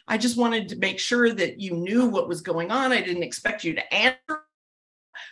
I 0.08 0.18
just 0.18 0.38
wanted 0.38 0.70
to 0.70 0.78
make 0.78 1.00
sure 1.00 1.32
that 1.34 1.60
you 1.60 1.72
knew 1.72 2.08
what 2.08 2.28
was 2.28 2.42
going 2.42 2.72
on. 2.72 2.92
I 2.92 3.02
didn't 3.02 3.24
expect 3.24 3.64
you 3.64 3.76
to 3.76 3.94
answer. 3.94 4.44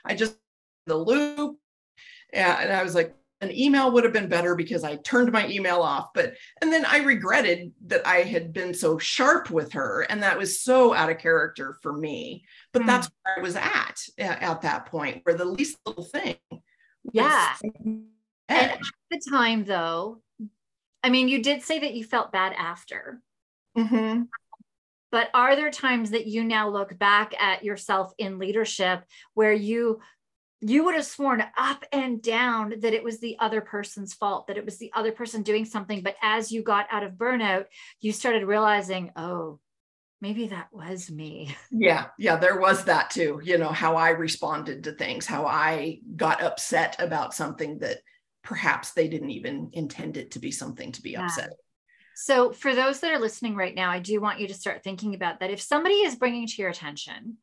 I 0.06 0.16
just 0.16 0.38
the 0.86 0.96
loop. 0.96 1.58
Yeah, 2.34 2.60
and 2.62 2.72
I 2.72 2.84
was 2.84 2.96
like, 2.96 3.16
an 3.42 3.52
email 3.52 3.92
would 3.92 4.04
have 4.04 4.14
been 4.14 4.30
better 4.30 4.56
because 4.56 4.84
I 4.84 4.96
turned 4.98 5.32
my 5.32 5.48
email 5.48 5.82
off. 5.82 6.10
But 6.14 6.34
and 6.62 6.72
then 6.72 6.86
I 6.86 7.00
regretted 7.00 7.72
that 7.86 8.06
I 8.08 8.18
had 8.24 8.52
been 8.54 8.74
so 8.74 8.98
sharp 8.98 9.50
with 9.52 9.74
her, 9.74 10.02
and 10.10 10.24
that 10.24 10.38
was 10.38 10.60
so 10.62 10.94
out 10.94 11.10
of 11.12 11.20
character 11.20 11.78
for 11.82 11.94
me. 11.94 12.46
But 12.74 12.82
Hmm. 12.84 12.88
that's 12.88 13.10
where 13.24 13.38
I 13.38 13.42
was 13.42 13.56
at 13.56 13.98
at 14.18 14.42
at 14.42 14.62
that 14.62 14.88
point, 14.88 15.22
where 15.24 15.36
the 15.36 15.46
least 15.46 15.78
little 15.86 16.04
thing. 16.04 16.38
was 16.52 16.62
Yeah. 17.14 17.56
And 17.64 18.08
at 18.50 18.80
the 19.12 19.22
time, 19.30 19.66
though, 19.66 20.22
I 21.04 21.10
mean, 21.10 21.28
you 21.28 21.42
did 21.44 21.62
say 21.62 21.80
that 21.80 21.94
you 21.94 22.04
felt 22.04 22.32
bad 22.32 22.54
after, 22.54 23.22
Mhm. 23.78 24.28
but 25.12 25.30
are 25.34 25.56
there 25.56 25.70
times 25.72 26.10
that 26.12 26.28
you 26.28 26.44
now 26.44 26.70
look 26.70 26.98
back 26.98 27.34
at 27.42 27.64
yourself 27.64 28.14
in 28.18 28.40
leadership 28.40 29.06
where 29.36 29.54
you 29.54 30.02
you 30.62 30.84
would 30.86 30.96
have 30.96 31.06
sworn 31.06 31.44
up 31.56 31.86
and 31.92 32.22
down 32.22 32.74
that 32.80 32.94
it 32.94 33.04
was 33.04 33.20
the 33.20 33.38
other 33.40 33.62
person's 33.62 34.14
fault 34.14 34.48
that 34.48 34.58
it 34.58 34.66
was 34.66 34.78
the 34.78 34.92
other 34.96 35.12
person 35.12 35.44
doing 35.44 35.66
something 35.66 36.02
but 36.02 36.16
as 36.22 36.52
you 36.52 36.64
got 36.64 36.88
out 36.92 37.04
of 37.04 37.14
burnout 37.14 37.66
you 38.02 38.12
started 38.12 38.44
realizing 38.44 39.12
oh 39.16 39.60
maybe 40.22 40.48
that 40.48 40.68
was 40.72 41.12
me 41.12 41.56
Yeah, 41.70 42.06
yeah, 42.18 42.38
there 42.38 42.60
was 42.60 42.86
that 42.86 43.10
too. 43.10 43.42
You 43.44 43.58
know, 43.58 43.70
how 43.70 43.98
I 43.98 44.10
responded 44.12 44.86
to 44.86 44.94
things, 44.94 45.26
how 45.26 45.46
I 45.46 46.00
got 46.16 46.42
upset 46.42 46.96
about 46.98 47.34
something 47.34 47.80
that 47.80 47.98
perhaps 48.42 48.94
they 48.94 49.10
didn't 49.10 49.32
even 49.32 49.70
intend 49.74 50.16
it 50.16 50.32
to 50.32 50.40
be 50.40 50.50
something 50.50 50.94
to 50.94 51.02
be 51.02 51.12
Yeah. 51.12 51.26
upset. 51.26 51.50
So, 52.16 52.54
for 52.54 52.74
those 52.74 53.02
that 53.02 53.12
are 53.12 53.20
listening 53.20 53.56
right 53.56 53.76
now, 53.76 53.92
I 53.92 54.00
do 54.00 54.22
want 54.22 54.40
you 54.40 54.48
to 54.48 54.54
start 54.54 54.82
thinking 54.82 55.14
about 55.14 55.42
that. 55.42 55.52
If 55.52 55.62
somebody 55.62 55.96
is 55.96 56.16
bringing 56.16 56.48
to 56.48 56.62
your 56.62 56.70
attention 56.70 57.38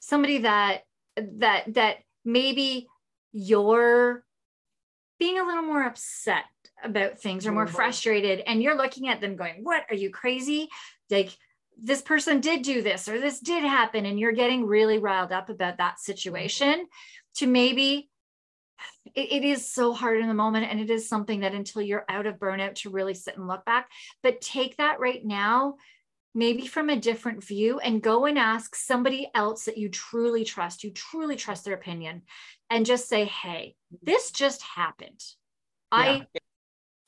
somebody 0.00 0.38
that 0.38 0.82
that 1.16 1.74
that 1.74 1.96
maybe 2.26 2.88
you're 3.32 4.24
being 5.18 5.38
a 5.38 5.44
little 5.44 5.62
more 5.62 5.84
upset 5.84 6.44
about 6.82 7.18
things 7.18 7.46
or 7.46 7.52
more 7.52 7.66
Mhm. 7.66 7.70
frustrated, 7.74 8.40
and 8.40 8.62
you're 8.62 8.76
looking 8.76 9.08
at 9.08 9.20
them 9.20 9.36
going, 9.36 9.64
"What 9.64 9.86
are 9.90 9.96
you 9.96 10.10
crazy?" 10.10 10.68
Like 11.10 11.30
this 11.78 12.02
person 12.02 12.40
did 12.40 12.62
do 12.62 12.82
this 12.82 13.08
or 13.08 13.20
this 13.20 13.40
did 13.40 13.64
happen, 13.64 14.06
and 14.06 14.18
you're 14.20 14.32
getting 14.32 14.66
really 14.66 14.98
riled 14.98 15.32
up 15.32 15.48
about 15.48 15.78
that 15.78 16.00
situation. 16.00 16.88
To 17.36 17.46
maybe 17.46 18.10
it, 19.14 19.32
it 19.32 19.44
is 19.44 19.70
so 19.70 19.92
hard 19.92 20.20
in 20.20 20.28
the 20.28 20.34
moment 20.34 20.66
and 20.70 20.80
it 20.80 20.90
is 20.90 21.08
something 21.08 21.40
that 21.40 21.54
until 21.54 21.82
you're 21.82 22.04
out 22.08 22.26
of 22.26 22.36
burnout 22.38 22.74
to 22.76 22.90
really 22.90 23.14
sit 23.14 23.36
and 23.36 23.46
look 23.48 23.64
back 23.64 23.88
but 24.22 24.40
take 24.40 24.76
that 24.76 25.00
right 25.00 25.24
now 25.24 25.76
maybe 26.36 26.66
from 26.66 26.90
a 26.90 27.00
different 27.00 27.42
view 27.42 27.80
and 27.80 28.02
go 28.02 28.26
and 28.26 28.38
ask 28.38 28.76
somebody 28.76 29.28
else 29.34 29.64
that 29.64 29.78
you 29.78 29.88
truly 29.88 30.44
trust 30.44 30.84
you 30.84 30.92
truly 30.92 31.34
trust 31.34 31.64
their 31.64 31.74
opinion 31.74 32.22
and 32.70 32.86
just 32.86 33.08
say 33.08 33.24
hey 33.24 33.74
this 34.02 34.30
just 34.30 34.62
happened 34.62 35.20
i 35.90 36.24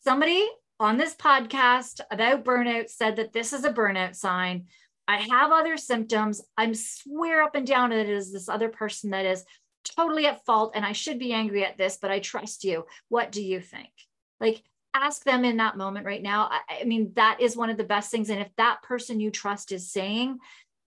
somebody 0.03 0.45
on 0.81 0.97
this 0.97 1.15
podcast 1.15 2.01
about 2.11 2.45
burnout 2.45 2.89
said 2.89 3.17
that 3.17 3.33
this 3.33 3.53
is 3.53 3.65
a 3.65 3.73
burnout 3.73 4.17
sign 4.17 4.65
i 5.07 5.19
have 5.19 5.53
other 5.53 5.77
symptoms 5.77 6.41
i'm 6.57 6.75
swear 6.75 7.43
up 7.43 7.55
and 7.55 7.67
down 7.67 7.91
that 7.91 7.99
it 7.99 8.09
is 8.09 8.33
this 8.33 8.49
other 8.49 8.69
person 8.69 9.11
that 9.11 9.27
is 9.27 9.45
totally 9.97 10.27
at 10.27 10.45
fault 10.45 10.73
and 10.75 10.85
I 10.85 10.93
should 10.93 11.19
be 11.19 11.33
angry 11.33 11.65
at 11.65 11.79
this, 11.79 11.99
but 12.01 12.11
I 12.11 12.19
trust 12.19 12.65
you. 12.65 12.85
What 13.09 13.33
do 13.33 13.43
you 13.43 13.61
think? 13.61 13.91
Like, 14.41 14.63
ask 14.95 15.25
them 15.25 15.45
in 15.45 15.59
that 15.59 15.77
moment 15.77 16.07
right 16.07 16.23
now. 16.23 16.49
I, 16.51 16.81
I 16.81 16.85
mean, 16.85 17.13
that 17.17 17.41
is 17.41 17.57
one 17.57 17.71
of 17.71 17.77
the 17.77 17.85
best 17.85 18.11
things. 18.11 18.31
And 18.31 18.41
if 18.41 18.49
that 18.57 18.83
person 18.83 19.21
you 19.21 19.31
trust 19.31 19.73
is 19.73 19.91
saying, 19.93 20.39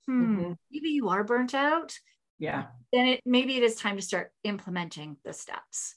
hmm, 0.07 0.41
Mhm. 0.41 0.57
maybe 0.71 0.89
you 0.91 1.09
are 1.09 1.25
burnt 1.25 1.55
out, 1.55 1.99
Yeah. 2.39 2.69
then 2.93 3.07
it 3.07 3.21
maybe 3.25 3.57
it 3.57 3.63
is 3.63 3.77
time 3.77 3.97
to 3.97 4.03
start 4.03 4.33
implementing 4.45 5.17
the 5.25 5.33
steps. 5.33 5.97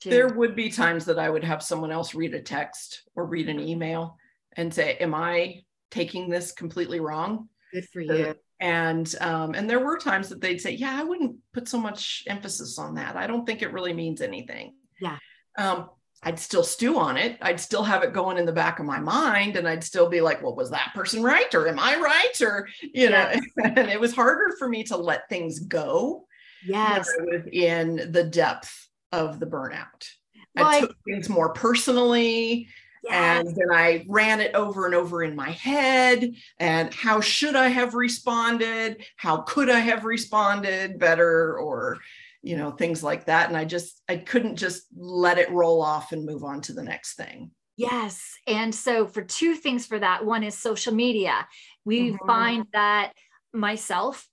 to- 0.00 0.10
There 0.10 0.28
would 0.32 0.54
be 0.54 0.70
times 0.70 1.06
that 1.06 1.18
I 1.18 1.28
would 1.28 1.42
have 1.42 1.60
someone 1.62 1.90
else 1.90 2.14
read 2.14 2.32
a 2.34 2.40
text 2.40 3.02
or 3.16 3.26
read 3.26 3.48
an 3.48 3.58
email 3.58 4.16
and 4.56 4.72
say, 4.72 4.96
Am 4.98 5.12
I 5.14 5.64
taking 5.90 6.28
this 6.30 6.52
completely 6.52 7.00
wrong? 7.00 7.48
good 7.72 7.88
for 7.88 8.00
you. 8.00 8.34
And 8.60 9.12
um, 9.20 9.54
and 9.54 9.68
there 9.68 9.78
were 9.84 9.98
times 9.98 10.28
that 10.30 10.40
they'd 10.40 10.60
say, 10.60 10.72
"Yeah, 10.72 10.98
I 10.98 11.04
wouldn't 11.04 11.36
put 11.52 11.68
so 11.68 11.78
much 11.78 12.24
emphasis 12.26 12.76
on 12.78 12.94
that. 12.96 13.14
I 13.14 13.26
don't 13.28 13.46
think 13.46 13.62
it 13.62 13.72
really 13.72 13.92
means 13.92 14.20
anything." 14.20 14.74
Yeah. 15.00 15.18
Um, 15.56 15.90
I'd 16.22 16.38
still 16.38 16.64
stew 16.64 16.98
on 16.98 17.16
it. 17.16 17.38
I'd 17.40 17.60
still 17.60 17.84
have 17.84 18.02
it 18.02 18.12
going 18.12 18.38
in 18.38 18.46
the 18.46 18.52
back 18.52 18.80
of 18.80 18.86
my 18.86 18.98
mind, 18.98 19.56
and 19.56 19.68
I'd 19.68 19.84
still 19.84 20.08
be 20.08 20.20
like, 20.20 20.42
"Well, 20.42 20.54
was 20.56 20.70
that 20.70 20.92
person 20.94 21.22
right, 21.22 21.52
or 21.54 21.68
am 21.68 21.78
I 21.78 21.96
right?" 21.96 22.40
Or 22.42 22.68
you 22.82 23.10
know, 23.10 23.32
and 23.64 23.88
it 23.88 24.00
was 24.00 24.14
harder 24.14 24.54
for 24.58 24.68
me 24.68 24.82
to 24.84 24.96
let 24.96 25.28
things 25.28 25.60
go 25.60 26.26
Yes. 26.66 27.08
in 27.52 28.10
the 28.10 28.24
depth 28.24 28.88
of 29.12 29.38
the 29.38 29.46
burnout. 29.46 30.08
Well, 30.56 30.66
I 30.66 30.76
I- 30.76 30.80
took 30.80 30.96
things 31.06 31.28
more 31.28 31.52
personally 31.52 32.68
Yes. 33.04 33.46
and 33.46 33.56
then 33.56 33.70
I 33.72 34.04
ran 34.08 34.40
it 34.40 34.56
over 34.56 34.84
and 34.86 34.94
over 34.94 35.22
in 35.22 35.36
my 35.36 35.50
head. 35.52 36.34
And 36.58 36.92
how 36.92 37.20
should 37.20 37.54
I 37.54 37.68
have 37.68 37.94
responded? 37.94 39.04
How 39.16 39.42
could 39.42 39.70
I 39.70 39.78
have 39.78 40.04
responded 40.04 40.98
better? 40.98 41.56
Or, 41.58 41.98
you 42.42 42.56
know, 42.56 42.70
things 42.70 43.02
like 43.02 43.26
that. 43.26 43.48
And 43.48 43.56
I 43.56 43.64
just, 43.64 44.00
I 44.08 44.16
couldn't 44.16 44.56
just 44.56 44.84
let 44.96 45.38
it 45.38 45.50
roll 45.50 45.82
off 45.82 46.12
and 46.12 46.24
move 46.24 46.44
on 46.44 46.60
to 46.62 46.72
the 46.72 46.82
next 46.82 47.14
thing. 47.14 47.50
Yes. 47.76 48.34
And 48.46 48.74
so, 48.74 49.06
for 49.06 49.22
two 49.22 49.54
things 49.54 49.86
for 49.86 49.98
that 49.98 50.24
one 50.24 50.42
is 50.42 50.56
social 50.56 50.92
media. 50.94 51.46
We 51.84 52.12
Mhm. 52.12 52.26
find 52.26 52.66
that 52.72 53.12
myself 53.52 54.26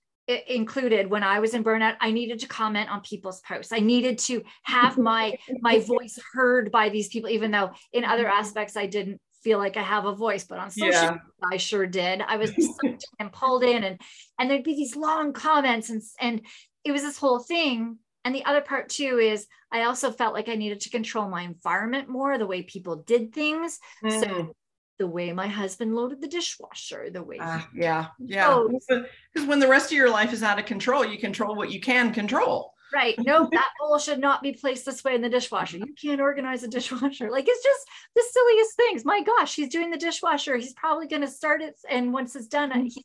included 0.48 1.08
when 1.08 1.22
I 1.22 1.38
was 1.38 1.54
in 1.54 1.62
burnout, 1.62 1.96
I 2.00 2.10
needed 2.10 2.40
to 2.40 2.48
comment 2.48 2.90
on 2.90 3.00
people's 3.02 3.40
posts. 3.42 3.72
I 3.72 3.78
needed 3.78 4.18
to 4.20 4.42
have 4.64 4.98
my 4.98 5.38
my 5.60 5.78
voice 5.86 6.18
heard 6.32 6.72
by 6.72 6.88
these 6.88 7.08
people, 7.08 7.30
even 7.30 7.52
though 7.52 7.70
in 7.92 8.04
other 8.04 8.26
aspects 8.26 8.76
I 8.76 8.86
didn't 8.86 9.20
feel 9.44 9.58
like 9.58 9.76
I 9.76 9.82
have 9.82 10.04
a 10.06 10.12
voice, 10.14 10.42
but 10.44 10.58
on 10.58 10.70
social 10.70 10.90
Yeah. 10.90 11.10
media, 11.12 11.20
I 11.52 11.56
sure 11.58 11.86
did. 11.86 12.20
I 12.22 12.36
was 12.38 12.50
and 13.20 13.32
pulled 13.32 13.62
in 13.62 13.84
and 13.84 14.00
and 14.38 14.50
there'd 14.50 14.64
be 14.64 14.74
these 14.74 14.96
long 14.96 15.32
comments 15.32 15.88
and 15.90 16.02
and 16.20 16.40
it 16.86 16.92
was 16.92 17.02
this 17.02 17.18
whole 17.18 17.40
thing. 17.40 17.98
And 18.24 18.34
the 18.34 18.44
other 18.44 18.60
part 18.60 18.88
too 18.88 19.18
is 19.18 19.46
I 19.70 19.82
also 19.82 20.10
felt 20.10 20.34
like 20.34 20.48
I 20.48 20.54
needed 20.54 20.80
to 20.80 20.90
control 20.90 21.28
my 21.28 21.42
environment 21.42 22.08
more, 22.08 22.38
the 22.38 22.46
way 22.46 22.62
people 22.62 22.96
did 22.96 23.32
things. 23.32 23.78
Mm. 24.04 24.20
So 24.20 24.54
the 24.98 25.06
way 25.06 25.32
my 25.32 25.46
husband 25.46 25.94
loaded 25.94 26.20
the 26.20 26.28
dishwasher, 26.28 27.10
the 27.10 27.22
way 27.22 27.38
Ah, 27.40 27.68
yeah, 27.74 28.06
yeah. 28.18 28.64
Because 28.88 29.48
when 29.48 29.58
the 29.58 29.68
rest 29.68 29.90
of 29.90 29.96
your 29.96 30.10
life 30.10 30.32
is 30.32 30.42
out 30.42 30.58
of 30.58 30.66
control, 30.66 31.04
you 31.04 31.18
control 31.18 31.54
what 31.54 31.70
you 31.70 31.80
can 31.80 32.12
control. 32.12 32.72
right. 32.94 33.14
No, 33.18 33.48
that 33.52 33.70
bowl 33.78 33.98
should 33.98 34.20
not 34.20 34.42
be 34.42 34.52
placed 34.52 34.86
this 34.86 35.04
way 35.04 35.14
in 35.14 35.22
the 35.22 35.28
dishwasher. 35.28 35.78
You 35.78 35.94
can't 36.00 36.20
organize 36.20 36.62
a 36.62 36.68
dishwasher. 36.68 37.30
Like 37.30 37.46
it's 37.48 37.62
just 37.62 37.86
the 38.14 38.24
silliest 38.30 38.76
things. 38.76 39.04
My 39.04 39.22
gosh, 39.22 39.54
he's 39.54 39.68
doing 39.68 39.90
the 39.90 39.98
dishwasher. 39.98 40.56
He's 40.56 40.72
probably 40.72 41.06
going 41.06 41.22
to 41.22 41.28
start 41.28 41.62
it. 41.62 41.76
And 41.88 42.12
once 42.12 42.34
it's 42.34 42.46
done, 42.46 42.70
mm-hmm. 42.70 42.86
he, 42.86 43.04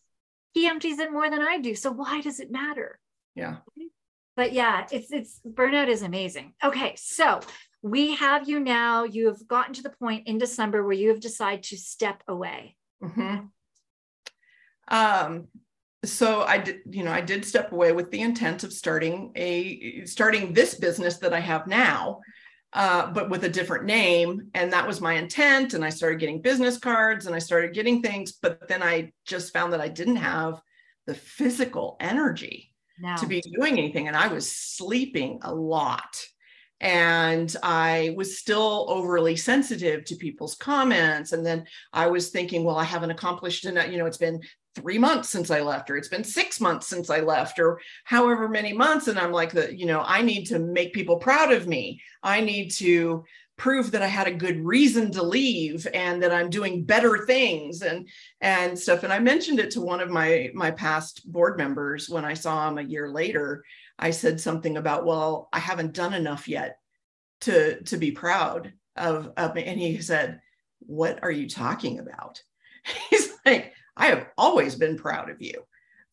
he 0.53 0.67
empties 0.67 0.99
it 0.99 1.11
more 1.11 1.29
than 1.29 1.41
I 1.41 1.59
do. 1.59 1.75
So 1.75 1.91
why 1.91 2.21
does 2.21 2.39
it 2.39 2.51
matter? 2.51 2.99
Yeah. 3.35 3.57
But 4.35 4.53
yeah, 4.53 4.87
it's 4.91 5.11
it's 5.11 5.39
burnout 5.47 5.87
is 5.87 6.01
amazing. 6.01 6.53
Okay, 6.63 6.95
so 6.97 7.41
we 7.81 8.15
have 8.15 8.47
you 8.47 8.59
now. 8.59 9.03
You 9.03 9.27
have 9.27 9.47
gotten 9.47 9.73
to 9.75 9.83
the 9.83 9.89
point 9.89 10.27
in 10.27 10.37
December 10.37 10.83
where 10.83 10.93
you 10.93 11.09
have 11.09 11.19
decided 11.19 11.63
to 11.65 11.77
step 11.77 12.23
away. 12.27 12.77
Mm-hmm. 13.03 13.45
Um, 14.87 15.47
so 16.03 16.41
I 16.41 16.57
did, 16.57 16.81
you 16.89 17.03
know, 17.03 17.11
I 17.11 17.21
did 17.21 17.45
step 17.45 17.71
away 17.71 17.91
with 17.91 18.09
the 18.11 18.21
intent 18.21 18.63
of 18.63 18.73
starting 18.73 19.31
a 19.35 20.05
starting 20.05 20.53
this 20.53 20.75
business 20.75 21.17
that 21.17 21.33
I 21.33 21.39
have 21.39 21.67
now, 21.67 22.21
uh, 22.73 23.11
but 23.11 23.29
with 23.29 23.43
a 23.43 23.49
different 23.49 23.85
name, 23.85 24.49
and 24.53 24.73
that 24.73 24.87
was 24.87 25.01
my 25.01 25.13
intent. 25.13 25.73
And 25.73 25.83
I 25.83 25.89
started 25.89 26.19
getting 26.19 26.41
business 26.41 26.77
cards, 26.77 27.25
and 27.25 27.35
I 27.35 27.39
started 27.39 27.73
getting 27.73 28.01
things, 28.01 28.31
but 28.31 28.67
then 28.67 28.81
I 28.81 29.11
just 29.25 29.53
found 29.53 29.73
that 29.73 29.81
I 29.81 29.89
didn't 29.89 30.17
have 30.17 30.61
the 31.05 31.15
physical 31.15 31.97
energy 31.99 32.70
no. 33.01 33.15
to 33.17 33.25
be 33.25 33.41
doing 33.41 33.77
anything, 33.77 34.07
and 34.07 34.15
I 34.15 34.27
was 34.27 34.51
sleeping 34.51 35.39
a 35.41 35.53
lot 35.53 36.15
and 36.81 37.55
I 37.61 38.13
was 38.17 38.39
still 38.39 38.87
overly 38.89 39.35
sensitive 39.35 40.03
to 40.05 40.15
people's 40.15 40.55
comments. 40.55 41.31
And 41.31 41.45
then 41.45 41.65
I 41.93 42.07
was 42.07 42.29
thinking, 42.29 42.63
well, 42.63 42.75
I 42.75 42.83
haven't 42.83 43.11
accomplished 43.11 43.65
enough. 43.65 43.89
You 43.89 43.99
know, 43.99 44.07
it's 44.07 44.17
been 44.17 44.41
three 44.73 44.97
months 44.97 45.29
since 45.29 45.51
I 45.51 45.61
left, 45.61 45.91
or 45.91 45.97
it's 45.97 46.07
been 46.07 46.23
six 46.23 46.59
months 46.59 46.87
since 46.87 47.11
I 47.11 47.19
left, 47.19 47.59
or 47.59 47.79
however 48.03 48.49
many 48.49 48.73
months. 48.73 49.07
And 49.07 49.19
I'm 49.19 49.31
like, 49.31 49.51
the, 49.51 49.77
you 49.77 49.85
know, 49.85 50.01
I 50.03 50.23
need 50.23 50.45
to 50.45 50.57
make 50.57 50.93
people 50.93 51.17
proud 51.17 51.53
of 51.53 51.67
me. 51.67 52.01
I 52.23 52.41
need 52.41 52.69
to 52.71 53.25
prove 53.61 53.91
that 53.91 54.01
I 54.01 54.07
had 54.07 54.25
a 54.25 54.33
good 54.33 54.59
reason 54.65 55.11
to 55.11 55.21
leave 55.21 55.87
and 55.93 56.23
that 56.23 56.33
I'm 56.33 56.49
doing 56.49 56.83
better 56.83 57.27
things 57.27 57.83
and 57.83 58.09
and 58.41 58.77
stuff. 58.77 59.03
And 59.03 59.13
I 59.13 59.19
mentioned 59.19 59.59
it 59.59 59.69
to 59.71 59.81
one 59.81 60.01
of 60.01 60.09
my 60.09 60.49
my 60.55 60.71
past 60.71 61.31
board 61.31 61.57
members 61.59 62.09
when 62.09 62.25
I 62.25 62.33
saw 62.33 62.67
him 62.67 62.79
a 62.79 62.81
year 62.81 63.11
later. 63.11 63.63
I 63.99 64.09
said 64.09 64.41
something 64.41 64.77
about, 64.77 65.05
well, 65.05 65.47
I 65.53 65.59
haven't 65.59 65.93
done 65.93 66.15
enough 66.15 66.47
yet 66.47 66.79
to 67.41 67.83
to 67.83 67.97
be 67.97 68.09
proud 68.09 68.73
of, 68.95 69.31
of. 69.37 69.55
And 69.55 69.79
he 69.79 70.01
said, 70.01 70.41
What 70.79 71.19
are 71.21 71.29
you 71.29 71.47
talking 71.47 71.99
about? 71.99 72.41
He's 73.11 73.31
like, 73.45 73.75
I 73.95 74.07
have 74.07 74.25
always 74.39 74.73
been 74.73 74.97
proud 74.97 75.29
of 75.29 75.39
you. 75.39 75.61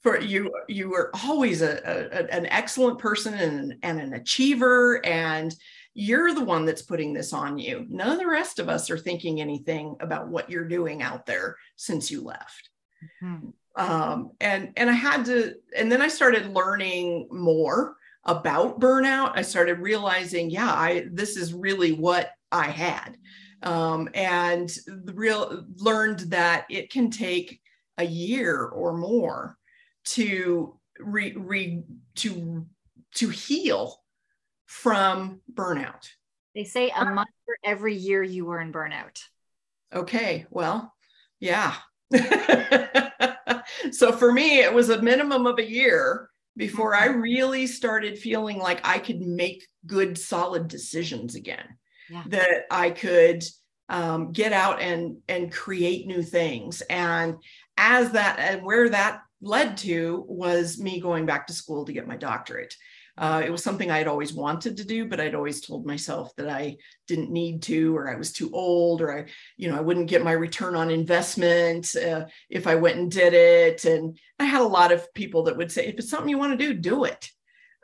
For 0.03 0.21
you, 0.21 0.53
you 0.69 0.91
were 0.91 1.11
always 1.25 1.63
a, 1.63 1.81
a 1.83 2.31
an 2.31 2.45
excellent 2.45 2.99
person 2.99 3.33
and, 3.33 3.75
and 3.83 3.99
an 3.99 4.13
achiever, 4.13 5.05
and 5.05 5.55
you're 6.01 6.33
the 6.33 6.45
one 6.45 6.65
that's 6.65 6.83
putting 6.83 7.13
this 7.13 7.33
on 7.33 7.59
you. 7.59 7.85
None 7.91 8.13
of 8.13 8.21
the 8.21 8.27
rest 8.29 8.61
of 8.61 8.69
us 8.69 8.89
are 8.89 8.97
thinking 8.97 9.41
anything 9.41 9.97
about 9.99 10.29
what 10.29 10.49
you're 10.49 10.69
doing 10.69 11.03
out 11.03 11.27
there 11.27 11.57
since 11.75 12.09
you 12.09 12.23
left. 12.23 12.71
Mm-hmm. 13.21 13.49
Um, 13.75 14.31
and 14.41 14.73
and 14.77 14.89
I 14.89 14.93
had 14.93 15.25
to, 15.25 15.57
and 15.77 15.91
then 15.91 16.01
I 16.01 16.07
started 16.07 16.55
learning 16.55 17.27
more 17.33 17.97
about 18.25 18.79
burnout. 18.79 19.33
I 19.35 19.43
started 19.43 19.81
realizing, 19.81 20.51
yeah, 20.51 20.73
I 20.73 21.09
this 21.11 21.37
is 21.37 21.53
really 21.53 21.91
what 21.91 22.31
I 22.53 22.69
had, 22.69 23.17
um, 23.65 24.09
and 24.15 24.69
the 24.87 25.13
real 25.13 25.65
learned 25.79 26.21
that 26.31 26.67
it 26.71 26.93
can 26.93 27.11
take 27.11 27.61
a 27.99 28.05
year 28.05 28.67
or 28.67 28.97
more 28.97 29.59
to 30.05 30.79
re, 31.01 31.33
re 31.37 31.83
to 32.17 32.65
to 33.15 33.29
heal 33.31 34.01
from 34.69 35.41
burnout. 35.53 36.09
They 36.55 36.64
say 36.64 36.91
a 36.91 37.05
month 37.05 37.31
for 37.47 37.57
every 37.64 37.95
year 37.95 38.23
you 38.23 38.45
were 38.45 38.61
in 38.61 38.73
burnout. 38.73 39.23
Okay, 39.93 40.47
well, 40.51 40.95
yeah. 41.41 41.75
so 43.91 44.12
for 44.12 44.31
me, 44.31 44.61
it 44.61 44.73
was 44.73 44.91
a 44.91 45.03
minimum 45.03 45.47
of 45.47 45.59
a 45.59 45.69
year 45.69 46.29
before 46.57 46.95
I 46.95 47.09
mm-hmm. 47.09 47.21
really 47.21 47.66
started 47.66 48.19
feeling 48.19 48.59
like 48.59 48.87
I 48.87 48.99
could 48.99 49.21
make 49.21 49.66
good, 49.87 50.19
solid 50.19 50.69
decisions 50.69 51.35
again. 51.35 51.79
Yeah. 52.11 52.25
That 52.27 52.64
I 52.71 52.91
could 52.91 53.45
um, 53.89 54.33
get 54.33 54.53
out 54.53 54.81
and 54.83 55.19
and 55.29 55.53
create 55.53 56.07
new 56.07 56.23
things. 56.23 56.83
And 56.83 57.37
as 57.77 58.12
that 58.12 58.39
and 58.39 58.62
where 58.64 58.91
that 58.91 59.23
led 59.41 59.79
to 59.79 60.25
was 60.29 60.79
me 60.79 61.01
going 61.01 61.25
back 61.25 61.47
to 61.47 61.53
school 61.53 61.85
to 61.87 61.93
get 61.93 62.09
my 62.09 62.16
doctorate. 62.16 62.75
Uh, 63.19 63.43
it 63.45 63.51
was 63.51 63.64
something 63.64 63.91
I 63.91 63.99
had 63.99 64.07
always 64.07 64.33
wanted 64.33 64.77
to 64.77 64.85
do, 64.85 65.05
but 65.05 65.19
I'd 65.19 65.35
always 65.35 65.61
told 65.61 65.85
myself 65.85 66.35
that 66.37 66.49
I 66.49 66.77
didn't 67.09 67.33
need 67.33 67.62
to, 67.62 67.97
or 67.97 68.09
I 68.09 68.16
was 68.16 68.33
too 68.33 68.49
old, 68.53 69.03
or 69.03 69.12
I, 69.12 69.27
you 69.57 69.69
know, 69.69 69.77
I 69.77 69.81
wouldn't 69.81 70.09
get 70.09 70.23
my 70.23 70.31
return 70.31 70.77
on 70.77 70.89
investment 70.89 71.97
uh, 71.97 72.27
if 72.49 72.69
I 72.69 72.77
went 72.77 72.99
and 72.99 73.11
did 73.11 73.35
it. 73.35 73.85
And 73.85 74.16
I 74.39 74.45
had 74.45 74.61
a 74.61 74.69
lot 74.69 74.93
of 74.93 75.12
people 75.14 75.43
that 75.45 75.57
would 75.57 75.73
say, 75.73 75.87
if 75.87 75.97
it's 75.97 76.09
something 76.09 76.29
you 76.29 76.39
want 76.39 76.57
to 76.57 76.64
do, 76.64 76.73
do 76.75 77.05
it. 77.05 77.29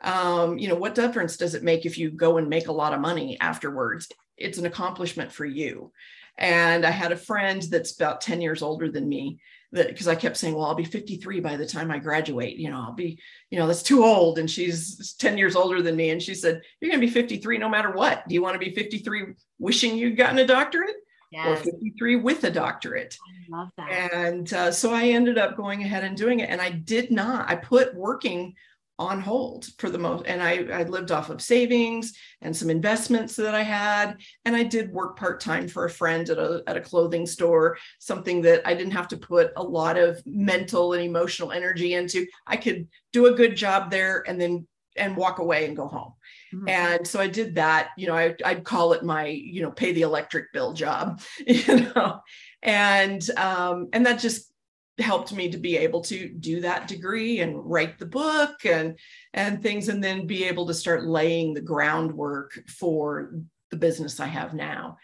Um, 0.01 0.57
you 0.57 0.69
know, 0.69 0.75
what 0.75 0.95
difference 0.95 1.35
does 1.35 1.53
it 1.53 1.63
make 1.63 1.85
if 1.85 1.97
you 1.97 2.11
go 2.11 2.37
and 2.37 2.47
make 2.47 2.69
a 2.69 2.73
lot 2.73 2.93
of 2.93 3.01
money 3.01 3.37
afterwards? 3.41 4.07
It's 4.37 4.57
an 4.57 4.65
accomplishment 4.65 5.33
for 5.33 5.45
you. 5.45 5.91
And 6.37 6.85
I 6.85 6.91
had 6.91 7.11
a 7.11 7.17
friend 7.17 7.61
that's 7.61 7.95
about 7.95 8.21
10 8.21 8.39
years 8.39 8.61
older 8.61 8.89
than 8.89 9.07
me 9.07 9.39
that 9.71 9.87
because 9.87 10.07
I 10.07 10.15
kept 10.15 10.37
saying, 10.37 10.55
well, 10.55 10.65
I'll 10.65 10.75
be 10.75 10.85
53 10.85 11.39
by 11.39 11.57
the 11.57 11.65
time 11.65 11.91
I 11.91 11.99
graduate. 11.99 12.57
You 12.57 12.69
know, 12.69 12.77
I'll 12.77 12.93
be, 12.93 13.19
you 13.49 13.59
know, 13.59 13.67
that's 13.67 13.83
too 13.83 14.03
old. 14.03 14.39
And 14.39 14.49
she's 14.49 15.15
10 15.15 15.37
years 15.37 15.55
older 15.55 15.81
than 15.81 15.95
me. 15.95 16.09
And 16.09 16.21
she 16.21 16.35
said, 16.35 16.61
You're 16.79 16.89
going 16.89 17.01
to 17.01 17.07
be 17.07 17.11
53 17.11 17.57
no 17.57 17.69
matter 17.69 17.91
what. 17.91 18.27
Do 18.27 18.35
you 18.35 18.41
want 18.41 18.53
to 18.53 18.65
be 18.65 18.73
53 18.73 19.33
wishing 19.59 19.97
you'd 19.97 20.17
gotten 20.17 20.39
a 20.39 20.47
doctorate? 20.47 20.95
Yes. 21.31 21.59
Or 21.59 21.71
53 21.71 22.17
with 22.17 22.43
a 22.43 22.51
doctorate. 22.51 23.17
I 23.51 23.57
love 23.57 23.69
that. 23.77 24.13
And 24.13 24.53
uh, 24.53 24.71
so 24.71 24.93
I 24.93 25.07
ended 25.07 25.37
up 25.37 25.57
going 25.57 25.83
ahead 25.83 26.03
and 26.03 26.15
doing 26.15 26.39
it. 26.39 26.49
And 26.49 26.61
I 26.61 26.69
did 26.69 27.11
not, 27.11 27.49
I 27.49 27.55
put 27.55 27.93
working 27.93 28.55
on 28.97 29.19
hold 29.19 29.67
for 29.77 29.89
the 29.89 29.97
most 29.97 30.25
and 30.25 30.41
I, 30.41 30.65
I 30.71 30.83
lived 30.83 31.11
off 31.11 31.29
of 31.29 31.41
savings 31.41 32.13
and 32.41 32.55
some 32.55 32.69
investments 32.69 33.35
that 33.35 33.53
i 33.53 33.61
had 33.61 34.17
and 34.45 34.55
i 34.55 34.63
did 34.63 34.91
work 34.91 35.17
part-time 35.17 35.67
for 35.67 35.85
a 35.85 35.89
friend 35.89 36.29
at 36.29 36.37
a, 36.37 36.63
at 36.65 36.77
a 36.77 36.81
clothing 36.81 37.25
store 37.25 37.77
something 37.99 38.41
that 38.43 38.65
i 38.65 38.73
didn't 38.73 38.93
have 38.93 39.09
to 39.09 39.17
put 39.17 39.51
a 39.57 39.63
lot 39.63 39.97
of 39.97 40.21
mental 40.25 40.93
and 40.93 41.03
emotional 41.03 41.51
energy 41.51 41.93
into 41.93 42.25
i 42.47 42.55
could 42.55 42.87
do 43.11 43.25
a 43.25 43.35
good 43.35 43.57
job 43.57 43.91
there 43.91 44.23
and 44.27 44.39
then 44.39 44.65
and 44.95 45.17
walk 45.17 45.39
away 45.39 45.65
and 45.65 45.75
go 45.75 45.87
home 45.87 46.13
mm-hmm. 46.53 46.69
and 46.69 47.05
so 47.05 47.19
i 47.19 47.27
did 47.27 47.55
that 47.55 47.89
you 47.97 48.07
know 48.07 48.15
I, 48.15 48.33
i'd 48.45 48.63
call 48.63 48.93
it 48.93 49.03
my 49.03 49.25
you 49.25 49.61
know 49.61 49.71
pay 49.71 49.91
the 49.91 50.03
electric 50.03 50.53
bill 50.53 50.71
job 50.71 51.21
you 51.45 51.91
know 51.93 52.21
and 52.63 53.29
um 53.37 53.89
and 53.91 54.05
that 54.05 54.19
just 54.19 54.51
helped 54.99 55.33
me 55.33 55.49
to 55.49 55.57
be 55.57 55.77
able 55.77 56.01
to 56.01 56.29
do 56.29 56.61
that 56.61 56.87
degree 56.87 57.41
and 57.41 57.69
write 57.69 57.99
the 57.99 58.05
book 58.05 58.65
and 58.65 58.97
and 59.33 59.61
things 59.61 59.89
and 59.89 60.03
then 60.03 60.25
be 60.25 60.45
able 60.45 60.65
to 60.65 60.73
start 60.73 61.05
laying 61.05 61.53
the 61.53 61.61
groundwork 61.61 62.59
for 62.67 63.33
the 63.71 63.77
business 63.77 64.19
I 64.19 64.27
have 64.27 64.53
now 64.53 64.97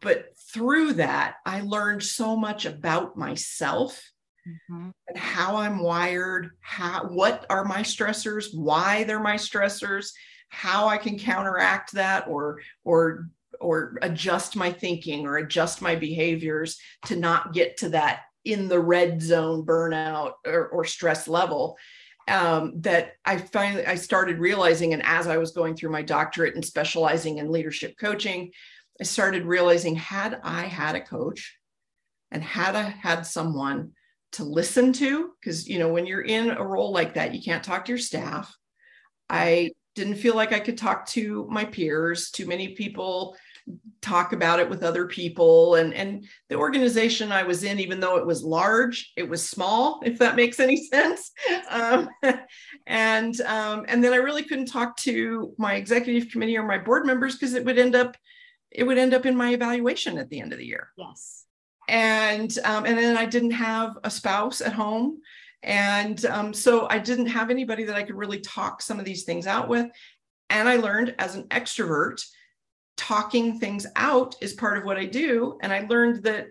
but 0.00 0.28
through 0.52 0.94
that 0.94 1.36
I 1.44 1.60
learned 1.60 2.02
so 2.02 2.34
much 2.36 2.64
about 2.64 3.16
myself 3.16 4.02
mm-hmm. 4.48 4.90
and 5.08 5.18
how 5.18 5.56
I'm 5.56 5.80
wired 5.80 6.50
how 6.60 7.04
what 7.04 7.44
are 7.50 7.64
my 7.64 7.80
stressors 7.80 8.54
why 8.54 9.04
they're 9.04 9.20
my 9.20 9.36
stressors 9.36 10.12
how 10.48 10.88
I 10.88 10.96
can 10.96 11.18
counteract 11.18 11.92
that 11.92 12.26
or 12.26 12.60
or 12.84 13.28
or 13.60 13.98
adjust 14.02 14.56
my 14.56 14.70
thinking 14.70 15.26
or 15.26 15.38
adjust 15.38 15.82
my 15.82 15.94
behaviors 15.94 16.78
to 17.06 17.16
not 17.16 17.52
get 17.52 17.78
to 17.78 17.90
that 17.90 18.20
in 18.46 18.68
the 18.68 18.78
red 18.78 19.20
zone 19.20 19.66
burnout 19.66 20.34
or, 20.46 20.68
or 20.68 20.84
stress 20.84 21.26
level 21.26 21.76
um, 22.28 22.80
that 22.80 23.12
I 23.24 23.38
finally 23.38 23.86
I 23.86 23.96
started 23.96 24.38
realizing, 24.38 24.92
and 24.92 25.02
as 25.04 25.26
I 25.26 25.36
was 25.36 25.50
going 25.52 25.76
through 25.76 25.90
my 25.90 26.02
doctorate 26.02 26.54
and 26.54 26.64
specializing 26.64 27.38
in 27.38 27.52
leadership 27.52 27.96
coaching, 27.98 28.50
I 29.00 29.04
started 29.04 29.44
realizing 29.44 29.96
had 29.96 30.40
I 30.42 30.62
had 30.62 30.96
a 30.96 31.00
coach 31.00 31.56
and 32.30 32.42
had 32.42 32.74
I 32.74 32.82
had 32.82 33.22
someone 33.26 33.92
to 34.32 34.44
listen 34.44 34.92
to, 34.94 35.30
because 35.40 35.68
you 35.68 35.78
know 35.78 35.88
when 35.88 36.06
you're 36.06 36.22
in 36.22 36.50
a 36.50 36.64
role 36.64 36.92
like 36.92 37.14
that, 37.14 37.34
you 37.34 37.42
can't 37.42 37.64
talk 37.64 37.84
to 37.84 37.92
your 37.92 37.98
staff. 37.98 38.54
I 39.28 39.72
didn't 39.94 40.16
feel 40.16 40.36
like 40.36 40.52
I 40.52 40.60
could 40.60 40.78
talk 40.78 41.06
to 41.08 41.46
my 41.50 41.64
peers. 41.64 42.30
Too 42.30 42.46
many 42.46 42.68
people 42.68 43.36
talk 44.00 44.32
about 44.32 44.60
it 44.60 44.70
with 44.70 44.82
other 44.82 45.06
people. 45.06 45.74
And 45.74 45.92
and 45.92 46.26
the 46.48 46.56
organization 46.56 47.32
i 47.32 47.42
was 47.42 47.64
in 47.64 47.80
even 47.80 48.00
though 48.00 48.16
it 48.16 48.26
was 48.26 48.44
large 48.44 49.12
it 49.16 49.28
was 49.28 49.46
small 49.46 50.00
if 50.04 50.18
that 50.18 50.36
makes 50.36 50.60
any 50.60 50.76
sense. 50.92 51.32
Um, 51.70 52.08
and 52.86 53.40
um, 53.42 53.84
and 53.88 54.02
then 54.02 54.12
i 54.12 54.16
really 54.16 54.44
couldn't 54.44 54.66
talk 54.66 54.96
to 54.98 55.54
my 55.58 55.74
executive 55.74 56.30
committee 56.30 56.56
or 56.56 56.66
my 56.66 56.78
board 56.78 57.06
members 57.06 57.34
because 57.34 57.54
it 57.54 57.64
would 57.64 57.78
end 57.78 57.94
up 57.94 58.16
it 58.70 58.84
would 58.84 58.98
end 58.98 59.14
up 59.14 59.26
in 59.26 59.36
my 59.36 59.52
evaluation 59.52 60.18
at 60.18 60.28
the 60.28 60.40
end 60.40 60.52
of 60.52 60.58
the 60.58 60.66
year. 60.66 60.90
Yes. 60.96 61.44
And 61.88 62.56
um, 62.64 62.84
and 62.84 62.98
then 62.98 63.16
i 63.16 63.24
didn't 63.24 63.52
have 63.52 63.96
a 64.04 64.10
spouse 64.10 64.60
at 64.60 64.72
home. 64.72 65.20
And 65.62 66.24
um, 66.26 66.52
so 66.54 66.86
i 66.88 66.98
didn't 66.98 67.26
have 67.26 67.50
anybody 67.50 67.84
that 67.84 67.96
i 67.96 68.02
could 68.02 68.16
really 68.16 68.40
talk 68.40 68.82
some 68.82 68.98
of 68.98 69.04
these 69.04 69.24
things 69.24 69.46
out 69.46 69.68
with. 69.68 69.86
And 70.50 70.68
I 70.68 70.76
learned 70.76 71.14
as 71.18 71.34
an 71.34 71.44
extrovert, 71.48 72.24
talking 72.96 73.58
things 73.58 73.86
out 73.96 74.34
is 74.40 74.54
part 74.54 74.78
of 74.78 74.84
what 74.84 74.96
I 74.96 75.06
do. 75.06 75.58
And 75.62 75.72
I 75.72 75.86
learned 75.88 76.24
that, 76.24 76.46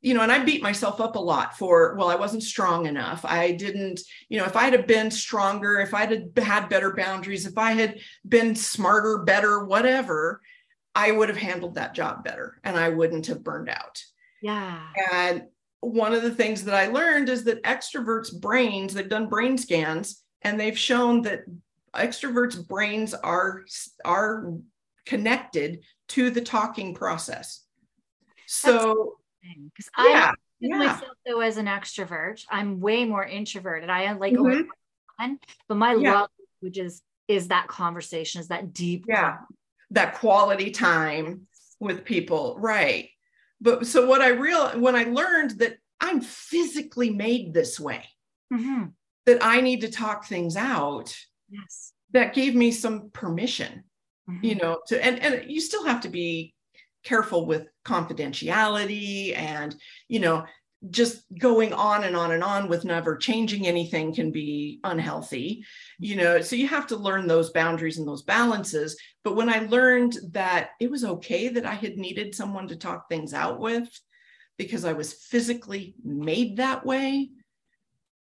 you 0.00 0.14
know, 0.14 0.22
and 0.22 0.32
I 0.32 0.44
beat 0.44 0.62
myself 0.62 1.00
up 1.00 1.16
a 1.16 1.20
lot 1.20 1.56
for, 1.56 1.94
well, 1.96 2.08
I 2.08 2.16
wasn't 2.16 2.42
strong 2.42 2.86
enough. 2.86 3.24
I 3.24 3.52
didn't, 3.52 4.00
you 4.28 4.38
know, 4.38 4.44
if 4.44 4.56
I 4.56 4.64
had 4.68 4.86
been 4.86 5.10
stronger, 5.10 5.80
if 5.80 5.94
I 5.94 6.06
had 6.06 6.32
had 6.36 6.68
better 6.68 6.94
boundaries, 6.94 7.46
if 7.46 7.56
I 7.56 7.72
had 7.72 8.00
been 8.28 8.54
smarter, 8.54 9.18
better, 9.18 9.64
whatever, 9.64 10.40
I 10.94 11.10
would 11.10 11.28
have 11.28 11.38
handled 11.38 11.76
that 11.76 11.94
job 11.94 12.24
better 12.24 12.60
and 12.64 12.76
I 12.76 12.90
wouldn't 12.90 13.26
have 13.28 13.44
burned 13.44 13.68
out. 13.68 14.02
Yeah. 14.42 14.80
And 15.12 15.44
one 15.80 16.12
of 16.12 16.22
the 16.22 16.34
things 16.34 16.64
that 16.64 16.74
I 16.74 16.88
learned 16.88 17.28
is 17.28 17.44
that 17.44 17.62
extroverts' 17.62 18.38
brains, 18.40 18.92
they've 18.92 19.08
done 19.08 19.28
brain 19.28 19.56
scans 19.56 20.22
and 20.42 20.58
they've 20.58 20.78
shown 20.78 21.22
that 21.22 21.44
extroverts' 21.94 22.66
brains 22.66 23.14
are, 23.14 23.64
are 24.04 24.52
connected 25.06 25.80
to 26.08 26.30
the 26.30 26.40
talking 26.40 26.94
process. 26.94 27.64
So, 28.46 29.16
because 29.42 29.90
yeah, 29.98 30.32
I 30.32 30.34
yeah. 30.60 30.76
myself 30.76 31.16
though 31.26 31.40
as 31.40 31.56
an 31.56 31.66
extrovert, 31.66 32.44
I'm 32.50 32.80
way 32.80 33.04
more 33.04 33.24
introverted. 33.24 33.90
I 33.90 34.02
am 34.02 34.18
like, 34.18 34.34
mm-hmm. 34.34 35.32
but 35.68 35.74
my 35.74 35.94
yeah. 35.94 36.12
love 36.12 36.30
language 36.62 36.78
is 36.78 37.02
is 37.28 37.48
that 37.48 37.68
conversation, 37.68 38.40
is 38.40 38.48
that 38.48 38.72
deep, 38.72 39.04
yeah, 39.08 39.38
that 39.90 40.14
quality 40.14 40.70
time 40.70 41.46
with 41.80 42.04
people, 42.04 42.56
right? 42.58 43.08
But 43.60 43.86
so 43.86 44.06
what 44.06 44.20
I 44.20 44.28
real 44.28 44.70
when 44.78 44.96
I 44.96 45.04
learned 45.04 45.58
that 45.58 45.76
I'm 46.00 46.20
physically 46.20 47.10
made 47.10 47.54
this 47.54 47.78
way, 47.78 48.04
mm-hmm. 48.52 48.86
that 49.26 49.38
I 49.42 49.60
need 49.60 49.82
to 49.82 49.90
talk 49.90 50.26
things 50.26 50.56
out. 50.56 51.16
Yes. 51.48 51.92
That 52.12 52.34
gave 52.34 52.54
me 52.54 52.72
some 52.72 53.10
permission, 53.10 53.84
mm-hmm. 54.28 54.44
you 54.44 54.54
know, 54.56 54.80
to 54.88 55.04
and 55.04 55.18
and 55.20 55.50
you 55.50 55.60
still 55.60 55.84
have 55.84 56.00
to 56.02 56.08
be 56.08 56.54
careful 57.04 57.46
with 57.46 57.66
confidentiality 57.84 59.36
and 59.36 59.74
you 60.08 60.20
know 60.20 60.44
just 60.90 61.22
going 61.38 61.72
on 61.72 62.02
and 62.04 62.16
on 62.16 62.32
and 62.32 62.42
on 62.42 62.68
with 62.68 62.84
never 62.84 63.16
changing 63.16 63.66
anything 63.66 64.12
can 64.12 64.32
be 64.32 64.80
unhealthy 64.82 65.64
you 65.98 66.16
know 66.16 66.40
so 66.40 66.56
you 66.56 66.66
have 66.66 66.86
to 66.88 66.96
learn 66.96 67.26
those 67.26 67.50
boundaries 67.50 67.98
and 67.98 68.06
those 68.06 68.22
balances 68.22 68.96
but 69.22 69.36
when 69.36 69.48
i 69.48 69.60
learned 69.60 70.16
that 70.32 70.70
it 70.80 70.90
was 70.90 71.04
okay 71.04 71.48
that 71.48 71.66
i 71.66 71.74
had 71.74 71.96
needed 71.96 72.34
someone 72.34 72.66
to 72.66 72.76
talk 72.76 73.08
things 73.08 73.32
out 73.32 73.60
with 73.60 73.88
because 74.58 74.84
i 74.84 74.92
was 74.92 75.12
physically 75.12 75.94
made 76.04 76.56
that 76.56 76.84
way 76.84 77.30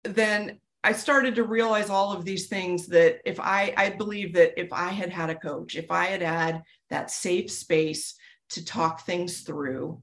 then 0.04 0.60
i 0.84 0.92
started 0.92 1.36
to 1.36 1.44
realize 1.44 1.90
all 1.90 2.14
of 2.14 2.26
these 2.26 2.48
things 2.48 2.88
that 2.88 3.20
if 3.26 3.40
i 3.40 3.74
i 3.78 3.90
believe 3.90 4.34
that 4.34 4.60
if 4.60 4.72
i 4.74 4.90
had 4.90 5.10
had 5.10 5.30
a 5.30 5.36
coach 5.36 5.76
if 5.76 5.92
i 5.92 6.06
had 6.06 6.22
had 6.22 6.62
that 6.90 7.12
safe 7.12 7.52
space 7.52 8.16
to 8.50 8.64
talk 8.66 9.06
things 9.06 9.42
through 9.42 10.02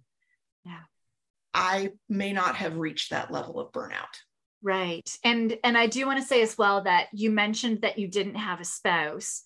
yeah. 0.64 0.80
I 1.54 1.92
may 2.08 2.32
not 2.32 2.56
have 2.56 2.76
reached 2.76 3.10
that 3.10 3.30
level 3.30 3.58
of 3.58 3.72
burnout. 3.72 4.14
Right. 4.62 5.08
And 5.24 5.56
and 5.64 5.78
I 5.78 5.86
do 5.86 6.04
want 6.06 6.20
to 6.20 6.26
say 6.26 6.42
as 6.42 6.58
well 6.58 6.82
that 6.82 7.08
you 7.12 7.30
mentioned 7.30 7.82
that 7.82 7.98
you 7.98 8.08
didn't 8.08 8.34
have 8.34 8.60
a 8.60 8.64
spouse. 8.64 9.42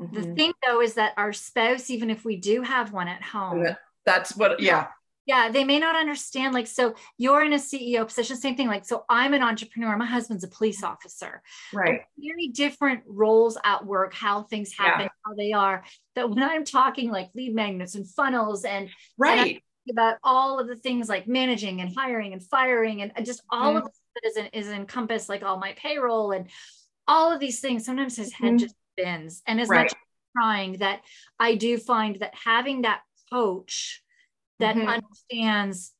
Mm-hmm. 0.00 0.14
The 0.14 0.34
thing 0.34 0.52
though 0.66 0.80
is 0.80 0.94
that 0.94 1.14
our 1.16 1.32
spouse 1.32 1.90
even 1.90 2.10
if 2.10 2.24
we 2.24 2.36
do 2.36 2.62
have 2.62 2.92
one 2.92 3.08
at 3.08 3.22
home. 3.22 3.66
That's 4.04 4.36
what 4.36 4.60
yeah. 4.60 4.88
Yeah, 5.26 5.50
they 5.50 5.64
may 5.64 5.80
not 5.80 5.96
understand 5.96 6.54
like 6.54 6.68
so 6.68 6.94
you're 7.18 7.44
in 7.44 7.52
a 7.52 7.56
CEO 7.56 8.06
position 8.06 8.36
same 8.36 8.56
thing 8.56 8.68
like 8.68 8.84
so 8.84 9.04
I'm 9.08 9.34
an 9.34 9.42
entrepreneur, 9.42 9.96
my 9.96 10.06
husband's 10.06 10.44
a 10.44 10.48
police 10.48 10.84
officer. 10.84 11.42
Right. 11.74 12.02
Very 12.16 12.48
different 12.48 13.02
roles 13.06 13.58
at 13.64 13.84
work, 13.84 14.14
how 14.14 14.44
things 14.44 14.72
happen, 14.72 15.02
yeah. 15.02 15.08
how 15.24 15.34
they 15.34 15.52
are. 15.52 15.84
That 16.14 16.30
when 16.30 16.42
I'm 16.42 16.64
talking 16.64 17.10
like 17.10 17.30
lead 17.34 17.54
magnets 17.54 17.96
and 17.96 18.08
funnels 18.08 18.64
and 18.64 18.88
right. 19.18 19.54
And 19.56 19.60
about 19.90 20.16
all 20.24 20.58
of 20.58 20.66
the 20.66 20.76
things 20.76 21.08
like 21.08 21.28
managing 21.28 21.80
and 21.80 21.94
hiring 21.94 22.32
and 22.32 22.42
firing 22.42 23.02
and 23.02 23.12
just 23.24 23.42
all 23.50 23.74
mm-hmm. 23.74 23.86
of 23.86 23.92
that 24.22 24.44
is, 24.52 24.66
is 24.66 24.72
encompassed 24.72 25.28
like 25.28 25.42
all 25.42 25.58
my 25.58 25.72
payroll 25.74 26.32
and 26.32 26.48
all 27.06 27.32
of 27.32 27.40
these 27.40 27.60
things 27.60 27.84
sometimes 27.84 28.16
his 28.16 28.32
head 28.32 28.48
mm-hmm. 28.48 28.56
just 28.58 28.74
spins 28.98 29.42
and 29.46 29.60
as 29.60 29.68
right. 29.68 29.82
much 29.82 29.92
as 29.92 29.98
trying 30.36 30.72
that 30.78 31.02
i 31.38 31.54
do 31.54 31.78
find 31.78 32.16
that 32.16 32.34
having 32.34 32.82
that 32.82 33.00
coach 33.32 34.02
that 34.58 34.76
mm-hmm. 34.76 34.88
understands 34.88 35.92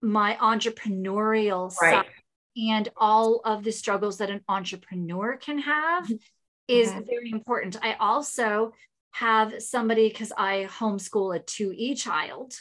my 0.00 0.36
entrepreneurial 0.40 1.74
right. 1.80 2.04
side 2.04 2.12
and 2.56 2.88
all 2.96 3.40
of 3.44 3.64
the 3.64 3.72
struggles 3.72 4.18
that 4.18 4.30
an 4.30 4.42
entrepreneur 4.48 5.36
can 5.36 5.58
have 5.58 6.04
mm-hmm. 6.04 6.14
is 6.68 6.90
mm-hmm. 6.90 7.00
very 7.08 7.30
important 7.30 7.76
i 7.82 7.94
also 7.94 8.72
have 9.12 9.62
somebody 9.62 10.08
because 10.08 10.32
i 10.36 10.66
homeschool 10.78 11.36
a 11.36 11.40
2e 11.40 11.96
child 11.96 12.54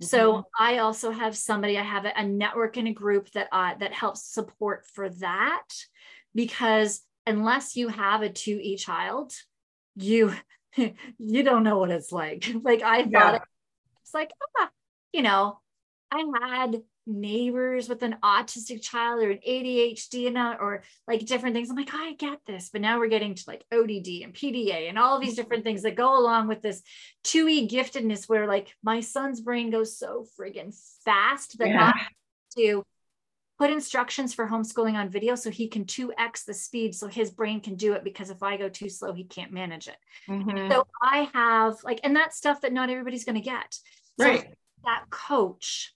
so 0.00 0.32
mm-hmm. 0.32 0.40
I 0.58 0.78
also 0.78 1.10
have 1.10 1.36
somebody, 1.36 1.78
I 1.78 1.82
have 1.82 2.04
a, 2.04 2.22
network 2.22 2.76
and 2.76 2.88
a 2.88 2.92
group 2.92 3.30
that 3.32 3.48
uh, 3.50 3.74
that 3.80 3.94
helps 3.94 4.24
support 4.24 4.84
for 4.92 5.08
that 5.08 5.64
because 6.34 7.00
unless 7.26 7.76
you 7.76 7.88
have 7.88 8.22
a 8.22 8.28
2E 8.28 8.78
child, 8.78 9.32
you 9.94 10.34
you 10.76 11.42
don't 11.42 11.62
know 11.62 11.78
what 11.78 11.90
it's 11.90 12.12
like. 12.12 12.46
Like 12.62 12.82
I 12.82 13.02
thought 13.02 13.34
yeah. 13.34 13.38
it's 14.02 14.12
like, 14.12 14.30
ah, 14.58 14.68
you 15.16 15.22
know, 15.22 15.58
I 16.12 16.22
had 16.42 16.82
neighbors 17.06 17.88
with 17.88 18.02
an 18.02 18.16
autistic 18.22 18.82
child 18.82 19.22
or 19.22 19.30
an 19.30 19.38
ADHD 19.48 20.26
and 20.26 20.36
or 20.36 20.82
like 21.08 21.24
different 21.24 21.54
things. 21.54 21.70
I'm 21.70 21.76
like, 21.76 21.88
oh, 21.94 21.98
I 21.98 22.12
get 22.14 22.40
this. 22.46 22.68
But 22.70 22.82
now 22.82 22.98
we're 22.98 23.08
getting 23.08 23.34
to 23.34 23.44
like 23.46 23.64
ODD 23.72 24.22
and 24.22 24.34
PDA 24.34 24.90
and 24.90 24.98
all 24.98 25.18
these 25.18 25.34
different 25.36 25.64
things 25.64 25.82
that 25.82 25.96
go 25.96 26.18
along 26.18 26.48
with 26.48 26.60
this 26.60 26.82
2E 27.24 27.70
giftedness 27.70 28.28
where 28.28 28.46
like 28.46 28.68
my 28.82 29.00
son's 29.00 29.40
brain 29.40 29.70
goes 29.70 29.98
so 29.98 30.26
friggin' 30.38 30.76
fast 31.04 31.56
that 31.58 31.68
yeah. 31.68 31.92
to 32.58 32.84
put 33.58 33.70
instructions 33.70 34.34
for 34.34 34.46
homeschooling 34.46 34.96
on 34.96 35.08
video 35.08 35.34
so 35.34 35.48
he 35.48 35.66
can 35.66 35.86
2x 35.86 36.44
the 36.44 36.52
speed 36.52 36.94
so 36.94 37.08
his 37.08 37.30
brain 37.30 37.58
can 37.58 37.74
do 37.74 37.94
it 37.94 38.04
because 38.04 38.28
if 38.28 38.42
I 38.42 38.58
go 38.58 38.68
too 38.68 38.90
slow, 38.90 39.14
he 39.14 39.24
can't 39.24 39.50
manage 39.50 39.88
it. 39.88 39.96
Mm-hmm. 40.28 40.70
So 40.70 40.86
I 41.00 41.30
have 41.32 41.82
like, 41.84 42.00
and 42.04 42.14
that's 42.14 42.36
stuff 42.36 42.60
that 42.60 42.74
not 42.74 42.90
everybody's 42.90 43.24
going 43.24 43.36
to 43.36 43.40
get. 43.40 43.78
So 44.18 44.26
right. 44.26 44.54
That 44.86 45.04
coach 45.10 45.94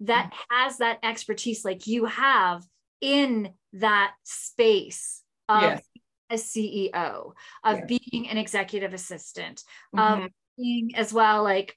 that 0.00 0.32
has 0.50 0.78
that 0.78 0.98
expertise 1.02 1.64
like 1.64 1.86
you 1.86 2.04
have 2.04 2.62
in 3.00 3.52
that 3.74 4.14
space 4.24 5.22
of 5.48 5.62
yes. 5.62 5.82
a 6.30 6.34
CEO, 6.34 7.32
of 7.64 7.78
yes. 7.78 7.98
being 8.10 8.28
an 8.28 8.38
executive 8.38 8.92
assistant, 8.92 9.62
mm-hmm. 9.94 10.24
of 10.24 10.30
being 10.56 10.94
as 10.94 11.12
well 11.12 11.42
like 11.42 11.76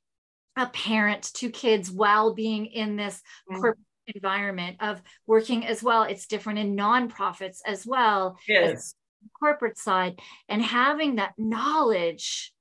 a 0.57 0.67
parent 0.67 1.31
to 1.35 1.49
kids 1.49 1.89
while 1.89 2.33
being 2.33 2.65
in 2.65 2.95
this 2.95 3.21
mm-hmm. 3.49 3.61
corporate 3.61 3.85
environment 4.07 4.77
of 4.81 5.01
working 5.25 5.65
as 5.65 5.81
well. 5.81 6.03
It's 6.03 6.27
different 6.27 6.59
in 6.59 6.75
nonprofits 6.75 7.59
as 7.65 7.85
well. 7.85 8.37
Yes. 8.47 8.95
corporate 9.39 9.77
side 9.77 10.19
and 10.49 10.63
having 10.63 11.15
that 11.15 11.33
knowledge 11.37 12.51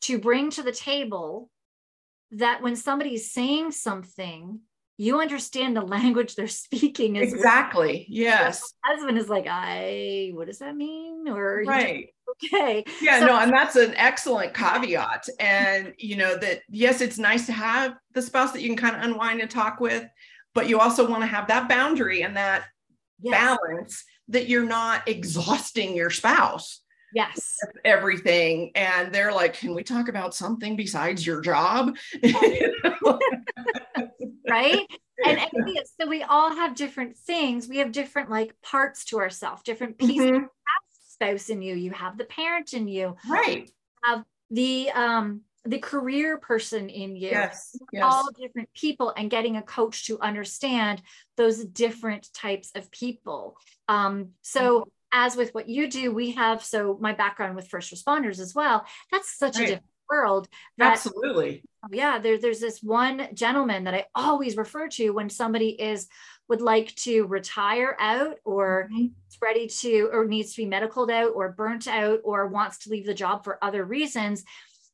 to 0.00 0.18
bring 0.18 0.50
to 0.50 0.62
the 0.62 0.70
table 0.72 1.50
that 2.34 2.62
when 2.62 2.76
somebody's 2.76 3.30
saying 3.30 3.72
something 3.72 4.60
you 4.96 5.20
understand 5.20 5.76
the 5.76 5.80
language 5.96 6.34
they're 6.34 6.46
speaking 6.46 7.16
exactly. 7.16 8.06
yes. 8.10 8.74
husband 8.84 9.18
is 9.18 9.28
like 9.28 9.46
i 9.48 10.30
what 10.34 10.46
does 10.46 10.58
that 10.58 10.76
mean? 10.76 11.28
Or 11.28 11.62
right. 11.66 12.08
okay. 12.44 12.84
Yeah 13.00 13.20
so, 13.20 13.26
no 13.26 13.38
and 13.38 13.52
that's 13.52 13.76
an 13.76 13.94
excellent 13.96 14.54
caveat 14.54 15.26
and 15.38 15.94
you 15.98 16.16
know 16.16 16.36
that 16.36 16.60
yes 16.68 17.00
it's 17.00 17.18
nice 17.18 17.46
to 17.46 17.52
have 17.52 17.94
the 18.12 18.22
spouse 18.22 18.52
that 18.52 18.62
you 18.62 18.68
can 18.68 18.76
kind 18.76 18.96
of 18.96 19.02
unwind 19.02 19.40
and 19.40 19.50
talk 19.50 19.80
with 19.80 20.06
but 20.54 20.68
you 20.68 20.78
also 20.78 21.08
want 21.08 21.22
to 21.22 21.26
have 21.26 21.48
that 21.48 21.68
boundary 21.68 22.22
and 22.22 22.36
that 22.36 22.64
yes. 23.20 23.32
balance 23.32 24.04
that 24.28 24.48
you're 24.48 24.64
not 24.64 25.06
exhausting 25.08 25.94
your 25.94 26.10
spouse 26.10 26.80
yes. 27.14 27.58
everything 27.84 28.72
and 28.74 29.12
they're 29.14 29.32
like 29.32 29.54
can 29.54 29.74
we 29.74 29.82
talk 29.82 30.08
about 30.08 30.34
something 30.34 30.76
besides 30.76 31.26
your 31.26 31.40
job? 31.40 31.96
Right? 34.46 34.86
And, 35.24 35.38
and 35.38 35.78
so 35.98 36.06
we 36.06 36.22
all 36.22 36.54
have 36.54 36.74
different 36.74 37.16
things. 37.16 37.66
We 37.66 37.78
have 37.78 37.92
different 37.92 38.30
like 38.30 38.54
parts 38.62 39.06
to 39.06 39.18
ourselves 39.18 39.62
different 39.62 39.96
pieces 39.98 40.30
mm-hmm. 40.30 40.44
spouse 41.08 41.48
in 41.48 41.62
you 41.62 41.74
you 41.74 41.90
have 41.92 42.18
the 42.18 42.24
parent 42.24 42.74
in 42.74 42.86
you. 42.86 43.16
Right. 43.28 43.70
Have 44.04 44.24
the 44.50 44.90
um 44.90 45.40
the 45.64 45.78
career 45.78 46.36
person 46.36 46.90
in 46.90 47.16
you. 47.16 47.30
Yes, 47.30 47.74
yes. 47.90 48.02
all 48.04 48.28
different 48.38 48.68
people 48.74 49.14
and 49.16 49.30
getting 49.30 49.56
a 49.56 49.62
coach 49.62 50.06
to 50.08 50.20
understand 50.20 51.00
those 51.36 51.64
different 51.64 52.28
types 52.34 52.70
of 52.74 52.90
people. 52.90 53.56
Um 53.88 54.30
so 54.42 54.80
mm-hmm 54.80 54.88
as 55.14 55.36
with 55.36 55.54
what 55.54 55.68
you 55.68 55.88
do, 55.88 56.12
we 56.12 56.32
have 56.32 56.62
so 56.62 56.98
my 57.00 57.14
background 57.14 57.56
with 57.56 57.68
first 57.68 57.94
responders 57.94 58.40
as 58.40 58.54
well. 58.54 58.84
That's 59.10 59.38
such 59.38 59.56
right. 59.56 59.62
a 59.62 59.66
different 59.66 59.86
world. 60.10 60.48
That, 60.76 60.92
Absolutely. 60.92 61.62
Yeah, 61.90 62.18
there, 62.18 62.36
there's 62.36 62.60
this 62.60 62.82
one 62.82 63.28
gentleman 63.32 63.84
that 63.84 63.94
I 63.94 64.06
always 64.14 64.56
refer 64.56 64.88
to 64.88 65.10
when 65.10 65.30
somebody 65.30 65.68
is 65.70 66.08
would 66.48 66.60
like 66.60 66.94
to 66.96 67.24
retire 67.24 67.96
out 67.98 68.36
or 68.44 68.90
mm-hmm. 68.92 69.06
ready 69.40 69.68
to 69.68 70.10
or 70.12 70.26
needs 70.26 70.54
to 70.54 70.64
be 70.64 70.70
medicaled 70.70 71.10
out 71.10 71.32
or 71.34 71.52
burnt 71.52 71.88
out 71.88 72.20
or 72.24 72.48
wants 72.48 72.78
to 72.78 72.90
leave 72.90 73.06
the 73.06 73.14
job 73.14 73.44
for 73.44 73.62
other 73.64 73.82
reasons 73.82 74.44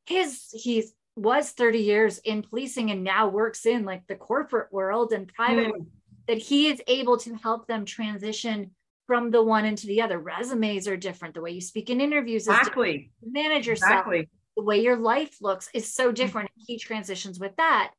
his 0.06 0.48
he's 0.52 0.92
was 1.16 1.50
30 1.50 1.78
years 1.80 2.18
in 2.18 2.42
policing 2.42 2.90
and 2.90 3.04
now 3.04 3.28
works 3.28 3.66
in 3.66 3.84
like 3.84 4.06
the 4.06 4.14
corporate 4.14 4.72
world 4.72 5.12
and 5.12 5.32
private 5.34 5.72
mm. 5.72 5.86
that 6.28 6.38
he 6.38 6.68
is 6.68 6.80
able 6.86 7.16
to 7.18 7.34
help 7.34 7.66
them 7.66 7.84
transition 7.84 8.70
from 9.10 9.32
the 9.32 9.42
one 9.42 9.64
into 9.64 9.88
the 9.88 10.00
other 10.00 10.20
resumes 10.20 10.86
are 10.86 10.96
different 10.96 11.34
the 11.34 11.40
way 11.40 11.50
you 11.50 11.60
speak 11.60 11.90
in 11.90 12.00
interviews 12.00 12.46
exactly 12.46 13.10
manage 13.24 13.66
yourself 13.66 13.90
exactly. 13.90 14.28
the 14.56 14.62
way 14.62 14.80
your 14.80 14.96
life 14.96 15.36
looks 15.40 15.68
is 15.74 15.92
so 15.92 16.12
different 16.12 16.48
he 16.54 16.78
transitions 16.78 17.40
with 17.40 17.56
that 17.56 17.90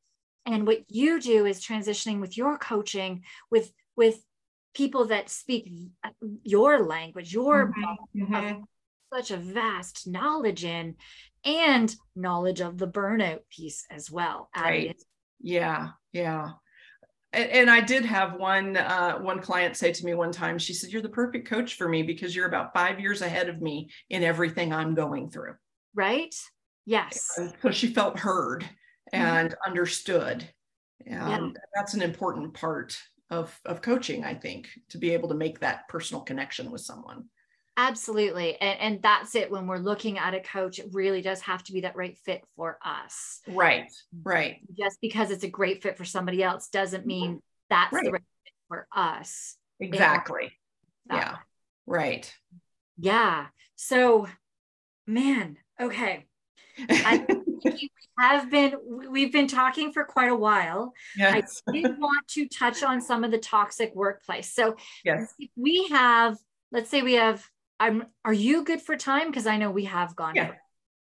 and 0.45 0.66
what 0.66 0.80
you 0.88 1.20
do 1.20 1.45
is 1.45 1.59
transitioning 1.59 2.22
with 2.22 2.38
your 2.38 2.57
coaching 2.57 3.24
with 3.49 3.74
with 3.97 4.24
people 4.74 5.03
that 5.05 5.30
speak 5.30 5.70
your 6.43 6.86
language 6.86 7.34
your 7.34 7.74
mm-hmm. 7.74 8.34
mm-hmm. 8.34 8.62
such 9.14 9.32
a 9.32 9.38
vast 9.38 10.07
knowledge 10.07 10.64
in 10.64 10.95
and 11.43 11.93
knowledge 12.16 12.62
of 12.62 12.78
the 12.78 12.88
burnout 12.88 13.41
piece 13.49 13.86
as 13.89 14.12
well. 14.12 14.49
Right. 14.55 15.01
Yeah. 15.39 15.89
Yeah. 16.14 16.51
And, 17.34 17.49
and, 17.49 17.69
I 17.69 17.79
did 17.79 18.03
have 18.05 18.34
one 18.34 18.75
uh, 18.75 19.17
one 19.19 19.39
client 19.39 19.77
say 19.77 19.93
to 19.93 20.05
me 20.05 20.13
one 20.13 20.32
time. 20.32 20.57
She 20.57 20.73
said, 20.73 20.91
"You're 20.91 21.01
the 21.01 21.09
perfect 21.09 21.47
coach 21.47 21.75
for 21.75 21.88
me 21.88 22.03
because 22.03 22.36
you're 22.36 22.47
about 22.47 22.73
five 22.73 22.99
years 22.99 23.21
ahead 23.21 23.47
of 23.47 23.61
me 23.61 23.89
in 24.09 24.23
everything 24.23 24.73
I'm 24.73 24.95
going 24.95 25.29
through." 25.29 25.55
Right. 25.95 26.36
Yes. 26.86 27.21
And 27.38 27.53
so 27.61 27.71
she 27.71 27.93
felt 27.93 28.19
heard 28.19 28.67
and 29.13 29.51
mm-hmm. 29.51 29.69
understood, 29.69 30.47
and 31.05 31.53
yeah. 31.53 31.61
that's 31.73 31.93
an 31.93 32.01
important 32.01 32.53
part 32.53 32.97
of 33.29 33.57
of 33.65 33.82
coaching. 33.82 34.25
I 34.25 34.34
think 34.34 34.67
to 34.89 34.97
be 34.97 35.11
able 35.11 35.29
to 35.29 35.36
make 35.36 35.59
that 35.59 35.88
personal 35.88 36.23
connection 36.23 36.69
with 36.69 36.82
someone. 36.82 37.25
Absolutely. 37.78 38.59
And, 38.59 38.80
and 38.80 39.01
that's 39.01 39.36
it. 39.36 39.49
When 39.49 39.65
we're 39.65 39.78
looking 39.78 40.17
at 40.17 40.34
a 40.34 40.39
coach, 40.39 40.80
it 40.80 40.89
really 40.91 41.22
does 41.22 41.41
have 41.41 41.63
to 41.63 41.74
be 41.74 41.82
that 41.82 41.95
right 41.95 42.17
fit 42.26 42.43
for 42.55 42.78
us. 42.84 43.39
Right. 43.47 43.91
Right. 44.24 44.57
Just 44.78 44.99
because 45.01 45.32
it's 45.32 45.43
a 45.43 45.49
great 45.49 45.82
fit 45.82 45.97
for 45.97 46.05
somebody 46.05 46.43
else 46.43 46.67
doesn't 46.67 47.05
mean 47.05 47.41
that's 47.69 47.93
right. 47.93 48.03
the 48.03 48.11
right 48.11 48.24
fit 48.43 48.53
for 48.67 48.88
us. 48.95 49.55
Exactly. 49.80 50.51
Yeah. 51.09 51.38
Right. 51.88 52.32
Yeah. 52.97 53.47
So, 53.76 54.28
man, 55.07 55.57
okay. 55.80 56.26
I 56.89 57.26
have 58.19 58.51
been 58.51 58.76
we've 59.09 59.32
been 59.32 59.47
talking 59.47 59.91
for 59.91 60.03
quite 60.03 60.30
a 60.30 60.36
while. 60.36 60.93
Yes. 61.17 61.61
I 61.67 61.72
did 61.72 61.84
want 61.99 62.28
to 62.30 62.47
touch 62.47 62.84
on 62.84 63.01
some 63.01 63.24
of 63.24 63.32
the 63.32 63.38
toxic 63.38 63.95
workplace. 63.95 64.53
So 64.53 64.76
yes. 65.03 65.34
we 65.55 65.88
have, 65.89 66.38
let's 66.72 66.89
say 66.89 67.01
we 67.01 67.13
have 67.13 67.43
I'm 67.82 68.05
are 68.23 68.32
you 68.32 68.63
good 68.63 68.82
for 68.82 68.95
time? 68.95 69.27
Because 69.27 69.47
I 69.47 69.57
know 69.57 69.71
we 69.71 69.86
have 69.86 70.15
gone. 70.15 70.36
Yeah. 70.36 70.51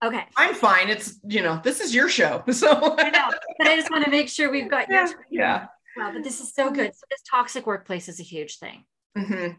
Okay. 0.02 0.24
I'm 0.36 0.54
fine. 0.54 0.88
It's 0.88 1.18
you 1.28 1.42
know, 1.42 1.60
this 1.64 1.80
is 1.80 1.92
your 1.92 2.08
show. 2.08 2.44
So 2.52 2.68
I 2.96 3.10
know, 3.10 3.30
but 3.58 3.66
I 3.66 3.76
just 3.76 3.90
want 3.90 4.04
to 4.04 4.10
make 4.10 4.28
sure 4.28 4.50
we've 4.50 4.70
got 4.70 4.86
yeah. 4.88 5.08
your 5.08 5.24
yeah. 5.28 5.66
Wow, 5.96 6.12
but 6.14 6.22
this 6.22 6.40
is 6.40 6.54
so 6.54 6.70
good. 6.70 6.94
So 6.94 7.02
this 7.10 7.22
toxic 7.28 7.66
workplace 7.66 8.08
is 8.08 8.20
a 8.20 8.22
huge 8.22 8.58
thing. 8.58 8.84
Mm-hmm. 9.16 9.54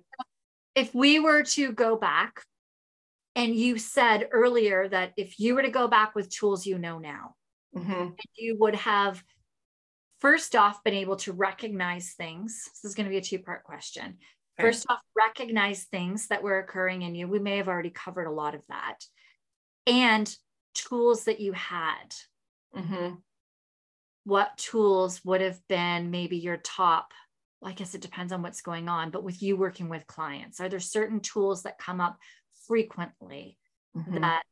If 0.75 0.95
we 0.95 1.19
were 1.19 1.43
to 1.43 1.73
go 1.73 1.97
back, 1.97 2.41
and 3.35 3.53
you 3.53 3.77
said 3.77 4.29
earlier 4.31 4.87
that 4.87 5.11
if 5.17 5.39
you 5.39 5.55
were 5.55 5.61
to 5.61 5.69
go 5.69 5.89
back 5.89 6.15
with 6.15 6.29
tools 6.29 6.65
you 6.65 6.77
know 6.77 6.99
now, 6.99 7.35
mm-hmm. 7.75 8.11
you 8.37 8.57
would 8.59 8.75
have 8.75 9.21
first 10.21 10.55
off 10.55 10.83
been 10.85 10.93
able 10.93 11.17
to 11.17 11.33
recognize 11.33 12.13
things. 12.17 12.69
This 12.81 12.89
is 12.89 12.95
going 12.95 13.07
to 13.07 13.11
be 13.11 13.17
a 13.17 13.21
two 13.21 13.39
part 13.39 13.65
question. 13.65 14.17
First 14.59 14.85
off, 14.89 14.99
recognize 15.15 15.85
things 15.85 16.27
that 16.27 16.43
were 16.43 16.59
occurring 16.59 17.01
in 17.03 17.15
you. 17.15 17.27
We 17.27 17.39
may 17.39 17.57
have 17.57 17.67
already 17.67 17.89
covered 17.91 18.27
a 18.27 18.31
lot 18.31 18.55
of 18.55 18.61
that. 18.69 18.97
And 19.87 20.33
tools 20.73 21.25
that 21.25 21.39
you 21.39 21.53
had. 21.53 22.13
Mm-hmm. 22.75 23.15
What 24.25 24.57
tools 24.57 25.23
would 25.25 25.41
have 25.41 25.59
been 25.67 26.11
maybe 26.11 26.37
your 26.37 26.57
top? 26.57 27.13
Well, 27.61 27.71
I 27.71 27.73
guess 27.73 27.95
it 27.95 28.01
depends 28.01 28.31
on 28.31 28.41
what's 28.41 28.61
going 28.61 28.87
on, 28.87 29.09
but 29.09 29.23
with 29.23 29.41
you 29.41 29.57
working 29.57 29.89
with 29.89 30.07
clients, 30.07 30.59
are 30.59 30.69
there 30.69 30.79
certain 30.79 31.19
tools 31.19 31.63
that 31.63 31.79
come 31.79 31.99
up 31.99 32.17
frequently 32.67 33.57
mm-hmm. 33.95 34.21
that 34.21 34.43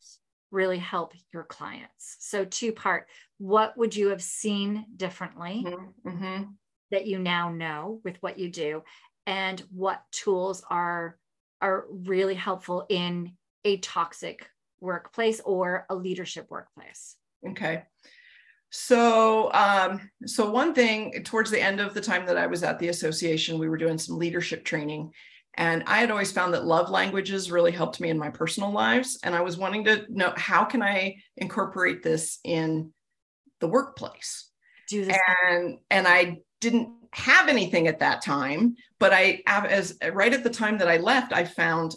really 0.52 0.80
help 0.80 1.14
your 1.34 1.44
clients? 1.44 2.18
So, 2.20 2.44
two 2.44 2.72
part, 2.72 3.08
what 3.38 3.78
would 3.78 3.96
you 3.96 4.10
have 4.10 4.22
seen 4.22 4.86
differently 4.96 5.64
mm-hmm. 5.66 6.10
mm-hmm. 6.10 6.44
that 6.92 7.06
you 7.06 7.20
now 7.20 7.52
know 7.52 8.02
with 8.04 8.18
what 8.22 8.40
you 8.40 8.50
do? 8.50 8.84
And 9.28 9.62
what 9.70 10.02
tools 10.12 10.64
are 10.70 11.18
are 11.62 11.86
really 11.90 12.36
helpful 12.36 12.86
in 12.90 13.34
a 13.66 13.78
toxic 13.78 14.50
workplace 14.80 15.42
or 15.42 15.86
a 15.90 15.96
leadership 15.96 16.48
workplace. 16.50 17.16
Okay. 17.48 17.84
So 18.70 19.52
um, 19.54 20.10
so 20.26 20.50
one 20.50 20.74
thing 20.74 21.24
towards 21.24 21.52
the 21.52 21.62
end 21.62 21.80
of 21.80 21.94
the 21.94 22.02
time 22.02 22.26
that 22.26 22.38
i 22.38 22.48
was 22.48 22.64
at 22.64 22.80
the 22.80 22.90
association 22.90 23.60
we 23.60 23.70
were 23.70 23.78
doing 23.78 23.98
some 23.98 24.18
leadership 24.18 24.66
training 24.66 25.12
and 25.56 25.84
i 25.88 26.00
had 26.00 26.12
always 26.12 26.32
found 26.32 26.54
that 26.54 26.66
love 26.66 26.90
languages 26.90 27.50
really 27.50 27.72
helped 27.72 28.02
me 28.02 28.10
in 28.10 28.18
my 28.18 28.30
personal 28.30 28.72
lives 28.72 29.20
and 29.24 29.34
i 29.34 29.42
was 29.42 29.58
wanting 29.58 29.86
to 29.86 30.06
know 30.10 30.34
how 30.36 30.66
can 30.66 30.84
i 30.84 31.16
incorporate 31.38 32.04
this 32.04 32.40
in 32.44 32.92
the 33.62 33.68
workplace? 33.68 34.52
Do 34.90 35.06
this 35.06 35.18
and 35.50 35.78
and 35.90 36.08
i 36.08 36.40
didn't 36.60 36.90
have 37.14 37.48
anything 37.48 37.88
at 37.88 38.00
that 38.00 38.22
time, 38.22 38.76
but 39.00 39.14
I 39.14 39.42
as 39.48 39.98
right 40.12 40.34
at 40.34 40.44
the 40.44 40.50
time 40.50 40.78
that 40.80 40.88
I 40.88 40.98
left, 40.98 41.34
I 41.34 41.44
found 41.44 41.96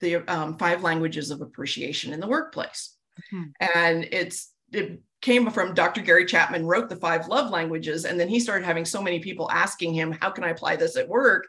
the 0.00 0.16
um, 0.30 0.56
five 0.58 0.82
languages 0.82 1.30
of 1.30 1.40
appreciation 1.40 2.12
in 2.12 2.20
the 2.20 2.26
workplace, 2.26 2.96
mm-hmm. 3.32 3.50
and 3.76 4.04
it's 4.10 4.52
it 4.72 5.00
came 5.20 5.50
from 5.50 5.74
Dr. 5.74 6.00
Gary 6.00 6.26
Chapman 6.26 6.66
wrote 6.66 6.88
the 6.88 6.96
five 6.96 7.28
love 7.28 7.50
languages, 7.50 8.04
and 8.04 8.18
then 8.18 8.28
he 8.28 8.40
started 8.40 8.64
having 8.64 8.84
so 8.84 9.02
many 9.02 9.20
people 9.20 9.50
asking 9.50 9.94
him, 9.94 10.12
"How 10.12 10.30
can 10.30 10.44
I 10.44 10.50
apply 10.50 10.76
this 10.76 10.96
at 10.96 11.08
work?" 11.08 11.46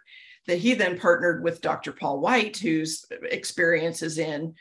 That 0.47 0.57
he 0.57 0.73
then 0.73 0.99
partnered 0.99 1.43
with 1.43 1.61
Dr. 1.61 1.93
Paul 1.93 2.19
White, 2.19 2.57
whose 2.57 3.05
experience 3.23 4.01
is 4.01 4.17
in 4.17 4.55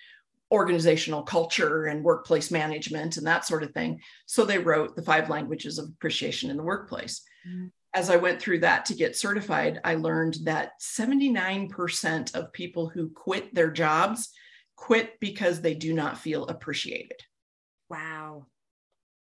organizational 0.53 1.23
culture 1.23 1.87
and 1.87 2.05
workplace 2.05 2.51
management 2.51 3.17
and 3.17 3.27
that 3.27 3.47
sort 3.47 3.63
of 3.63 3.73
thing. 3.73 4.01
So 4.27 4.45
they 4.45 4.59
wrote 4.59 4.95
the 4.95 5.03
five 5.03 5.31
languages 5.31 5.79
of 5.79 5.89
appreciation 5.89 6.51
in 6.51 6.59
the 6.59 6.63
workplace. 6.63 7.23
Mm-hmm 7.49 7.69
as 7.95 8.09
I 8.09 8.17
went 8.17 8.41
through 8.41 8.61
that 8.61 8.87
to 8.87 8.95
get 8.95 9.17
certified, 9.17 9.81
I 9.85 9.97
learned 9.97 10.39
that 10.45 10.81
79% 10.81 12.35
of 12.35 12.53
people 12.53 12.89
who 12.89 13.11
quit 13.11 13.55
their 13.55 13.71
jobs 13.71 14.31
quit 14.77 15.21
because 15.21 15.61
they 15.61 15.75
do 15.75 15.93
not 15.93 16.19
feel 16.19 16.47
appreciated. 16.47 17.21
Wow. 17.91 18.47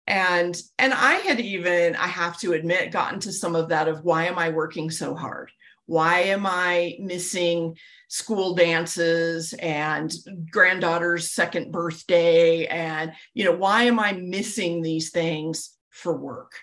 And 0.07 0.59
and 0.77 0.93
I 0.93 1.15
had 1.15 1.39
even 1.39 1.95
I 1.95 2.07
have 2.07 2.39
to 2.39 2.53
admit 2.53 2.91
gotten 2.91 3.19
to 3.21 3.31
some 3.31 3.55
of 3.55 3.69
that 3.69 3.87
of 3.87 4.03
why 4.03 4.25
am 4.25 4.37
I 4.37 4.49
working 4.49 4.91
so 4.91 5.15
hard? 5.15 5.51
Why 5.85 6.19
am 6.21 6.45
I 6.45 6.97
missing 6.99 7.77
school 8.07 8.55
dances 8.55 9.53
and 9.53 10.13
granddaughter's 10.51 11.31
second 11.31 11.71
birthday 11.71 12.65
and 12.65 13.13
you 13.33 13.45
know 13.45 13.55
why 13.55 13.83
am 13.83 13.99
I 13.99 14.13
missing 14.13 14.81
these 14.81 15.11
things 15.11 15.75
for 15.89 16.15
work? 16.15 16.53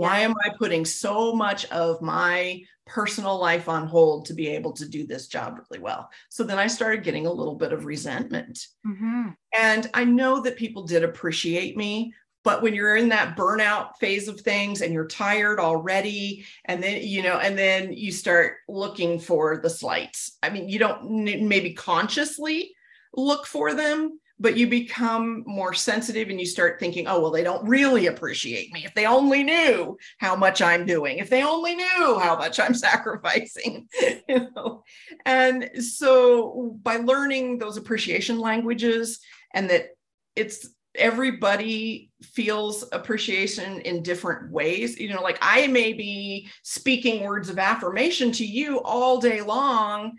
Why 0.00 0.20
am 0.20 0.34
I 0.42 0.48
putting 0.56 0.86
so 0.86 1.34
much 1.34 1.66
of 1.66 2.00
my 2.00 2.62
personal 2.86 3.38
life 3.38 3.68
on 3.68 3.86
hold 3.86 4.24
to 4.26 4.34
be 4.34 4.48
able 4.48 4.72
to 4.72 4.88
do 4.88 5.06
this 5.06 5.28
job 5.28 5.58
really 5.58 5.82
well? 5.82 6.10
So 6.30 6.42
then 6.42 6.58
I 6.58 6.68
started 6.68 7.04
getting 7.04 7.26
a 7.26 7.32
little 7.32 7.54
bit 7.54 7.74
of 7.74 7.84
resentment. 7.84 8.66
Mm-hmm. 8.86 9.28
And 9.58 9.90
I 9.92 10.04
know 10.04 10.40
that 10.40 10.56
people 10.56 10.84
did 10.84 11.04
appreciate 11.04 11.76
me, 11.76 12.14
but 12.44 12.62
when 12.62 12.72
you're 12.72 12.96
in 12.96 13.10
that 13.10 13.36
burnout 13.36 13.96
phase 13.98 14.26
of 14.26 14.40
things 14.40 14.80
and 14.80 14.94
you're 14.94 15.06
tired 15.06 15.60
already 15.60 16.46
and 16.64 16.82
then 16.82 17.02
you 17.02 17.22
know 17.22 17.38
and 17.38 17.58
then 17.58 17.92
you 17.92 18.10
start 18.10 18.54
looking 18.68 19.18
for 19.18 19.58
the 19.58 19.68
slights 19.68 20.38
i 20.42 20.48
mean 20.48 20.68
you 20.68 20.78
don't 20.78 21.10
maybe 21.46 21.74
consciously 21.74 22.74
look 23.14 23.46
for 23.46 23.74
them 23.74 24.19
but 24.40 24.56
you 24.56 24.66
become 24.66 25.44
more 25.46 25.74
sensitive 25.74 26.30
and 26.30 26.40
you 26.40 26.46
start 26.46 26.80
thinking, 26.80 27.06
oh, 27.06 27.20
well, 27.20 27.30
they 27.30 27.44
don't 27.44 27.68
really 27.68 28.06
appreciate 28.06 28.72
me. 28.72 28.84
If 28.86 28.94
they 28.94 29.04
only 29.04 29.44
knew 29.44 29.98
how 30.18 30.34
much 30.34 30.62
I'm 30.62 30.86
doing, 30.86 31.18
if 31.18 31.28
they 31.28 31.44
only 31.44 31.76
knew 31.76 32.18
how 32.18 32.36
much 32.38 32.58
I'm 32.58 32.74
sacrificing, 32.88 33.86
you 34.28 34.48
know. 34.56 34.82
And 35.26 35.70
so 35.78 36.74
by 36.82 36.96
learning 36.96 37.58
those 37.58 37.76
appreciation 37.76 38.40
languages 38.40 39.20
and 39.52 39.68
that 39.68 39.90
it's 40.34 40.70
everybody 40.96 42.10
feels 42.22 42.84
appreciation 42.90 43.80
in 43.82 44.02
different 44.02 44.50
ways 44.50 44.98
you 44.98 45.08
know 45.08 45.22
like 45.22 45.38
i 45.40 45.68
may 45.68 45.92
be 45.92 46.48
speaking 46.64 47.22
words 47.22 47.48
of 47.48 47.60
affirmation 47.60 48.32
to 48.32 48.44
you 48.44 48.80
all 48.80 49.20
day 49.20 49.40
long 49.40 50.18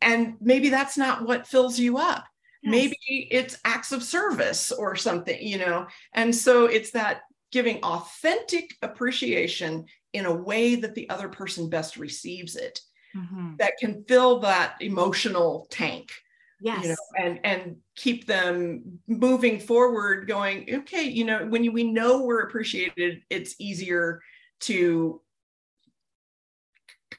and 0.00 0.36
maybe 0.40 0.70
that's 0.70 0.96
not 0.96 1.26
what 1.26 1.46
fills 1.46 1.78
you 1.78 1.98
up 1.98 2.24
Yes. 2.62 2.70
Maybe 2.70 3.28
it's 3.30 3.58
acts 3.64 3.92
of 3.92 4.02
service 4.02 4.72
or 4.72 4.96
something, 4.96 5.40
you 5.40 5.58
know. 5.58 5.86
And 6.12 6.34
so 6.34 6.66
it's 6.66 6.90
that 6.92 7.22
giving 7.52 7.82
authentic 7.82 8.76
appreciation 8.82 9.86
in 10.12 10.26
a 10.26 10.34
way 10.34 10.74
that 10.74 10.94
the 10.94 11.08
other 11.10 11.28
person 11.28 11.68
best 11.70 11.96
receives 11.96 12.56
it 12.56 12.80
Mhm. 13.14 13.56
that 13.58 13.74
can 13.80 14.04
fill 14.04 14.40
that 14.40 14.76
emotional 14.80 15.66
tank 15.70 16.12
Yes. 16.60 16.82
you 16.82 16.88
know 16.90 16.96
and 17.16 17.40
and 17.44 17.76
keep 17.96 18.26
them 18.26 19.00
moving 19.06 19.60
forward 19.60 20.26
going 20.26 20.68
okay 20.80 21.04
you 21.04 21.24
know 21.24 21.46
when 21.46 21.62
you, 21.64 21.70
we 21.72 21.84
know 21.84 22.22
we're 22.22 22.40
appreciated 22.40 23.22
it's 23.30 23.54
easier 23.58 24.20
to 24.60 25.22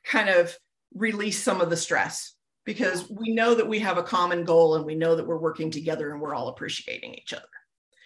kind 0.03 0.29
of 0.29 0.55
release 0.93 1.41
some 1.41 1.61
of 1.61 1.69
the 1.69 1.77
stress 1.77 2.35
because 2.65 3.09
we 3.09 3.33
know 3.33 3.55
that 3.55 3.67
we 3.67 3.79
have 3.79 3.97
a 3.97 4.03
common 4.03 4.43
goal 4.45 4.75
and 4.75 4.85
we 4.85 4.95
know 4.95 5.15
that 5.15 5.25
we're 5.25 5.37
working 5.37 5.71
together 5.71 6.11
and 6.11 6.21
we're 6.21 6.35
all 6.35 6.49
appreciating 6.49 7.13
each 7.15 7.33
other. 7.33 7.43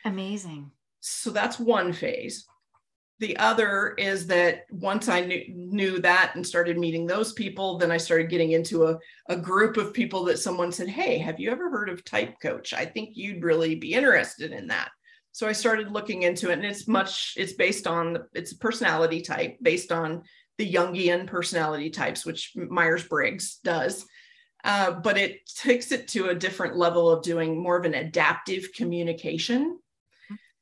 Amazing. 0.05 0.71
so 0.99 1.29
that's 1.29 1.59
one 1.59 1.93
phase. 1.93 2.45
The 3.19 3.37
other 3.37 3.93
is 3.97 4.27
that 4.27 4.65
once 4.69 5.07
i 5.07 5.21
knew, 5.21 5.43
knew 5.47 5.99
that 5.99 6.33
and 6.35 6.45
started 6.45 6.77
meeting 6.77 7.05
those 7.05 7.31
people 7.31 7.77
then 7.77 7.91
i 7.91 7.95
started 7.95 8.29
getting 8.29 8.51
into 8.51 8.87
a, 8.87 8.97
a 9.29 9.37
group 9.37 9.77
of 9.77 9.93
people 9.93 10.25
that 10.25 10.39
someone 10.39 10.73
said 10.73 10.89
hey 10.89 11.19
have 11.19 11.39
you 11.39 11.49
ever 11.49 11.69
heard 11.69 11.89
of 11.89 12.03
type 12.03 12.35
coach? 12.41 12.73
I 12.73 12.85
think 12.85 13.11
you'd 13.13 13.43
really 13.43 13.75
be 13.75 13.93
interested 13.93 14.51
in 14.51 14.67
that. 14.67 14.89
So 15.31 15.47
i 15.47 15.53
started 15.53 15.91
looking 15.91 16.23
into 16.23 16.49
it 16.49 16.53
and 16.53 16.65
it's 16.65 16.87
much 16.87 17.35
it's 17.37 17.53
based 17.53 17.87
on 17.87 18.17
it's 18.33 18.51
a 18.51 18.57
personality 18.57 19.21
type 19.21 19.57
based 19.61 19.91
on 19.91 20.23
the 20.57 20.71
jungian 20.71 21.25
personality 21.25 21.89
types 21.89 22.25
which 22.25 22.51
myers-briggs 22.55 23.59
does 23.63 24.05
uh, 24.63 24.91
but 24.91 25.17
it 25.17 25.45
takes 25.47 25.91
it 25.91 26.07
to 26.09 26.29
a 26.29 26.35
different 26.35 26.75
level 26.75 27.09
of 27.09 27.23
doing 27.23 27.61
more 27.61 27.77
of 27.77 27.85
an 27.85 27.93
adaptive 27.93 28.69
communication 28.75 29.79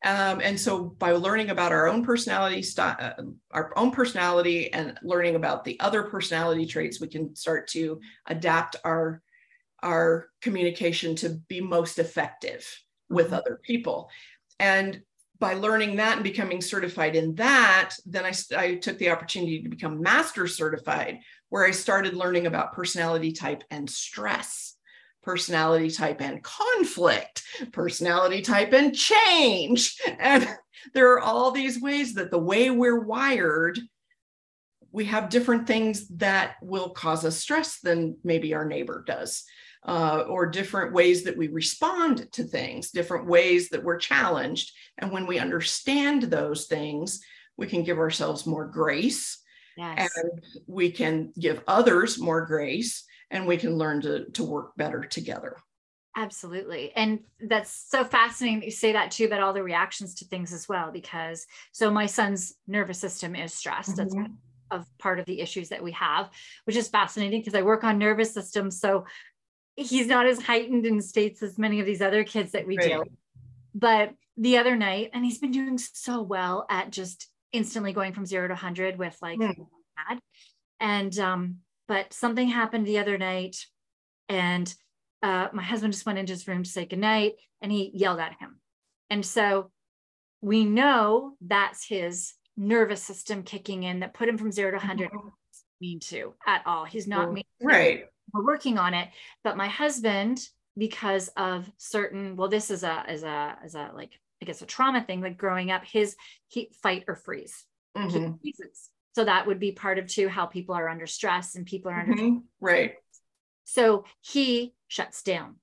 um, 0.03 0.41
and 0.43 0.59
so 0.59 0.79
by 0.83 1.11
learning 1.11 1.51
about 1.51 1.71
our 1.71 1.87
own 1.87 2.03
personality 2.03 2.63
style, 2.63 2.95
uh, 2.99 3.21
our 3.51 3.71
own 3.77 3.91
personality 3.91 4.73
and 4.73 4.97
learning 5.03 5.35
about 5.35 5.63
the 5.63 5.79
other 5.79 6.03
personality 6.03 6.65
traits, 6.65 6.99
we 6.99 7.07
can 7.07 7.35
start 7.35 7.67
to 7.69 7.99
adapt 8.25 8.77
our, 8.83 9.21
our 9.83 10.29
communication 10.41 11.15
to 11.17 11.29
be 11.47 11.61
most 11.61 11.99
effective 11.99 12.67
with 13.09 13.29
Mhm. 13.29 13.33
other 13.33 13.59
people. 13.61 14.09
And 14.59 15.03
by 15.37 15.53
learning 15.53 15.97
that 15.97 16.15
and 16.15 16.23
becoming 16.23 16.61
certified 16.61 17.15
in 17.15 17.35
that, 17.35 17.95
then 18.05 18.25
I, 18.25 18.33
I 18.57 18.75
took 18.75 18.97
the 18.97 19.09
opportunity 19.11 19.61
to 19.61 19.69
become 19.69 20.01
master 20.01 20.47
certified, 20.47 21.19
where 21.51 21.65
I 21.65 21.71
started 21.71 22.15
learning 22.15 22.47
about 22.47 22.73
personality 22.73 23.33
type 23.33 23.63
and 23.69 23.87
stress 23.87 24.71
personality 25.23 25.91
type 25.91 26.21
and 26.21 26.43
conflict, 26.43 27.43
personality 27.71 28.41
type 28.41 28.73
and 28.73 28.95
change. 28.95 29.95
And 30.19 30.47
there 30.93 31.13
are 31.13 31.19
all 31.19 31.51
these 31.51 31.79
ways 31.79 32.15
that 32.15 32.31
the 32.31 32.39
way 32.39 32.71
we're 32.71 33.03
wired, 33.03 33.79
we 34.91 35.05
have 35.05 35.29
different 35.29 35.67
things 35.67 36.07
that 36.17 36.55
will 36.61 36.89
cause 36.89 37.23
us 37.23 37.37
stress 37.37 37.79
than 37.81 38.17
maybe 38.23 38.53
our 38.53 38.65
neighbor 38.65 39.03
does. 39.05 39.43
Uh, 39.83 40.25
or 40.27 40.45
different 40.45 40.93
ways 40.93 41.23
that 41.23 41.35
we 41.35 41.47
respond 41.47 42.31
to 42.31 42.43
things, 42.43 42.91
different 42.91 43.25
ways 43.25 43.69
that 43.69 43.83
we're 43.83 43.97
challenged. 43.97 44.71
And 44.99 45.11
when 45.11 45.25
we 45.25 45.39
understand 45.39 46.21
those 46.21 46.67
things, 46.67 47.19
we 47.57 47.65
can 47.65 47.81
give 47.81 47.97
ourselves 47.97 48.45
more 48.45 48.67
grace 48.67 49.40
Yes. 49.77 50.11
and 50.15 50.43
we 50.67 50.91
can 50.91 51.33
give 51.39 51.63
others 51.67 52.19
more 52.19 52.45
grace 52.45 53.03
and 53.29 53.47
we 53.47 53.57
can 53.57 53.77
learn 53.77 54.01
to, 54.01 54.29
to 54.31 54.43
work 54.43 54.75
better 54.75 55.01
together. 55.03 55.57
Absolutely. 56.15 56.91
And 56.93 57.21
that's 57.39 57.85
so 57.89 58.03
fascinating 58.03 58.59
that 58.59 58.65
you 58.65 58.71
say 58.71 58.91
that 58.91 59.11
too 59.11 59.25
about 59.25 59.41
all 59.41 59.53
the 59.53 59.63
reactions 59.63 60.15
to 60.15 60.25
things 60.25 60.51
as 60.51 60.67
well, 60.67 60.91
because 60.91 61.45
so 61.71 61.89
my 61.89 62.05
son's 62.05 62.53
nervous 62.67 62.99
system 62.99 63.33
is 63.35 63.53
stressed. 63.53 63.95
That's 63.95 64.13
Mhm. 64.13 64.35
of 64.71 64.85
part 64.99 65.19
of 65.19 65.25
the 65.25 65.39
issues 65.41 65.69
that 65.69 65.83
we 65.83 65.91
have, 65.91 66.29
which 66.65 66.75
is 66.75 66.87
fascinating 66.89 67.41
because 67.41 67.55
I 67.55 67.61
work 67.61 67.83
on 67.83 67.97
nervous 67.97 68.33
systems. 68.33 68.79
So 68.79 69.05
he's 69.75 70.07
not 70.07 70.27
as 70.27 70.41
heightened 70.41 70.85
in 70.85 71.01
states 71.01 71.41
as 71.43 71.57
many 71.57 71.79
of 71.79 71.85
these 71.85 72.01
other 72.01 72.23
kids 72.23 72.51
that 72.51 72.67
we 72.67 72.77
Right. 72.77 72.99
with. 72.99 73.07
But 73.73 74.13
the 74.37 74.57
other 74.57 74.75
night, 74.75 75.11
and 75.13 75.23
he's 75.23 75.39
been 75.39 75.51
doing 75.51 75.77
so 75.77 76.21
well 76.21 76.65
at 76.69 76.91
just 76.91 77.30
instantly 77.53 77.93
going 77.93 78.13
from 78.13 78.25
zero 78.25 78.47
to 78.47 78.53
100 78.53 78.97
with 78.97 79.17
like 79.21 79.37
Hmm. 79.37 79.63
mad. 80.09 80.19
And, 80.79 81.17
um, 81.19 81.57
but 81.87 82.13
something 82.13 82.47
happened 82.47 82.87
the 82.87 82.99
other 82.99 83.17
night 83.17 83.57
and 84.29 84.73
uh, 85.21 85.49
my 85.53 85.63
husband 85.63 85.93
just 85.93 86.05
went 86.05 86.17
into 86.17 86.33
his 86.33 86.47
room 86.47 86.63
to 86.63 86.69
say 86.69 86.85
goodnight 86.85 87.33
and 87.61 87.71
he 87.71 87.91
yelled 87.93 88.19
at 88.19 88.39
him. 88.39 88.59
And 89.09 89.25
so 89.25 89.71
we 90.41 90.65
know 90.65 91.35
that's 91.41 91.85
his 91.85 92.33
nervous 92.57 93.03
system 93.03 93.43
kicking 93.43 93.83
in 93.83 93.99
that 93.99 94.13
put 94.13 94.29
him 94.29 94.37
from 94.37 94.51
zero 94.51 94.71
to 94.71 94.77
100 94.77 95.09
mean 95.81 95.99
to 95.99 96.33
at 96.45 96.61
all. 96.65 96.85
He's 96.85 97.07
not 97.07 97.33
mean. 97.33 97.43
Right. 97.61 98.05
We're 98.33 98.45
working 98.45 98.77
on 98.77 98.93
it. 98.93 99.09
But 99.43 99.57
my 99.57 99.67
husband, 99.67 100.39
because 100.77 101.27
of 101.29 101.69
certain, 101.77 102.35
well, 102.35 102.47
this 102.47 102.71
is 102.71 102.83
a 102.83 103.03
is 103.09 103.23
a 103.23 103.57
is 103.65 103.75
a 103.75 103.91
like 103.93 104.11
I 104.41 104.45
guess 104.45 104.61
a 104.61 104.65
trauma 104.65 105.03
thing. 105.03 105.21
Like 105.21 105.37
growing 105.37 105.71
up, 105.71 105.85
his 105.85 106.15
he 106.47 106.71
fight 106.81 107.05
or 107.07 107.15
freeze. 107.15 107.65
He 107.95 108.01
Mhm. 108.01 108.39
freezes. 108.41 108.89
So 109.13 109.25
that 109.25 109.45
would 109.45 109.59
be 109.59 109.73
part 109.73 109.99
of 109.99 110.07
too 110.07 110.29
how 110.29 110.45
people 110.45 110.73
are 110.75 110.87
under 110.89 111.05
stress 111.05 111.55
and 111.55 111.65
people 111.65 111.91
are 111.91 111.99
under. 111.99 112.13
Mhm. 112.13 112.43
Right. 112.59 112.95
So 113.65 114.05
he 114.21 114.73
shuts 114.87 115.21
down, 115.21 115.59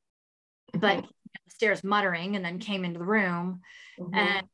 but 0.72 1.04
Mhm. 1.04 1.08
the 1.46 1.50
stairs 1.50 1.82
muttering 1.82 2.36
and 2.36 2.44
then 2.44 2.58
came 2.58 2.84
into 2.84 2.98
the 2.98 3.04
room 3.04 3.62
Mhm. 3.98 4.14
and 4.14 4.48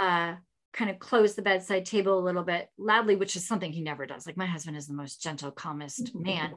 uh 0.00 0.36
kind 0.72 0.90
of 0.90 0.98
closed 0.98 1.36
the 1.36 1.42
bedside 1.42 1.86
table 1.86 2.18
a 2.18 2.24
little 2.24 2.42
bit 2.42 2.68
loudly 2.76 3.14
which 3.14 3.36
is 3.36 3.46
something 3.46 3.72
he 3.72 3.80
never 3.80 4.06
does 4.06 4.26
like 4.26 4.36
my 4.36 4.46
husband 4.46 4.76
is 4.76 4.88
the 4.88 4.92
most 4.94 5.22
gentle 5.22 5.52
calmest 5.52 6.12
man 6.16 6.52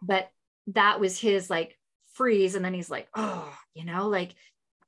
but 0.00 0.30
that 0.68 0.98
was 0.98 1.18
his 1.20 1.50
like 1.50 1.78
freeze 2.14 2.54
and 2.54 2.64
then 2.64 2.72
he's 2.72 2.88
like 2.88 3.06
oh 3.14 3.54
you 3.74 3.84
know 3.84 4.08
like 4.08 4.34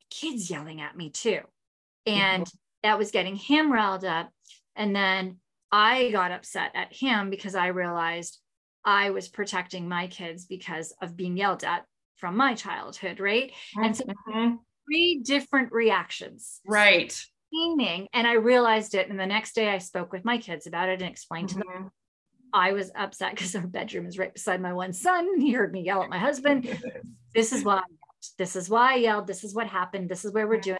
kids 0.08 0.48
yelling 0.48 0.80
at 0.80 0.96
me 0.96 1.10
too 1.10 1.40
and 2.06 2.46
that 2.82 2.98
was 2.98 3.10
getting 3.10 3.36
him 3.36 3.72
riled 3.72 4.04
up. 4.04 4.30
And 4.76 4.94
then 4.94 5.38
i 5.70 6.10
got 6.10 6.32
upset 6.32 6.70
at 6.74 6.92
him 6.92 7.30
because 7.30 7.54
i 7.54 7.68
realized 7.68 8.38
i 8.84 9.08
was 9.10 9.28
protecting 9.28 9.88
my 9.88 10.06
kids 10.06 10.44
because 10.44 10.94
of 11.00 11.16
being 11.16 11.36
yelled 11.36 11.64
at 11.64 11.84
from 12.16 12.36
my 12.36 12.54
childhood 12.54 13.18
right? 13.20 13.52
And 13.76 13.96
so 13.96 14.04
Mhm. 14.28 14.58
three 14.86 15.22
different 15.24 15.72
reactions. 15.72 16.60
Right. 16.66 17.14
meaning 17.52 18.08
and 18.14 18.26
i 18.26 18.32
realized 18.34 18.94
it 18.94 19.08
and 19.10 19.18
the 19.20 19.26
next 19.26 19.54
day 19.54 19.68
i 19.68 19.78
spoke 19.78 20.10
with 20.12 20.24
my 20.24 20.38
kids 20.38 20.66
about 20.66 20.88
it 20.88 21.00
and 21.02 21.10
explained 21.10 21.50
to 21.50 21.56
them. 21.56 21.66
Mhm. 21.66 21.90
i 22.54 22.72
was 22.72 22.90
upset 22.94 23.30
because 23.34 23.54
our 23.56 23.66
bedroom 23.66 24.06
is 24.06 24.18
right 24.18 24.32
beside 24.32 24.60
my 24.60 24.72
one 24.72 24.92
son. 24.92 25.38
He 25.40 25.52
heard 25.52 25.72
me 25.72 25.82
yell 25.82 26.02
at 26.02 26.10
my 26.10 26.18
husband. 26.18 26.64
This 27.34 27.52
is 27.52 27.64
why 27.64 27.76
I 27.76 27.84
yelled. 27.88 28.36
this 28.38 28.56
is 28.56 28.68
why 28.68 28.92
i 28.92 28.96
yelled. 28.96 29.26
This 29.26 29.42
is 29.44 29.54
what 29.54 29.66
happened. 29.66 30.10
This 30.10 30.24
is 30.26 30.32
where 30.34 30.46
we're 30.46 30.60
doing 30.60 30.78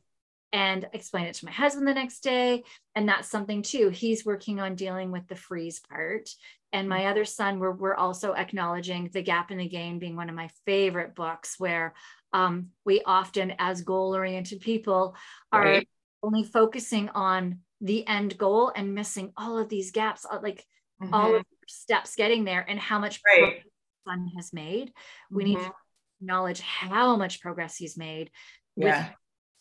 and 0.53 0.87
explain 0.93 1.25
it 1.27 1.35
to 1.35 1.47
my 1.47 1.51
husband 1.53 1.87
the 1.89 1.95
next 1.95 2.21
day 2.21 2.63
and 2.95 3.09
that's 3.09 3.29
something 3.29 3.63
too 3.63 3.89
he's 3.89 4.25
working 4.27 4.61
on 4.61 4.75
dealing 4.75 5.11
with 5.11 5.27
the 5.29 5.35
freeze 5.37 5.81
part 5.81 6.29
and 6.73 6.89
my 6.89 7.07
other 7.07 7.25
son 7.25 7.59
we're, 7.59 7.73
we're 7.73 7.95
also 7.95 8.33
acknowledging 8.35 9.09
the 9.13 9.23
gap 9.23 9.51
and 9.51 9.61
the 9.61 9.69
gain 9.69 9.99
being 9.99 10.17
one 10.17 10.29
of 10.29 10.35
my 10.35 10.49
favorite 10.67 11.15
books 11.15 11.57
where 11.59 11.95
um, 12.35 12.69
we 12.85 13.03
often 13.05 13.53
as 13.59 13.83
goal 13.83 14.15
oriented 14.15 14.61
people 14.61 15.15
are 15.53 15.63
Right. 15.65 15.89
only 16.23 16.45
focusing 16.45 17.09
on 17.11 17.61
the 17.81 18.07
end 18.07 18.39
goal 18.39 18.73
and 18.75 18.95
missing 18.95 19.33
all 19.37 19.59
of 19.59 19.69
these 19.69 19.91
gaps 19.91 20.25
like 20.43 20.65
all 21.13 21.33
Mhm. 21.33 21.39
of 21.39 21.45
the 21.51 21.57
steps 21.69 22.15
getting 22.15 22.45
there 22.45 22.65
and 22.69 22.79
how 22.79 22.99
much 22.99 23.21
Right. 23.27 23.41
progress 23.41 23.65
son 24.07 24.31
has 24.37 24.53
made 24.53 24.93
we 25.31 25.45
need 25.45 25.59
Mhm. 25.59 25.67
to 25.67 25.75
acknowledge 26.21 26.61
how 26.61 27.17
much 27.17 27.41
progress 27.41 27.77
he's 27.77 27.97
made 27.97 28.31
Yeah. 28.77 29.13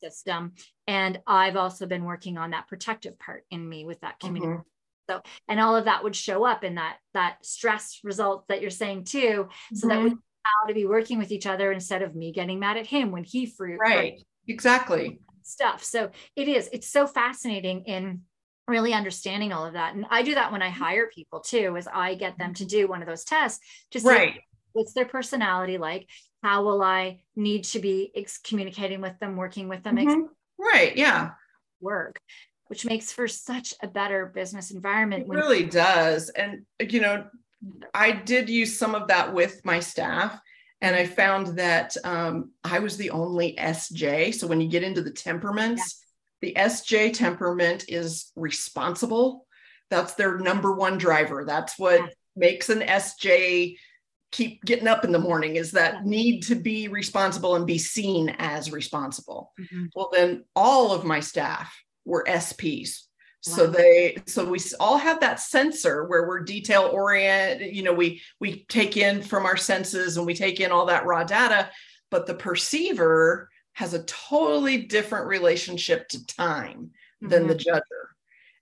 System 0.03 0.53
and 0.87 1.19
i've 1.27 1.55
also 1.55 1.85
been 1.85 2.03
working 2.03 2.37
on 2.37 2.51
that 2.51 2.67
protective 2.67 3.17
part 3.19 3.43
in 3.51 3.67
me 3.67 3.85
with 3.85 3.99
that 4.01 4.19
community 4.19 4.61
Mhm. 5.09 5.21
and 5.47 5.59
all 5.59 5.75
of 5.75 5.85
that 5.85 6.03
would 6.03 6.15
show 6.15 6.45
up 6.45 6.63
in 6.63 6.75
that 6.75 6.97
that 7.13 7.45
stress 7.45 7.99
results 8.03 8.45
that 8.47 8.61
you're 8.61 8.69
saying 8.69 9.03
too 9.03 9.49
so 9.73 9.87
that 9.87 10.01
we 10.01 10.09
know 10.11 10.17
how 10.43 10.67
to 10.67 10.73
be 10.73 10.85
working 10.85 11.17
with 11.17 11.31
each 11.31 11.45
other 11.45 11.71
instead 11.71 12.01
of 12.01 12.15
me 12.15 12.31
getting 12.31 12.59
mad 12.59 12.77
at 12.77 12.87
him 12.87 13.11
when 13.11 13.23
he 13.23 13.45
fruit 13.45 13.79
Right. 13.79 14.21
Exactly. 14.47 15.19
stuff. 15.43 15.83
So 15.83 16.11
it 16.35 16.47
is, 16.47 16.69
it's 16.73 16.87
so 16.87 17.05
fascinating 17.07 17.83
in 17.85 18.21
really 18.67 18.93
understanding 18.93 19.51
all 19.51 19.65
of 19.65 19.73
that. 19.73 19.93
And 19.95 20.05
I 20.09 20.23
do 20.23 20.35
that 20.35 20.51
when 20.51 20.61
I 20.61 20.69
hire 20.69 21.07
people 21.13 21.41
too, 21.41 21.75
is 21.75 21.87
I 21.91 22.15
get 22.15 22.37
them 22.37 22.53
to 22.55 22.65
do 22.65 22.87
one 22.87 23.01
of 23.01 23.07
those 23.07 23.23
tests 23.25 23.59
to 23.91 23.99
see 23.99 24.07
Right. 24.07 24.41
what's 24.73 24.93
their 24.93 25.05
personality 25.05 25.77
like, 25.77 26.07
how 26.41 26.63
will 26.63 26.81
I 26.81 27.21
need 27.35 27.63
to 27.65 27.79
be 27.79 28.11
ex- 28.15 28.37
communicating 28.39 29.01
with 29.01 29.17
them, 29.19 29.35
working 29.35 29.67
with 29.67 29.83
them, 29.83 29.97
ex- 29.97 30.13
Mhm. 30.13 30.29
Right. 30.57 30.95
Yeah. 30.95 31.31
work, 31.79 32.21
which 32.67 32.85
makes 32.85 33.11
for 33.11 33.27
such 33.27 33.73
a 33.81 33.87
better 33.87 34.27
business 34.27 34.69
environment. 34.69 35.23
It 35.23 35.27
when- 35.27 35.39
really 35.39 35.63
does. 35.65 36.29
And, 36.29 36.63
you 36.79 36.99
know, 37.01 37.27
I 37.91 38.11
did 38.11 38.49
use 38.51 38.77
some 38.77 38.93
of 38.93 39.07
that 39.07 39.33
with 39.33 39.65
my 39.65 39.79
staff. 39.79 40.39
And 40.79 40.95
I 40.95 41.07
found 41.07 41.57
that 41.57 41.97
um, 42.03 42.51
I 42.63 42.77
was 42.79 42.97
the 42.97 43.09
only 43.11 43.55
SJ. 43.57 44.31
So 44.33 44.45
when 44.45 44.61
you 44.61 44.67
get 44.69 44.83
into 44.83 45.01
the 45.01 45.11
temperaments, 45.11 46.03
the 46.41 46.53
SJ 46.55 47.13
temperament 47.13 47.85
is 47.87 48.31
responsible. 48.35 49.47
That's 49.89 50.13
their 50.13 50.37
number 50.37 50.71
one 50.73 50.97
driver. 50.99 51.45
That's 51.45 51.77
what 51.79 51.99
yeah. 51.99 52.07
makes 52.35 52.69
an 52.69 52.81
SJ 52.81 53.77
keep 54.31 54.63
getting 54.63 54.87
up 54.87 55.03
in 55.03 55.11
the 55.11 55.19
morning 55.19 55.57
is 55.57 55.71
that 55.71 56.05
need 56.05 56.41
to 56.41 56.55
be 56.55 56.87
responsible 56.87 57.55
and 57.55 57.67
be 57.67 57.77
seen 57.77 58.29
as 58.39 58.71
responsible. 58.71 59.51
Mm-hmm. 59.59 59.85
Well, 59.95 60.09
then 60.13 60.45
all 60.55 60.93
of 60.93 61.03
my 61.03 61.19
staff 61.19 61.75
were 62.05 62.25
SPs. 62.27 63.07
Wow. 63.47 63.55
So 63.55 63.67
they 63.67 64.17
so 64.27 64.45
we 64.45 64.59
all 64.79 64.97
have 64.97 65.19
that 65.21 65.39
sensor 65.39 66.05
where 66.05 66.27
we're 66.27 66.41
detail 66.41 66.89
oriented, 66.93 67.75
you 67.75 67.83
know, 67.83 67.93
we 67.93 68.21
we 68.39 68.65
take 68.69 68.97
in 68.97 69.21
from 69.21 69.45
our 69.45 69.57
senses 69.57 70.17
and 70.17 70.25
we 70.25 70.35
take 70.35 70.59
in 70.59 70.71
all 70.71 70.85
that 70.85 71.05
raw 71.05 71.23
data, 71.23 71.69
but 72.11 72.27
the 72.27 72.35
perceiver 72.35 73.49
has 73.73 73.93
a 73.93 74.03
totally 74.03 74.83
different 74.83 75.25
relationship 75.27 76.07
to 76.09 76.25
time 76.27 76.91
mm-hmm. 77.21 77.29
than 77.29 77.47
the 77.47 77.55
mm-hmm. 77.55 77.75
judger. 77.75 77.81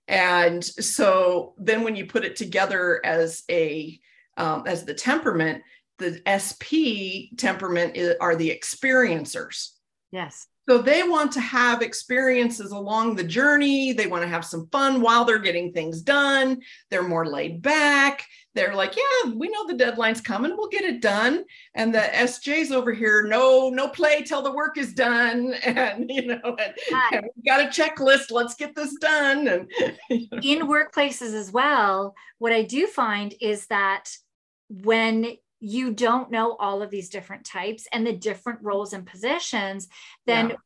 And 0.08 0.64
so 0.64 1.54
then 1.58 1.84
when 1.84 1.94
you 1.94 2.06
put 2.06 2.24
it 2.24 2.36
together 2.36 3.00
as 3.04 3.44
a 3.50 4.00
um, 4.36 4.64
as 4.66 4.84
the 4.84 4.94
temperament, 4.94 5.62
the 5.98 6.20
SP 6.24 7.36
temperament 7.36 7.96
is, 7.96 8.16
are 8.20 8.36
the 8.36 8.50
experiencers. 8.50 9.70
Yes. 10.10 10.46
So 10.68 10.78
they 10.78 11.02
want 11.02 11.32
to 11.32 11.40
have 11.40 11.82
experiences 11.82 12.70
along 12.70 13.16
the 13.16 13.24
journey. 13.24 13.92
They 13.92 14.06
want 14.06 14.22
to 14.22 14.28
have 14.28 14.44
some 14.44 14.68
fun 14.70 15.00
while 15.00 15.24
they're 15.24 15.38
getting 15.38 15.72
things 15.72 16.02
done. 16.02 16.60
They're 16.90 17.02
more 17.02 17.26
laid 17.26 17.62
back. 17.62 18.24
They're 18.54 18.74
like, 18.74 18.96
yeah, 18.96 19.32
we 19.32 19.48
know 19.48 19.66
the 19.66 19.74
deadline's 19.74 20.20
coming. 20.20 20.56
We'll 20.56 20.68
get 20.68 20.84
it 20.84 21.00
done. 21.00 21.44
And 21.74 21.94
the 21.94 22.00
SJ's 22.00 22.72
over 22.72 22.92
here, 22.92 23.26
no, 23.26 23.70
no 23.70 23.88
play 23.88 24.22
till 24.22 24.42
the 24.42 24.52
work 24.52 24.76
is 24.76 24.92
done. 24.92 25.54
And 25.70 26.10
you 26.10 26.26
know, 26.26 26.56
and, 26.58 26.74
and 27.12 27.26
we 27.36 27.42
got 27.48 27.60
a 27.60 27.68
checklist. 27.68 28.30
Let's 28.30 28.54
get 28.54 28.74
this 28.74 28.94
done. 29.00 29.46
And 29.46 29.70
you 30.10 30.26
know. 30.30 30.38
in 30.42 30.68
workplaces 30.68 31.32
as 31.32 31.52
well, 31.52 32.14
what 32.38 32.52
I 32.52 32.62
do 32.62 32.86
find 32.86 33.34
is 33.40 33.66
that 33.66 34.10
when 34.68 35.36
you 35.60 35.92
don't 35.92 36.30
know 36.30 36.56
all 36.58 36.82
of 36.82 36.90
these 36.90 37.10
different 37.10 37.44
types 37.44 37.86
and 37.92 38.06
the 38.06 38.12
different 38.12 38.60
roles 38.62 38.92
and 38.92 39.06
positions, 39.06 39.88
then 40.26 40.50
yeah. 40.50 40.56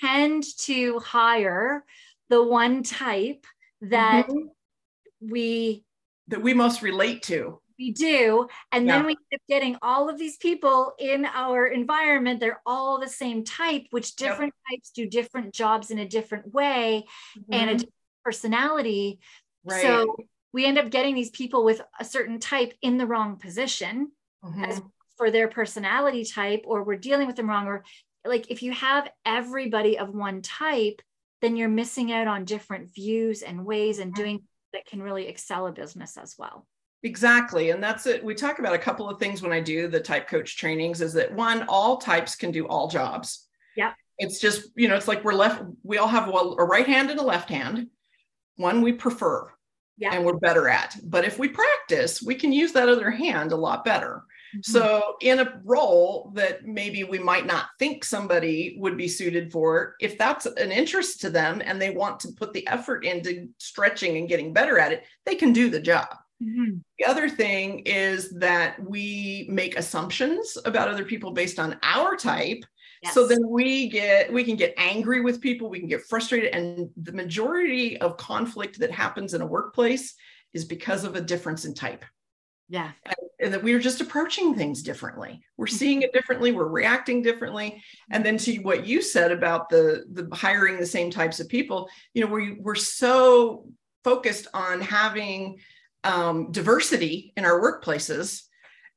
tend 0.00 0.44
to 0.58 0.98
hire 1.00 1.84
the 2.28 2.42
one 2.42 2.82
type 2.82 3.46
that 3.80 4.28
mm-hmm. 4.28 5.30
we 5.30 5.84
that 6.28 6.42
we 6.42 6.54
most 6.54 6.82
relate 6.82 7.22
to. 7.24 7.60
We 7.78 7.90
do. 7.90 8.46
And 8.70 8.86
yeah. 8.86 8.98
then 8.98 9.06
we 9.06 9.12
end 9.12 9.18
up 9.34 9.40
getting 9.48 9.76
all 9.82 10.08
of 10.08 10.18
these 10.18 10.36
people 10.36 10.92
in 10.98 11.26
our 11.26 11.66
environment. 11.66 12.38
They're 12.38 12.62
all 12.64 13.00
the 13.00 13.08
same 13.08 13.44
type, 13.44 13.86
which 13.90 14.14
different 14.14 14.54
yep. 14.70 14.78
types 14.78 14.90
do 14.90 15.06
different 15.06 15.52
jobs 15.52 15.90
in 15.90 15.98
a 15.98 16.06
different 16.06 16.52
way 16.54 17.04
mm-hmm. 17.36 17.52
and 17.52 17.70
a 17.70 17.74
different 17.74 17.94
personality. 18.24 19.18
Right. 19.64 19.82
So 19.82 20.16
we 20.52 20.64
end 20.64 20.78
up 20.78 20.90
getting 20.90 21.14
these 21.14 21.30
people 21.30 21.64
with 21.64 21.80
a 21.98 22.04
certain 22.04 22.38
type 22.38 22.74
in 22.82 22.98
the 22.98 23.06
wrong 23.06 23.36
position 23.36 24.12
mm-hmm. 24.44 24.64
as 24.64 24.80
for 25.16 25.30
their 25.30 25.48
personality 25.48 26.24
type, 26.24 26.62
or 26.66 26.82
we're 26.82 26.96
dealing 26.96 27.26
with 27.26 27.36
them 27.36 27.48
wrong. 27.48 27.66
Or 27.66 27.84
like 28.24 28.50
if 28.50 28.62
you 28.62 28.72
have 28.72 29.10
everybody 29.24 29.98
of 29.98 30.14
one 30.14 30.42
type, 30.42 31.02
then 31.40 31.56
you're 31.56 31.68
missing 31.68 32.12
out 32.12 32.26
on 32.26 32.44
different 32.44 32.94
views 32.94 33.42
and 33.42 33.64
ways 33.64 33.98
and 33.98 34.12
mm-hmm. 34.12 34.22
doing 34.22 34.42
that 34.72 34.86
can 34.86 35.02
really 35.02 35.26
excel 35.26 35.66
a 35.66 35.72
business 35.72 36.16
as 36.16 36.34
well. 36.38 36.66
Exactly. 37.02 37.70
And 37.70 37.82
that's 37.82 38.06
it. 38.06 38.24
We 38.24 38.34
talk 38.34 38.58
about 38.58 38.74
a 38.74 38.78
couple 38.78 39.08
of 39.08 39.18
things 39.18 39.42
when 39.42 39.52
I 39.52 39.60
do 39.60 39.88
the 39.88 40.00
type 40.00 40.28
coach 40.28 40.56
trainings 40.56 41.00
is 41.00 41.12
that 41.14 41.34
one, 41.34 41.64
all 41.68 41.96
types 41.96 42.36
can 42.36 42.52
do 42.52 42.66
all 42.68 42.88
jobs. 42.88 43.48
Yeah. 43.76 43.92
It's 44.18 44.38
just, 44.38 44.70
you 44.76 44.86
know, 44.86 44.94
it's 44.94 45.08
like 45.08 45.24
we're 45.24 45.32
left, 45.34 45.62
we 45.82 45.98
all 45.98 46.08
have 46.08 46.28
a 46.28 46.64
right 46.64 46.86
hand 46.86 47.10
and 47.10 47.18
a 47.18 47.24
left 47.24 47.48
hand. 47.48 47.88
One 48.56 48.82
we 48.82 48.92
prefer 48.92 49.50
yeah. 49.98 50.14
and 50.14 50.24
we're 50.24 50.38
better 50.38 50.68
at. 50.68 50.96
But 51.02 51.24
if 51.24 51.38
we 51.38 51.48
practice, 51.48 52.22
we 52.22 52.36
can 52.36 52.52
use 52.52 52.72
that 52.72 52.88
other 52.88 53.10
hand 53.10 53.50
a 53.50 53.56
lot 53.56 53.84
better. 53.84 54.22
Mm-hmm. 54.54 54.70
So, 54.72 55.16
in 55.20 55.40
a 55.40 55.60
role 55.64 56.30
that 56.34 56.66
maybe 56.66 57.04
we 57.04 57.18
might 57.18 57.46
not 57.46 57.66
think 57.78 58.04
somebody 58.04 58.76
would 58.78 58.96
be 58.96 59.08
suited 59.08 59.50
for, 59.50 59.96
if 60.00 60.18
that's 60.18 60.46
an 60.46 60.72
interest 60.72 61.20
to 61.22 61.30
them 61.30 61.62
and 61.64 61.80
they 61.80 61.90
want 61.90 62.20
to 62.20 62.32
put 62.32 62.52
the 62.52 62.66
effort 62.66 63.04
into 63.04 63.48
stretching 63.58 64.18
and 64.18 64.28
getting 64.28 64.52
better 64.52 64.78
at 64.78 64.92
it, 64.92 65.04
they 65.24 65.34
can 65.34 65.52
do 65.52 65.70
the 65.70 65.80
job. 65.80 66.08
Mm-hmm. 66.42 66.78
The 66.98 67.04
other 67.04 67.28
thing 67.28 67.80
is 67.80 68.30
that 68.32 68.82
we 68.82 69.46
make 69.48 69.78
assumptions 69.78 70.58
about 70.64 70.88
other 70.88 71.04
people 71.04 71.30
based 71.30 71.58
on 71.58 71.78
our 71.82 72.16
type. 72.16 72.64
Yes. 73.02 73.14
So 73.14 73.26
then 73.26 73.48
we 73.48 73.88
get 73.88 74.32
we 74.32 74.44
can 74.44 74.56
get 74.56 74.74
angry 74.76 75.20
with 75.20 75.40
people, 75.40 75.68
we 75.68 75.80
can 75.80 75.88
get 75.88 76.02
frustrated 76.02 76.52
and 76.54 76.88
the 76.96 77.12
majority 77.12 78.00
of 78.00 78.16
conflict 78.16 78.78
that 78.80 78.90
happens 78.90 79.34
in 79.34 79.40
a 79.40 79.46
workplace 79.46 80.14
is 80.52 80.64
because 80.64 81.04
of 81.04 81.16
a 81.16 81.20
difference 81.20 81.64
in 81.64 81.74
type. 81.74 82.04
Yeah. 82.68 82.90
And, 83.04 83.14
and, 83.42 83.52
that 83.52 83.62
we 83.62 83.72
are 83.74 83.78
just 83.78 84.00
approaching 84.00 84.54
things 84.54 84.82
differently. 84.82 85.42
We're 85.56 85.66
mm-hmm. 85.66 85.76
seeing 85.76 86.02
it 86.02 86.12
differently. 86.12 86.52
We're 86.52 86.68
reacting 86.68 87.22
differently. 87.22 87.82
And 88.10 88.24
then 88.24 88.38
to 88.38 88.56
what 88.58 88.86
you 88.86 89.02
said 89.02 89.32
about 89.32 89.68
the 89.68 90.04
the 90.12 90.28
hiring 90.34 90.78
the 90.78 90.86
same 90.86 91.10
types 91.10 91.40
of 91.40 91.48
people, 91.48 91.88
you 92.14 92.24
know, 92.24 92.32
we 92.32 92.52
we're 92.52 92.74
so 92.74 93.66
focused 94.04 94.48
on 94.54 94.80
having 94.80 95.58
um, 96.04 96.50
diversity 96.50 97.32
in 97.36 97.44
our 97.44 97.60
workplaces, 97.60 98.42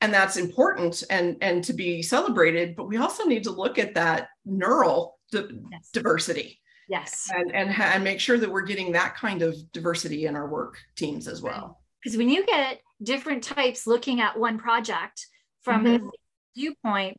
and 0.02 0.14
that's 0.14 0.38
important 0.38 1.04
and 1.10 1.38
and 1.42 1.64
to 1.66 1.74
be 1.74 2.02
celebrated. 2.02 2.76
But 2.76 2.88
we 2.88 2.98
also 2.98 3.26
need 3.26 3.44
to 3.44 3.52
look 3.52 3.78
at 3.78 3.96
that 3.96 4.30
neural 4.46 5.20
di- 5.32 5.48
yes. 5.72 5.90
diversity. 5.92 6.62
Yes. 6.88 7.30
And 7.34 7.54
and, 7.54 7.72
and 7.72 8.04
make 8.04 8.20
sure 8.20 8.38
that 8.38 8.52
we're 8.52 8.62
getting 8.62 8.92
that 8.92 9.16
kind 9.16 9.42
of 9.42 9.56
diversity 9.72 10.26
in 10.26 10.36
our 10.36 10.48
work 10.48 10.78
teams 10.96 11.28
as 11.28 11.42
well. 11.42 11.82
Because 12.04 12.18
when 12.18 12.30
you 12.30 12.46
get 12.46 12.82
different 13.02 13.44
types 13.44 13.88
looking 13.88 14.22
at 14.22 14.40
one 14.40 14.58
project 14.58 15.28
from 15.62 15.86
mm-hmm. 15.86 16.08
viewpoint, 16.56 17.18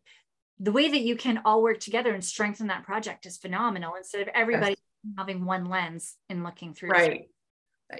the 0.58 0.72
way 0.72 0.88
that 0.88 1.02
you 1.02 1.16
can 1.16 1.40
all 1.44 1.62
work 1.62 1.80
together 1.80 2.12
and 2.12 2.24
strengthen 2.24 2.68
that 2.68 2.84
project 2.84 3.26
is 3.26 3.36
phenomenal 3.36 3.94
instead 3.96 4.22
of 4.22 4.28
everybody 4.34 4.76
yes. 5.04 5.14
having 5.18 5.44
one 5.44 5.66
lens 5.66 6.14
in 6.30 6.42
looking 6.42 6.72
through. 6.72 6.90
Right. 6.90 7.28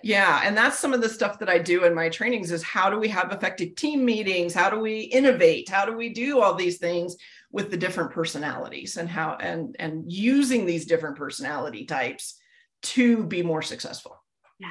Yeah. 0.03 0.41
And 0.43 0.57
that's 0.57 0.79
some 0.79 0.93
of 0.93 1.01
the 1.01 1.09
stuff 1.09 1.39
that 1.39 1.49
I 1.49 1.59
do 1.59 1.85
in 1.85 1.95
my 1.95 2.09
trainings 2.09 2.51
is 2.51 2.62
how 2.62 2.91
do 2.91 2.99
we 2.99 3.09
have 3.09 3.31
effective 3.31 3.77
team 3.77 4.05
meetings? 4.05 4.53
How 4.53 4.68
do 4.68 4.81
we 4.81 5.01
innovate? 5.01 5.68
How 5.68 5.85
do 5.85 5.93
we 5.93 6.09
do 6.09 6.41
all 6.41 6.55
these 6.55 6.79
things 6.79 7.16
with 7.53 7.70
the 7.70 7.77
different 7.77 8.11
personalities 8.11 8.97
and 8.97 9.09
how 9.09 9.37
and 9.41 9.77
and 9.79 10.11
using 10.11 10.66
these 10.66 10.87
different 10.87 11.16
personality 11.16 11.85
types 11.85 12.37
to 12.83 13.24
be 13.24 13.43
more 13.43 13.62
successful? 13.62 14.20
Yeah. 14.59 14.70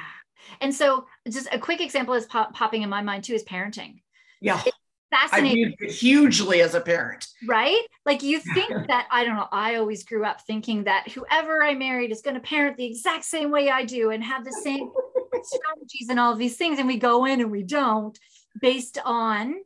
And 0.60 0.74
so, 0.74 1.06
just 1.28 1.48
a 1.52 1.58
quick 1.58 1.80
example 1.80 2.14
is 2.14 2.26
pop- 2.26 2.54
popping 2.54 2.82
in 2.82 2.88
my 2.88 3.02
mind 3.02 3.24
too 3.24 3.34
is 3.34 3.44
parenting. 3.44 4.02
Yeah. 4.40 4.62
It's 4.64 4.76
fascinating. 5.10 5.74
I 5.80 5.90
hugely 5.90 6.60
as 6.60 6.74
a 6.74 6.80
parent. 6.80 7.26
Right? 7.46 7.82
Like 8.04 8.22
you 8.22 8.40
think 8.40 8.70
that, 8.88 9.06
I 9.10 9.24
don't 9.24 9.36
know, 9.36 9.48
I 9.50 9.76
always 9.76 10.04
grew 10.04 10.24
up 10.24 10.42
thinking 10.42 10.84
that 10.84 11.08
whoever 11.10 11.62
I 11.62 11.74
married 11.74 12.12
is 12.12 12.22
going 12.22 12.34
to 12.34 12.40
parent 12.40 12.76
the 12.76 12.86
exact 12.86 13.24
same 13.24 13.50
way 13.50 13.70
I 13.70 13.84
do 13.84 14.10
and 14.10 14.22
have 14.22 14.44
the 14.44 14.52
same 14.52 14.90
strategies 15.42 16.08
and 16.08 16.20
all 16.20 16.32
of 16.32 16.38
these 16.38 16.56
things. 16.56 16.78
And 16.78 16.88
we 16.88 16.98
go 16.98 17.24
in 17.24 17.40
and 17.40 17.50
we 17.50 17.62
don't 17.62 18.18
based 18.60 18.98
on 19.04 19.56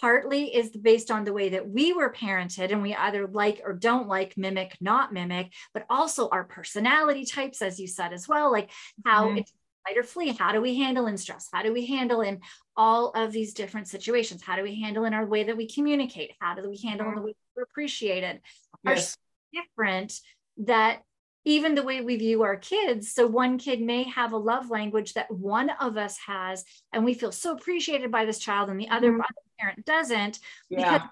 partly 0.00 0.54
is 0.54 0.70
based 0.70 1.10
on 1.10 1.24
the 1.24 1.32
way 1.32 1.50
that 1.50 1.68
we 1.68 1.92
were 1.92 2.12
parented 2.12 2.72
and 2.72 2.82
we 2.82 2.94
either 2.94 3.28
like 3.28 3.62
or 3.64 3.72
don't 3.72 4.08
like 4.08 4.36
mimic 4.36 4.76
not 4.80 5.12
mimic 5.12 5.52
but 5.72 5.86
also 5.88 6.28
our 6.30 6.44
personality 6.44 7.24
types 7.24 7.62
as 7.62 7.78
you 7.78 7.86
said 7.86 8.12
as 8.12 8.26
well 8.26 8.50
like 8.50 8.70
how 9.04 9.28
mm-hmm. 9.28 9.38
it's 9.38 9.52
fight 9.86 9.98
or 9.98 10.02
flee 10.02 10.28
how 10.32 10.52
do 10.52 10.60
we 10.60 10.76
handle 10.76 11.06
in 11.06 11.16
stress 11.16 11.48
how 11.52 11.62
do 11.62 11.72
we 11.72 11.86
handle 11.86 12.20
in 12.20 12.40
all 12.76 13.10
of 13.10 13.32
these 13.32 13.54
different 13.54 13.88
situations 13.88 14.42
how 14.42 14.56
do 14.56 14.62
we 14.62 14.80
handle 14.80 15.04
in 15.04 15.14
our 15.14 15.26
way 15.26 15.44
that 15.44 15.56
we 15.56 15.68
communicate 15.68 16.32
how 16.40 16.54
do 16.54 16.68
we 16.68 16.78
handle 16.78 17.08
in 17.08 17.14
the 17.14 17.22
way 17.22 17.34
we're 17.56 17.62
appreciated 17.62 18.40
yes. 18.84 19.16
are 19.54 19.62
different 19.62 20.20
that 20.56 21.02
even 21.46 21.74
the 21.74 21.82
way 21.82 22.00
we 22.00 22.16
view 22.16 22.42
our 22.42 22.56
kids 22.56 23.12
so 23.12 23.26
one 23.26 23.58
kid 23.58 23.80
may 23.80 24.04
have 24.04 24.32
a 24.32 24.36
love 24.36 24.70
language 24.70 25.14
that 25.14 25.30
one 25.30 25.70
of 25.80 25.96
us 25.96 26.18
has 26.18 26.64
and 26.92 27.04
we 27.04 27.14
feel 27.14 27.32
so 27.32 27.52
appreciated 27.52 28.10
by 28.10 28.24
this 28.24 28.38
child 28.38 28.70
and 28.70 28.80
the 28.80 28.88
other 28.88 29.12
mm-hmm. 29.12 29.20
parent 29.60 29.84
doesn't 29.84 30.38
yeah. 30.70 30.92
because 30.92 31.08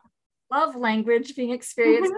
love 0.50 0.76
language 0.76 1.34
being 1.36 1.50
experienced 1.50 2.12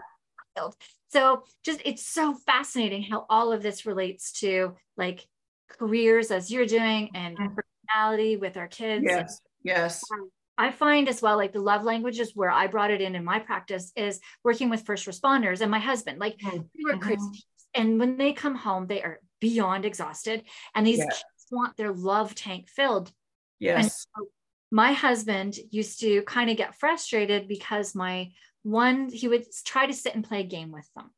mm-hmm. 0.56 0.70
so 1.08 1.42
just 1.64 1.80
it's 1.84 2.06
so 2.06 2.34
fascinating 2.34 3.02
how 3.02 3.26
all 3.28 3.52
of 3.52 3.62
this 3.62 3.86
relates 3.86 4.32
to 4.32 4.74
like 4.96 5.26
careers 5.68 6.30
as 6.30 6.50
you're 6.50 6.66
doing 6.66 7.10
and 7.14 7.36
mm-hmm. 7.36 7.54
personality 7.54 8.36
with 8.36 8.56
our 8.56 8.68
kids. 8.68 9.04
Yes. 9.06 9.40
Yes. 9.62 10.02
Um, 10.12 10.30
I 10.56 10.70
find 10.70 11.08
as 11.08 11.20
well, 11.20 11.36
like 11.36 11.52
the 11.52 11.60
love 11.60 11.82
languages 11.82 12.32
where 12.34 12.50
I 12.50 12.68
brought 12.68 12.90
it 12.90 13.00
in 13.00 13.14
in 13.14 13.24
my 13.24 13.40
practice 13.40 13.92
is 13.96 14.20
working 14.44 14.70
with 14.70 14.86
first 14.86 15.06
responders 15.06 15.60
and 15.60 15.70
my 15.70 15.80
husband. 15.80 16.20
Like 16.20 16.38
mm-hmm. 16.38 16.58
we 16.74 16.92
were 16.92 16.98
crazy. 16.98 17.44
And 17.74 17.98
when 17.98 18.16
they 18.16 18.32
come 18.32 18.54
home, 18.54 18.86
they 18.86 19.02
are 19.02 19.18
beyond 19.40 19.84
exhausted. 19.84 20.44
And 20.74 20.86
these 20.86 21.00
kids 21.00 21.24
want 21.50 21.76
their 21.76 21.92
love 21.92 22.34
tank 22.34 22.68
filled. 22.68 23.10
Yes. 23.58 24.06
So 24.16 24.26
my 24.70 24.92
husband 24.92 25.56
used 25.70 26.00
to 26.00 26.22
kind 26.22 26.50
of 26.50 26.56
get 26.56 26.76
frustrated 26.76 27.48
because 27.48 27.94
my 27.94 28.30
one, 28.62 29.10
he 29.10 29.26
would 29.26 29.44
try 29.64 29.86
to 29.86 29.92
sit 29.92 30.14
and 30.14 30.24
play 30.24 30.40
a 30.40 30.44
game 30.44 30.70
with 30.70 30.88
them 30.94 31.10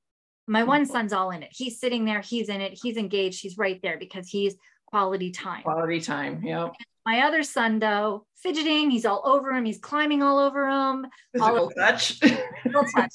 my 0.46 0.64
one 0.64 0.82
mm-hmm. 0.82 0.92
son's 0.92 1.12
all 1.12 1.30
in 1.30 1.42
it. 1.42 1.50
He's 1.52 1.78
sitting 1.78 2.04
there, 2.04 2.20
he's 2.20 2.48
in 2.48 2.60
it, 2.60 2.78
he's 2.80 2.96
engaged, 2.96 3.40
he's 3.42 3.58
right 3.58 3.80
there 3.82 3.98
because 3.98 4.28
he's 4.28 4.54
quality 4.86 5.30
time. 5.30 5.62
Quality 5.62 6.00
time. 6.00 6.42
Yeah. 6.44 6.68
My 7.04 7.20
other 7.20 7.42
son, 7.42 7.78
though, 7.78 8.26
fidgeting, 8.36 8.90
he's 8.90 9.06
all 9.06 9.22
over 9.24 9.52
him, 9.52 9.64
he's 9.64 9.78
climbing 9.78 10.22
all 10.22 10.38
over 10.38 10.68
him. 10.68 11.06
Physical 11.32 11.58
all 11.58 11.70
touch. 11.70 12.18
Physical 12.20 12.84
touch. 12.94 13.12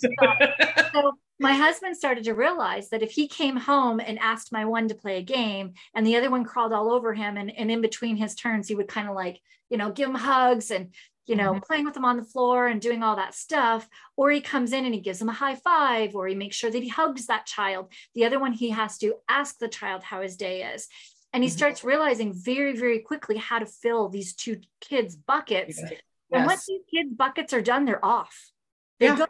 so 0.94 1.14
my 1.40 1.54
husband 1.54 1.98
started 1.98 2.24
to 2.26 2.34
realize 2.34 2.90
that 2.90 3.02
if 3.02 3.12
he 3.12 3.28
came 3.28 3.58
home 3.58 4.00
and 4.00 4.20
asked 4.20 4.52
my 4.52 4.64
one 4.64 4.88
to 4.88 4.96
play 4.96 5.18
a 5.18 5.24
game 5.24 5.74
and 5.96 6.06
the 6.06 6.16
other 6.16 6.30
one 6.30 6.46
crawled 6.46 6.72
all 6.72 6.92
over 6.92 7.14
him 7.14 7.36
and, 7.36 7.52
and 7.58 7.72
in 7.72 7.82
between 7.82 8.16
his 8.16 8.36
turns, 8.36 8.68
he 8.68 8.76
would 8.76 8.88
kind 8.88 9.10
of 9.10 9.16
like, 9.16 9.40
you 9.70 9.78
know, 9.78 9.92
give 9.92 10.08
him 10.08 10.16
hugs 10.16 10.70
and 10.70 10.94
you 11.28 11.36
know, 11.36 11.51
mm-hmm. 11.51 11.63
playing 11.65 11.86
with 11.86 11.93
them 11.93 12.05
on 12.05 12.17
the 12.17 12.24
floor 12.24 12.67
and 12.67 12.82
doing 12.82 13.03
all 13.03 13.15
that 13.15 13.36
stuff. 13.36 13.88
Or 14.17 14.32
he 14.32 14.41
comes 14.41 14.74
in 14.74 14.86
and 14.86 14.93
he 14.93 15.01
gives 15.01 15.19
them 15.19 15.30
a 15.30 15.34
high 15.34 15.55
five, 15.55 16.15
or 16.15 16.28
he 16.28 16.36
makes 16.36 16.55
sure 16.55 16.72
that 16.72 16.84
he 16.84 16.89
hugs 16.89 17.28
that 17.28 17.45
child. 17.45 17.91
The 18.15 18.26
other 18.26 18.39
one, 18.39 18.53
he 18.53 18.72
has 18.72 18.97
to 18.99 19.15
ask 19.30 19.57
the 19.57 19.67
child 19.67 20.03
how 20.03 20.22
his 20.22 20.36
day 20.36 20.63
is. 20.74 20.88
And 21.34 21.43
he 21.43 21.49
mm-hmm. 21.49 21.57
starts 21.57 21.84
realizing 21.84 22.34
very, 22.34 22.76
very 22.76 22.99
quickly 22.99 23.38
how 23.38 23.59
to 23.59 23.65
fill 23.65 24.09
these 24.09 24.34
two 24.34 24.59
kids' 24.82 25.15
buckets. 25.15 25.80
Yes. 25.80 25.93
And 26.32 26.45
once 26.45 26.65
these 26.65 26.82
kids' 26.93 27.13
buckets 27.13 27.53
are 27.53 27.61
done, 27.61 27.86
they're 27.86 28.03
off. 28.03 28.51
They 28.99 29.07
yeah. 29.07 29.17
go. 29.17 29.28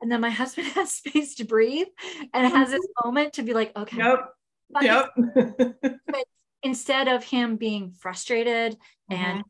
And 0.00 0.10
then 0.10 0.20
my 0.20 0.30
husband 0.42 0.68
has 0.68 0.92
space 0.92 1.36
to 1.36 1.44
breathe 1.44 1.88
and 2.32 2.52
has 2.52 2.70
this 2.70 2.86
moment 3.04 3.34
to 3.34 3.42
be 3.42 3.54
like, 3.54 3.76
okay. 3.76 3.98
Yep. 3.98 4.30
Yep. 4.80 5.10
but 6.06 6.24
instead 6.62 7.08
of 7.08 7.22
him 7.22 7.56
being 7.56 7.92
frustrated 7.92 8.76
mm-hmm. 9.10 9.14
and 9.14 9.44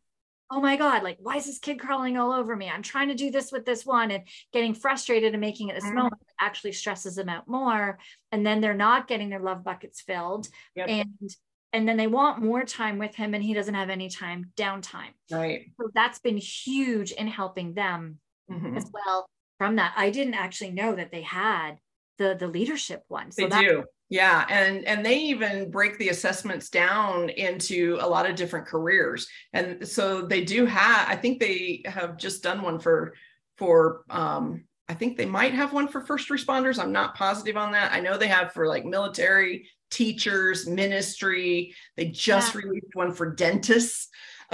oh 0.54 0.60
my 0.60 0.76
God, 0.76 1.02
like, 1.02 1.18
why 1.20 1.36
is 1.36 1.46
this 1.46 1.58
kid 1.58 1.80
crawling 1.80 2.16
all 2.16 2.30
over 2.30 2.54
me? 2.54 2.70
I'm 2.70 2.82
trying 2.82 3.08
to 3.08 3.14
do 3.14 3.32
this 3.32 3.50
with 3.50 3.66
this 3.66 3.84
one 3.84 4.12
and 4.12 4.22
getting 4.52 4.72
frustrated 4.72 5.32
and 5.34 5.40
making 5.40 5.68
it 5.68 5.74
this 5.74 5.84
mm. 5.84 5.94
moment 5.94 6.22
actually 6.40 6.70
stresses 6.70 7.16
them 7.16 7.28
out 7.28 7.48
more. 7.48 7.98
And 8.30 8.46
then 8.46 8.60
they're 8.60 8.72
not 8.72 9.08
getting 9.08 9.30
their 9.30 9.40
love 9.40 9.64
buckets 9.64 10.00
filled. 10.00 10.48
Yep. 10.76 10.88
And 10.88 11.30
and 11.72 11.88
then 11.88 11.96
they 11.96 12.06
want 12.06 12.40
more 12.40 12.62
time 12.62 12.98
with 12.98 13.16
him 13.16 13.34
and 13.34 13.42
he 13.42 13.52
doesn't 13.52 13.74
have 13.74 13.90
any 13.90 14.08
time 14.08 14.52
downtime. 14.56 15.10
Right. 15.28 15.72
So 15.80 15.88
that's 15.92 16.20
been 16.20 16.36
huge 16.36 17.10
in 17.10 17.26
helping 17.26 17.74
them 17.74 18.20
mm-hmm. 18.48 18.76
as 18.76 18.88
well 18.94 19.26
from 19.58 19.76
that. 19.76 19.92
I 19.96 20.10
didn't 20.10 20.34
actually 20.34 20.70
know 20.70 20.94
that 20.94 21.10
they 21.10 21.22
had 21.22 21.78
the 22.18 22.36
the 22.38 22.46
leadership 22.46 23.02
one. 23.08 23.32
So 23.32 23.48
they 23.48 23.60
do. 23.60 23.84
Yeah, 24.10 24.44
and 24.48 24.84
and 24.84 25.04
they 25.04 25.16
even 25.16 25.70
break 25.70 25.98
the 25.98 26.10
assessments 26.10 26.68
down 26.68 27.30
into 27.30 27.98
a 28.00 28.08
lot 28.08 28.28
of 28.28 28.36
different 28.36 28.66
careers, 28.66 29.26
and 29.52 29.86
so 29.86 30.22
they 30.22 30.44
do 30.44 30.66
have. 30.66 31.08
I 31.08 31.16
think 31.16 31.40
they 31.40 31.82
have 31.86 32.16
just 32.16 32.42
done 32.42 32.62
one 32.62 32.78
for 32.78 33.14
for. 33.56 34.04
Um, 34.10 34.64
I 34.86 34.92
think 34.92 35.16
they 35.16 35.24
might 35.24 35.54
have 35.54 35.72
one 35.72 35.88
for 35.88 36.02
first 36.02 36.28
responders. 36.28 36.78
I'm 36.78 36.92
not 36.92 37.14
positive 37.14 37.56
on 37.56 37.72
that. 37.72 37.92
I 37.92 38.00
know 38.00 38.18
they 38.18 38.28
have 38.28 38.52
for 38.52 38.68
like 38.68 38.84
military, 38.84 39.66
teachers, 39.90 40.66
ministry. 40.66 41.74
They 41.96 42.10
just 42.10 42.54
yeah. 42.54 42.60
released 42.60 42.94
one 42.94 43.12
for 43.12 43.34
dentists. 43.34 44.08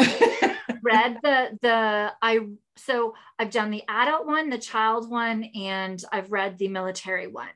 read 0.83 1.19
the 1.23 1.59
the 1.63 2.13
I 2.23 2.41
so 2.77 3.15
I've 3.39 3.51
done 3.51 3.71
the 3.71 3.83
adult 3.89 4.27
one, 4.27 4.51
the 4.51 4.59
child 4.59 5.11
one, 5.11 5.45
and 5.55 6.03
I've 6.13 6.31
read 6.31 6.59
the 6.59 6.69
military 6.69 7.27
one. 7.27 7.49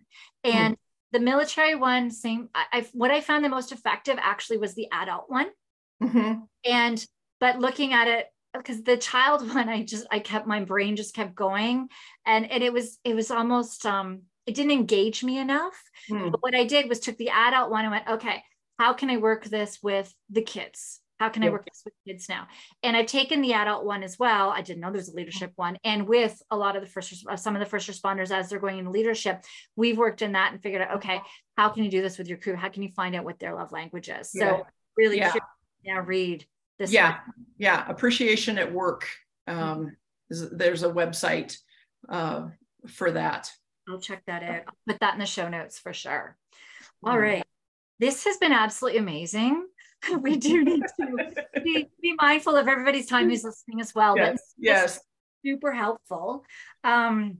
Hmm. 0.44 0.50
And 0.50 0.76
the 1.14 1.20
military 1.20 1.76
one 1.76 2.10
same 2.10 2.48
I, 2.54 2.64
I, 2.72 2.86
what 2.92 3.12
i 3.12 3.20
found 3.20 3.44
the 3.44 3.48
most 3.48 3.70
effective 3.70 4.18
actually 4.20 4.58
was 4.58 4.74
the 4.74 4.88
adult 4.92 5.26
one 5.28 5.46
mm-hmm. 6.02 6.40
and 6.64 7.06
but 7.38 7.60
looking 7.60 7.92
at 7.92 8.08
it 8.08 8.26
because 8.52 8.82
the 8.82 8.96
child 8.96 9.48
one 9.54 9.68
i 9.68 9.84
just 9.84 10.06
i 10.10 10.18
kept 10.18 10.46
my 10.46 10.64
brain 10.64 10.96
just 10.96 11.14
kept 11.14 11.34
going 11.34 11.88
and 12.26 12.50
and 12.50 12.62
it 12.64 12.72
was 12.72 12.98
it 13.04 13.14
was 13.14 13.30
almost 13.30 13.86
um 13.86 14.22
it 14.46 14.54
didn't 14.54 14.72
engage 14.72 15.22
me 15.22 15.38
enough 15.38 15.80
mm. 16.10 16.32
but 16.32 16.42
what 16.42 16.54
i 16.54 16.64
did 16.64 16.88
was 16.88 16.98
took 16.98 17.16
the 17.16 17.30
adult 17.30 17.70
one 17.70 17.84
and 17.84 17.92
went 17.92 18.08
okay 18.08 18.42
how 18.80 18.92
can 18.92 19.08
i 19.08 19.16
work 19.16 19.44
this 19.44 19.78
with 19.82 20.12
the 20.30 20.42
kids 20.42 21.00
how 21.24 21.30
can 21.30 21.42
I 21.42 21.48
work 21.48 21.64
this 21.64 21.80
with 21.86 21.94
kids 22.06 22.28
now? 22.28 22.46
And 22.82 22.94
I've 22.94 23.06
taken 23.06 23.40
the 23.40 23.54
adult 23.54 23.86
one 23.86 24.02
as 24.02 24.18
well. 24.18 24.50
I 24.50 24.60
didn't 24.60 24.80
know 24.80 24.92
there's 24.92 25.08
a 25.08 25.16
leadership 25.16 25.52
one. 25.56 25.78
And 25.82 26.06
with 26.06 26.38
a 26.50 26.56
lot 26.56 26.76
of 26.76 26.82
the 26.82 26.88
first, 26.88 27.26
uh, 27.26 27.34
some 27.34 27.56
of 27.56 27.60
the 27.60 27.66
first 27.66 27.88
responders 27.88 28.30
as 28.30 28.50
they're 28.50 28.58
going 28.58 28.78
into 28.78 28.90
leadership, 28.90 29.42
we've 29.74 29.96
worked 29.96 30.20
in 30.20 30.32
that 30.32 30.52
and 30.52 30.62
figured 30.62 30.82
out, 30.82 30.96
okay, 30.96 31.22
how 31.56 31.70
can 31.70 31.82
you 31.82 31.90
do 31.90 32.02
this 32.02 32.18
with 32.18 32.28
your 32.28 32.36
crew? 32.36 32.56
How 32.56 32.68
can 32.68 32.82
you 32.82 32.90
find 32.94 33.14
out 33.16 33.24
what 33.24 33.38
their 33.38 33.54
love 33.54 33.72
language 33.72 34.10
is? 34.10 34.32
So 34.32 34.44
yeah. 34.44 34.60
really 34.98 35.16
yeah. 35.16 35.32
now 35.86 36.00
read 36.00 36.44
this. 36.78 36.92
Yeah. 36.92 37.12
One. 37.12 37.46
Yeah. 37.56 37.88
Appreciation 37.88 38.58
at 38.58 38.70
work. 38.70 39.08
Um, 39.46 39.96
there's 40.28 40.82
a 40.82 40.90
website 40.90 41.56
uh, 42.10 42.48
for 42.86 43.12
that. 43.12 43.50
I'll 43.88 43.98
check 43.98 44.22
that 44.26 44.42
out. 44.42 44.62
I'll 44.66 44.74
put 44.86 45.00
that 45.00 45.14
in 45.14 45.20
the 45.20 45.26
show 45.26 45.48
notes 45.48 45.78
for 45.78 45.94
sure. 45.94 46.36
All 47.02 47.18
right. 47.18 47.44
This 47.98 48.24
has 48.24 48.36
been 48.36 48.52
absolutely 48.52 48.98
amazing. 48.98 49.66
we 50.20 50.36
do 50.36 50.64
need 50.64 50.82
to 51.00 51.62
be, 51.62 51.88
be, 52.00 52.14
mindful 52.20 52.56
of 52.56 52.68
everybody's 52.68 53.06
time 53.06 53.28
who's 53.28 53.44
listening 53.44 53.80
as 53.80 53.94
well. 53.94 54.16
Yes. 54.16 54.54
yes. 54.58 55.00
Super 55.44 55.72
helpful. 55.72 56.44
Um, 56.82 57.38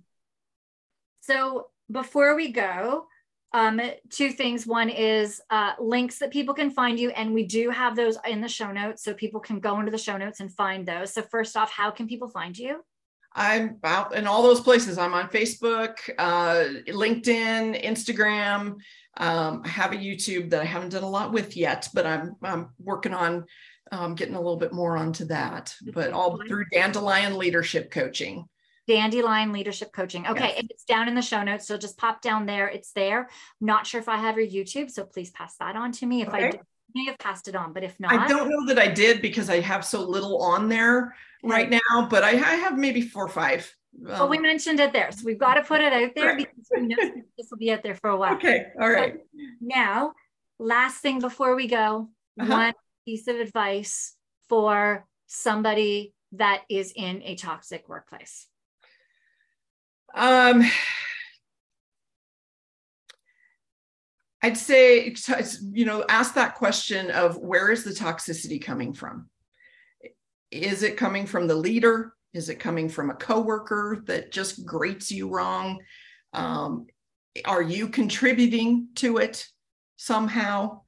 so 1.21 1.69
before 1.91 2.37
we 2.37 2.53
go, 2.53 3.07
um, 3.55 3.81
two 4.11 4.31
things. 4.31 4.67
One 4.67 4.91
is 4.91 5.41
uh, 5.49 5.75
links 5.79 6.19
that 6.19 6.33
people 6.33 6.55
can 6.55 6.71
find 6.71 6.99
you, 6.99 7.11
and 7.11 7.33
we 7.33 7.45
do 7.45 7.71
have 7.71 7.95
those 7.95 8.19
in 8.29 8.41
the 8.41 8.49
show 8.49 8.73
notes, 8.73 9.05
so 9.05 9.15
people 9.15 9.41
can 9.41 9.61
go 9.61 9.79
into 9.79 9.93
the 9.93 9.99
show 9.99 10.17
notes 10.17 10.41
and 10.41 10.53
find 10.53 10.85
those. 10.85 11.15
So 11.15 11.23
first 11.23 11.57
off, 11.57 11.71
how 11.71 11.93
can 11.93 12.09
people 12.09 12.29
find 12.29 12.59
you? 12.59 12.85
I'm 13.35 13.79
out 13.83 14.15
in 14.15 14.27
all 14.27 14.43
those 14.43 14.61
places. 14.61 14.97
I'm 14.97 15.15
on 15.15 15.29
Facebook, 15.29 15.97
uh, 16.19 16.65
LinkedIn, 16.89 17.85
Instagram. 17.85 18.77
Um, 19.17 19.63
I 19.65 19.69
have 19.69 19.93
a 19.93 19.97
YouTube 19.97 20.51
that 20.51 20.61
I 20.61 20.65
haven't 20.65 20.91
done 20.91 21.03
a 21.03 21.09
lot 21.09 21.33
with 21.33 21.57
yet, 21.57 21.89
but 21.95 22.07
I'm 22.07 22.37
I'm 22.43 22.71
working 22.79 23.15
on 23.15 23.45
um, 23.93 24.15
getting 24.15 24.35
a 24.35 24.41
little 24.41 24.57
bit 24.57 24.73
more 24.73 24.97
onto 24.97 25.25
that. 25.27 25.75
But 25.93 26.13
all 26.13 26.41
through 26.47 26.67
Dandelion 26.73 27.39
Leadership 27.39 27.91
Coaching. 27.91 28.47
Dandelion 28.87 29.53
Leadership 29.53 29.93
Coaching. 29.93 30.27
Okay, 30.27 30.55
yes. 30.57 30.67
it's 30.71 30.85
down 30.85 31.09
in 31.09 31.15
the 31.15 31.23
show 31.23 31.43
notes, 31.43 31.67
so 31.67 31.79
just 31.79 31.97
pop 31.97 32.21
down 32.21 32.47
there. 32.47 32.69
It's 32.69 32.93
there. 32.93 33.31
not 33.61 33.87
sure 33.87 34.01
if 34.01 34.09
I 34.09 34.19
have 34.19 34.37
your 34.37 34.47
YouTube, 34.47 34.91
so 34.91 35.05
please 35.05 35.31
pass 35.31 35.57
that 35.57 35.75
on 35.75 35.93
to 35.93 36.07
me. 36.07 36.23
If 36.23 36.29
okay. 36.29 36.47
I 36.47 36.51
do, 36.51 36.59
may 36.95 37.05
have 37.07 37.19
passed 37.19 37.49
it 37.49 37.57
on, 37.57 37.73
but 37.73 37.83
if 37.83 37.99
not, 37.99 38.13
I 38.13 38.27
don't 38.27 38.49
know 38.49 38.67
that 38.67 38.79
I 38.79 38.89
did 38.89 39.23
because 39.23 39.51
I 39.51 39.61
have 39.61 39.85
so 39.85 40.03
little 40.03 40.43
on 40.43 40.69
there 40.69 41.15
right 41.43 41.71
now. 41.71 42.09
But 42.09 42.25
I, 42.25 42.31
I 42.31 42.55
have 42.57 42.79
maybe 42.79 43.03
four 43.03 43.25
or 43.25 43.29
five 43.29 43.75
well, 43.99 44.29
we 44.29 44.39
mentioned 44.39 44.81
it 44.81 44.93
there, 44.93 45.11
so 45.13 45.23
we've 45.25 45.39
got 45.39 45.55
to 45.55 45.63
put 45.63 45.81
it 45.81 45.93
out 45.93 46.15
there 46.15 46.27
right. 46.27 46.39
because 46.39 46.69
we 46.75 46.89
know 46.89 46.97
this 47.39 47.49
will 47.51 47.59
be 47.59 47.73
out 47.73 47.83
there 47.83 47.95
for 47.95 48.11
a 48.11 48.17
while. 48.17 48.35
Okay, 48.35 48.67
all 48.81 48.91
right. 48.91 49.17
now, 49.61 50.13
last 50.59 51.01
thing 51.01 51.21
before 51.21 51.55
we 51.55 51.69
go, 51.69 52.09
uh-huh. 52.41 52.51
one 52.51 52.73
piece 53.05 53.29
of 53.29 53.37
advice 53.37 54.17
for 54.49 55.07
somebody 55.27 56.13
that 56.33 56.63
is 56.69 56.93
in 56.95 57.23
a 57.23 57.37
toxic 57.37 57.89
workplace. 57.89 58.47
Um, 60.15 60.65
I'd 64.45 64.59
say, 64.59 65.15
you 65.73 65.87
know, 65.87 66.05
ask 66.11 66.35
that 66.35 66.57
question 66.57 67.11
of 67.11 67.39
where 67.39 67.71
is 67.71 67.83
the 67.83 67.93
toxicity 67.93 68.63
coming 68.63 68.93
from? 68.93 69.31
Is 70.51 70.83
it 70.83 70.99
coming 70.99 71.25
from 71.25 71.47
the 71.47 71.55
leader? 71.55 72.13
Is 72.35 72.51
it 72.51 72.57
coming 72.57 72.91
from 72.91 73.09
a 73.09 73.15
coworker 73.15 74.05
that 74.07 74.33
just 74.33 74.67
grates 74.67 75.11
you 75.11 75.31
wrong? 75.31 75.81
Um, 76.35 76.89
are 77.47 77.63
you 77.63 77.89
contributing 77.89 78.89
to 78.97 79.17
it 79.17 79.47
somehow? 79.97 80.83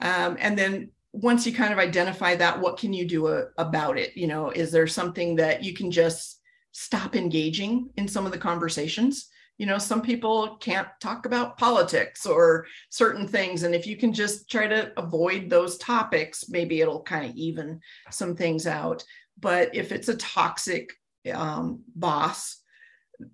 Um, 0.00 0.36
and 0.40 0.58
then 0.58 0.90
once 1.12 1.46
you 1.46 1.52
kind 1.52 1.72
of 1.72 1.78
identify 1.78 2.34
that, 2.34 2.60
what 2.60 2.78
can 2.78 2.92
you 2.92 3.06
do 3.06 3.28
a, 3.28 3.44
about 3.58 3.96
it? 3.96 4.16
You 4.16 4.26
know, 4.26 4.50
is 4.50 4.72
there 4.72 4.88
something 4.88 5.36
that 5.36 5.62
you 5.62 5.72
can 5.72 5.92
just 5.92 6.40
stop 6.72 7.14
engaging 7.14 7.90
in 7.96 8.08
some 8.08 8.26
of 8.26 8.32
the 8.32 8.38
conversations? 8.38 9.28
You 9.58 9.66
know, 9.66 9.78
some 9.78 10.02
people 10.02 10.56
can't 10.60 10.88
talk 11.00 11.26
about 11.26 11.58
politics 11.58 12.24
or 12.24 12.66
certain 12.90 13.26
things. 13.26 13.64
And 13.64 13.74
if 13.74 13.86
you 13.86 13.96
can 13.96 14.12
just 14.12 14.48
try 14.50 14.66
to 14.68 14.92
avoid 14.96 15.50
those 15.50 15.78
topics, 15.78 16.48
maybe 16.48 16.80
it'll 16.80 17.02
kind 17.02 17.28
of 17.28 17.36
even 17.36 17.80
some 18.10 18.34
things 18.36 18.66
out. 18.66 19.04
But 19.38 19.74
if 19.74 19.92
it's 19.92 20.08
a 20.08 20.16
toxic 20.16 20.92
um, 21.32 21.82
boss, 21.94 22.62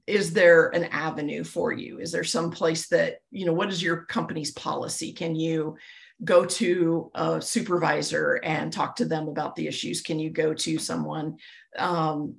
is 0.07 0.33
there 0.33 0.69
an 0.71 0.85
avenue 0.85 1.45
for 1.45 1.71
you? 1.73 1.99
Is 1.99 2.11
there 2.11 2.25
some 2.25 2.51
place 2.51 2.89
that, 2.89 3.19
you 3.31 3.45
know, 3.45 3.53
what 3.53 3.69
is 3.69 3.83
your 3.83 4.05
company's 4.07 4.51
policy? 4.53 5.13
Can 5.13 5.35
you 5.35 5.77
go 6.25 6.45
to 6.47 7.11
a 7.15 7.41
supervisor 7.41 8.41
and 8.43 8.73
talk 8.73 8.97
to 8.97 9.05
them 9.05 9.29
about 9.29 9.57
the 9.57 9.67
issues? 9.67 10.01
Can 10.01 10.19
you 10.19 10.31
go 10.31 10.55
to 10.55 10.79
someone 10.79 11.37
um, 11.79 12.37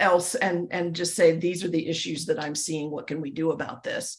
else 0.00 0.34
and, 0.34 0.68
and 0.70 0.94
just 0.94 1.14
say, 1.14 1.36
these 1.36 1.64
are 1.64 1.68
the 1.68 1.88
issues 1.88 2.26
that 2.26 2.42
I'm 2.42 2.54
seeing. 2.54 2.90
What 2.90 3.06
can 3.06 3.20
we 3.20 3.30
do 3.30 3.50
about 3.50 3.82
this? 3.82 4.18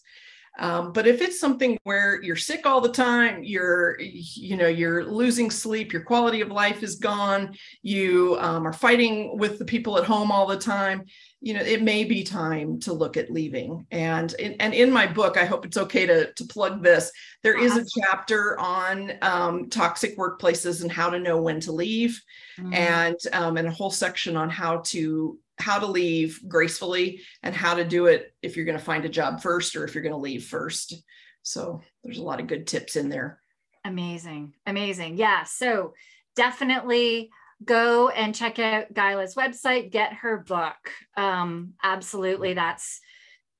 Um, 0.60 0.92
but 0.92 1.06
if 1.06 1.22
it's 1.22 1.40
something 1.40 1.78
where 1.84 2.20
you're 2.24 2.36
sick 2.36 2.66
all 2.66 2.82
the 2.82 2.92
time, 2.92 3.44
you're, 3.44 3.96
you 4.00 4.58
know, 4.58 4.68
you're 4.68 5.06
losing 5.06 5.52
sleep, 5.52 5.94
your 5.94 6.02
quality 6.02 6.42
of 6.42 6.50
life 6.50 6.82
is 6.82 6.96
gone, 6.96 7.56
you 7.84 8.38
um, 8.40 8.66
are 8.66 8.74
fighting 8.74 9.38
with 9.38 9.60
the 9.60 9.66
people 9.66 10.00
at 10.00 10.04
home 10.04 10.32
all 10.32 10.48
the 10.48 10.58
time, 10.58 11.06
you 11.42 11.54
know, 11.54 11.62
it 11.62 11.84
may 11.84 12.04
be 12.04 12.24
time 12.24 12.80
to 12.80 12.92
look 12.92 13.18
at 13.18 13.30
leaving. 13.30 13.86
And 13.92 14.34
in, 14.34 14.54
and 14.54 14.74
in 14.74 14.90
my 14.92 15.06
book, 15.06 15.38
I 15.38 15.46
hope 15.46 15.64
it's 15.64 15.78
okay 15.78 16.08
to, 16.08 16.34
to 16.34 16.46
plug 16.46 16.82
this. 16.82 17.12
There 17.44 17.58
is 17.58 17.78
a 17.78 17.86
chapter 18.02 18.60
on 18.60 19.14
um, 19.22 19.70
toxic 19.70 20.18
workplaces 20.18 20.82
and 20.82 20.92
how 20.92 21.12
to 21.12 21.20
know 21.20 21.40
when 21.40 21.60
to 21.62 21.72
leave, 21.72 22.20
mm. 22.60 22.74
and 22.74 23.16
um, 23.34 23.58
and 23.58 23.68
a 23.68 23.72
whole 23.72 23.92
section 23.92 24.36
on 24.36 24.50
how 24.50 24.78
to 24.86 25.38
how 25.60 25.80
to 25.80 25.86
leave 25.86 26.40
gracefully 26.48 27.22
and 27.44 27.56
how 27.56 27.76
to 27.76 27.84
do 27.84 28.06
it 28.06 28.34
if 28.42 28.56
you're 28.56 28.66
going 28.66 28.78
to 28.78 28.84
find 28.84 29.06
a 29.06 29.10
job 29.10 29.42
first 29.42 29.76
or 29.76 29.84
if 29.84 29.96
you're 29.96 30.04
going 30.04 30.14
to 30.14 30.18
leave 30.18 30.46
first. 30.46 30.96
So 31.42 31.82
there's 32.04 32.20
a 32.20 32.24
lot 32.24 32.40
of 32.40 32.48
good 32.48 32.68
tips 32.68 32.96
in 32.96 33.10
there. 33.10 33.40
Amazing. 33.84 34.54
Amazing. 34.66 35.18
Yeah. 35.18 35.44
So 35.44 35.94
definitely 36.36 37.30
go 37.64 38.10
and 38.10 38.36
check 38.36 38.60
out 38.60 38.94
Guyla's 38.94 39.36
website, 39.36 39.92
get 39.92 40.14
her 40.14 40.38
book. 40.38 40.76
Um, 41.16 41.74
absolutely. 41.84 42.54
That's 42.54 43.00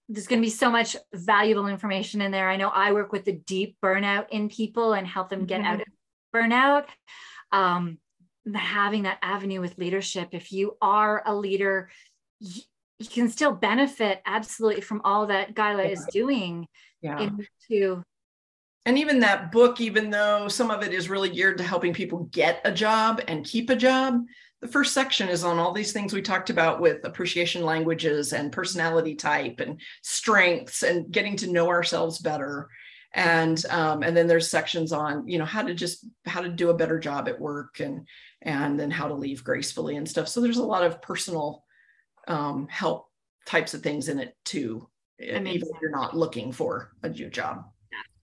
there's 0.10 0.28
going 0.28 0.42
to 0.42 0.46
be 0.46 0.52
so 0.52 0.70
much 0.70 0.96
valuable 1.14 1.68
information 1.68 2.22
in 2.22 2.32
there. 2.32 2.50
I 2.50 2.56
know 2.56 2.70
I 2.70 2.94
work 2.94 3.12
with 3.12 3.26
the 3.26 3.34
deep 3.34 3.76
burnout 3.84 4.30
in 4.30 4.48
people 4.48 4.94
and 4.94 5.06
help 5.06 5.30
them 5.30 5.46
get 5.46 5.62
mm-hmm. 5.62 5.68
out 5.68 5.82
of 5.82 5.88
burnout. 6.34 6.86
Um, 7.52 7.98
having 8.54 9.04
that 9.04 9.20
avenue 9.22 9.62
with 9.62 9.78
leadership 9.78 10.30
if 10.32 10.52
you 10.52 10.78
are 10.82 11.24
a 11.26 11.36
leader 11.36 11.90
you, 12.40 12.62
you 13.00 13.08
can 13.08 13.30
still 13.30 13.52
benefit 13.52 14.22
absolutely 14.26 14.82
from 14.82 15.02
all 15.04 15.28
that 15.28 15.54
Guyla 15.54 15.86
yeah. 15.86 15.92
is 15.92 16.06
doing 16.12 16.68
yeah. 17.02 17.20
into 17.20 18.04
and 18.86 18.98
even 18.98 19.20
that 19.20 19.52
book 19.52 19.82
even 19.82 20.10
though 20.10 20.48
some 20.48 20.72
of 20.72 20.84
it 20.84 20.94
is 20.94 21.10
really 21.10 21.30
geared 21.30 21.58
to 21.58 21.64
helping 21.64 21.94
people 21.94 22.30
get 22.32 22.62
a 22.66 22.72
job 22.72 23.22
and 23.28 23.46
keep 23.46 23.70
a 23.70 23.76
job 23.76 24.22
the 24.62 24.68
first 24.68 24.94
section 24.94 25.30
is 25.30 25.44
on 25.44 25.60
all 25.60 25.72
these 25.72 25.94
things 25.94 26.14
we 26.14 26.22
talked 26.22 26.50
about 26.50 26.82
with 26.82 27.06
appreciation 27.06 27.64
languages 27.64 28.34
and 28.34 28.52
personality 28.52 29.14
type 29.14 29.60
and 29.60 29.80
strengths 30.02 30.82
and 30.82 31.12
getting 31.12 31.36
to 31.36 31.52
know 31.52 31.68
ourselves 31.68 32.18
better 32.20 32.70
and 33.14 33.66
um, 33.70 34.04
and 34.04 34.16
then 34.16 34.28
there's 34.28 34.50
sections 34.50 34.92
on 34.92 35.28
you 35.28 35.38
know 35.38 35.46
how 35.46 35.62
to 35.62 35.74
just 35.74 36.06
how 36.26 36.42
to 36.42 36.50
do 36.50 36.70
a 36.70 36.78
better 36.78 37.00
job 37.00 37.28
at 37.28 37.40
work 37.40 37.80
and 37.80 38.08
and 38.48 38.80
then 38.80 38.90
how 38.90 39.08
to 39.08 39.14
leave 39.14 39.44
gracefully 39.44 39.98
and 39.98 40.10
stuff. 40.10 40.28
So 40.28 40.42
there's 40.42 40.58
a 40.58 40.64
lot 40.64 40.84
of 40.84 41.02
personal 41.02 41.64
um, 42.28 42.68
help 42.70 43.08
types 43.46 43.74
of 43.74 43.82
things 43.82 44.10
in 44.10 44.20
it 44.20 44.36
too 44.44 44.90
even 45.20 45.48
if 45.48 45.82
you're 45.82 45.92
not 45.92 46.16
looking 46.16 46.52
for 46.52 46.92
a 47.04 47.10
new 47.10 47.30
job. 47.30 47.66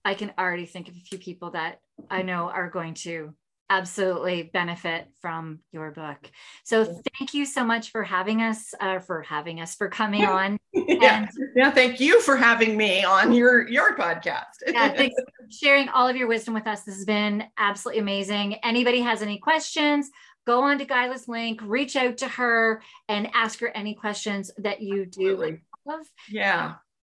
I 0.03 0.13
can 0.13 0.31
already 0.37 0.65
think 0.65 0.87
of 0.87 0.95
a 0.95 0.99
few 0.99 1.17
people 1.17 1.51
that 1.51 1.79
i 2.11 2.21
know 2.21 2.49
are 2.49 2.69
going 2.69 2.93
to 2.93 3.33
absolutely 3.69 4.43
benefit 4.43 5.07
from 5.21 5.59
your 5.71 5.91
book. 5.91 6.17
So 6.63 6.85
thank 7.17 7.33
you 7.33 7.45
so 7.45 7.63
much 7.63 7.91
for 7.91 8.03
having 8.03 8.41
us, 8.41 8.73
uh, 8.79 8.99
for 8.99 9.21
having 9.23 9.61
us, 9.61 9.75
for 9.75 9.89
coming 9.89 10.25
on. 10.25 10.57
yeah. 10.73 11.17
And, 11.17 11.29
yeah, 11.55 11.71
thank 11.71 11.99
you 11.99 12.21
for 12.21 12.35
having 12.35 12.77
me 12.77 13.03
on 13.03 13.33
your 13.33 13.67
your 13.67 13.95
podcast. 13.95 14.43
yeah, 14.67 14.89
thanks 14.95 15.15
for 15.15 15.45
sharing 15.49 15.89
all 15.89 16.07
of 16.07 16.15
your 16.15 16.27
wisdom 16.27 16.53
with 16.53 16.67
us. 16.67 16.83
This 16.83 16.95
has 16.95 17.05
been 17.05 17.45
absolutely 17.57 18.01
amazing. 18.01 18.55
Anybody 18.55 19.01
has 19.01 19.21
any 19.21 19.37
questions? 19.37 20.09
Go 20.45 20.61
on 20.61 20.77
to 20.77 20.85
Guyla's 20.85 21.27
link, 21.27 21.59
reach 21.63 21.95
out 21.95 22.17
to 22.17 22.27
her, 22.27 22.83
and 23.09 23.29
ask 23.33 23.59
her 23.61 23.69
any 23.69 23.95
questions 23.95 24.51
that 24.59 24.79
you 24.79 25.05
do. 25.05 25.57
love. 25.85 26.05
Yeah. 26.29 26.65
Um, 26.65 26.75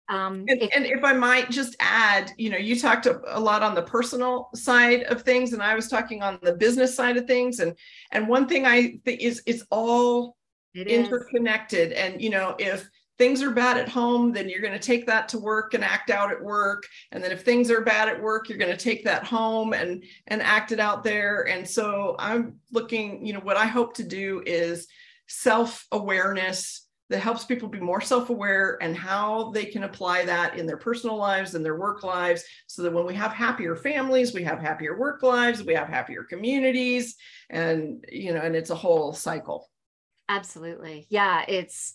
Um, 0.10 0.46
and, 0.48 0.62
if, 0.62 0.70
and, 0.74 0.86
if, 0.86 1.04
I 1.04 1.14
might 1.14 1.50
just 1.50 1.76
add, 1.80 2.32
you 2.38 2.50
know, 2.50 2.58
you 2.58 2.80
talked 2.80 3.08
a, 3.08 3.40
lot 3.40 3.62
on 3.62 3.76
the 3.76 3.82
personal 3.82 4.50
side 4.56 5.04
of 5.04 5.24
things, 5.24 5.52
and 5.52 5.62
I 5.62 5.76
was 5.76 5.90
talking 5.90 6.24
on 6.24 6.40
the 6.42 6.54
business 6.54 6.96
side 6.96 7.18
of 7.18 7.28
things. 7.28 7.60
And 7.60 7.74
and 8.12 8.28
one 8.28 8.48
thing 8.48 8.66
I 8.66 9.00
think 9.04 9.22
is 9.22 9.42
it's 9.46 9.64
all 9.70 10.38
it 10.74 10.88
interconnected. 10.88 11.92
Is. 11.92 11.98
And 11.98 12.22
you 12.22 12.30
know, 12.30 12.56
if 12.58 12.90
things 13.18 13.42
are 13.42 13.52
bad 13.52 13.78
at 13.78 13.90
home, 13.90 14.32
then 14.32 14.48
you're 14.48 14.62
going 14.62 14.74
to 14.74 14.80
take 14.80 15.06
that 15.08 15.28
to 15.30 15.40
work 15.40 15.74
and 15.74 15.84
act 15.84 16.10
out 16.10 16.32
at 16.32 16.42
work. 16.42 16.84
And 17.12 17.24
then 17.24 17.32
if 17.32 17.44
things 17.44 17.70
are 17.70 17.82
bad 17.82 18.08
at 18.08 18.22
work, 18.22 18.48
you're 18.48 18.58
going 18.58 18.76
to 18.76 18.78
take 18.78 19.04
that 19.04 19.26
home 19.26 19.74
and 19.74 20.04
and 20.28 20.42
act 20.42 20.72
it 20.72 20.80
out 20.80 21.04
there. 21.04 21.48
And 21.48 21.68
so 21.68 22.16
I'm 22.18 22.60
looking, 22.72 23.26
you 23.26 23.34
know, 23.34 23.42
what 23.42 23.58
I 23.58 23.66
hope 23.66 23.96
to 23.96 24.04
do 24.04 24.42
is 24.46 24.88
self 25.28 25.86
awareness 25.92 26.87
that 27.10 27.20
helps 27.20 27.46
people 27.46 27.70
be 27.70 27.80
more 27.80 28.02
self-aware 28.02 28.78
and 28.82 28.96
how 28.96 29.52
they 29.52 29.66
can 29.66 29.84
apply 29.84 30.26
that 30.26 30.58
in 30.58 30.66
their 30.66 30.78
personal 30.78 31.16
lives 31.16 31.56
and 31.56 31.64
their 31.64 31.78
work 31.78 32.04
lives 32.04 32.44
so 32.68 32.82
that 32.82 32.92
when 32.92 33.06
we 33.06 33.14
have 33.14 33.32
happier 33.32 33.76
families 33.76 34.34
we 34.34 34.44
have 34.44 34.60
happier 34.60 34.98
work 34.98 35.24
lives 35.24 35.64
we 35.64 35.74
have 35.74 35.88
happier 35.88 36.24
communities 36.24 37.16
and 37.50 38.04
you 38.12 38.34
know 38.34 38.42
and 38.42 38.56
it's 38.56 38.70
a 38.70 38.76
whole 38.76 39.14
cycle. 39.14 39.70
Absolutely. 40.30 41.08
Yeah 41.10 41.46
it's 41.48 41.94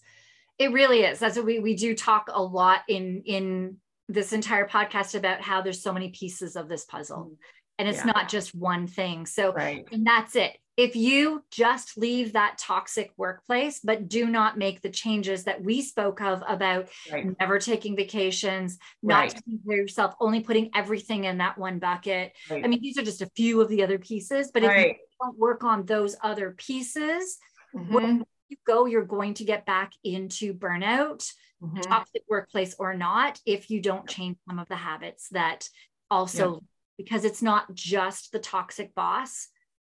it 0.58 0.72
really 0.72 1.00
is. 1.00 1.18
That's 1.18 1.36
what 1.36 1.46
we 1.46 1.58
we 1.58 1.74
do 1.74 1.94
talk 1.94 2.28
a 2.32 2.42
lot 2.42 2.80
in 2.88 3.22
in 3.26 3.76
this 4.08 4.32
entire 4.32 4.68
podcast 4.68 5.14
about 5.14 5.40
how 5.40 5.62
there's 5.62 5.82
so 5.82 5.92
many 5.92 6.10
pieces 6.10 6.56
of 6.56 6.68
this 6.68 6.84
puzzle. 6.84 7.18
Mm-hmm. 7.18 7.34
And 7.78 7.88
it's 7.88 7.98
yeah. 7.98 8.12
not 8.12 8.28
just 8.28 8.54
one 8.54 8.86
thing 8.86 9.26
so 9.26 9.52
right. 9.52 9.86
and 9.92 10.06
that's 10.06 10.36
it 10.36 10.56
if 10.76 10.96
you 10.96 11.44
just 11.50 11.98
leave 11.98 12.32
that 12.32 12.56
toxic 12.56 13.12
workplace, 13.18 13.80
but 13.84 14.08
do 14.08 14.26
not 14.26 14.56
make 14.56 14.80
the 14.80 14.88
changes 14.88 15.44
that 15.44 15.62
we 15.62 15.82
spoke 15.82 16.22
of 16.22 16.42
about 16.48 16.88
right. 17.10 17.38
never 17.38 17.58
taking 17.58 17.94
vacations, 17.94 18.78
not 19.02 19.18
right. 19.18 19.30
taking 19.32 19.60
care 19.66 19.74
of 19.74 19.82
yourself, 19.82 20.14
only 20.18 20.40
putting 20.40 20.70
everything 20.74 21.24
in 21.24 21.38
that 21.38 21.58
one 21.58 21.78
bucket. 21.78 22.32
I 22.50 22.66
mean, 22.66 22.80
these 22.80 22.96
are 22.96 23.02
just 23.02 23.20
a 23.20 23.30
few 23.36 23.60
of 23.60 23.68
the 23.68 23.82
other 23.82 23.98
pieces, 23.98 24.50
but 24.52 24.62
if 24.62 24.86
you 24.86 24.94
don't 25.20 25.38
work 25.38 25.62
on 25.62 25.84
those 25.84 26.16
other 26.22 26.52
pieces, 26.52 27.36
mm-hmm. 27.74 27.92
when 27.92 28.24
you 28.48 28.56
go, 28.66 28.86
you're 28.86 29.04
going 29.04 29.34
to 29.34 29.44
get 29.44 29.66
back 29.66 29.92
into 30.02 30.54
burnout, 30.54 31.30
mm-hmm. 31.62 31.80
toxic 31.80 32.22
workplace 32.30 32.74
or 32.78 32.94
not, 32.94 33.38
if 33.44 33.68
you 33.70 33.82
don't 33.82 34.08
change 34.08 34.38
some 34.48 34.58
of 34.58 34.68
the 34.68 34.76
habits 34.76 35.28
that 35.32 35.68
also, 36.10 36.62
because 37.04 37.24
it's 37.24 37.42
not 37.42 37.74
just 37.74 38.32
the 38.32 38.38
toxic 38.38 38.94
boss 38.94 39.48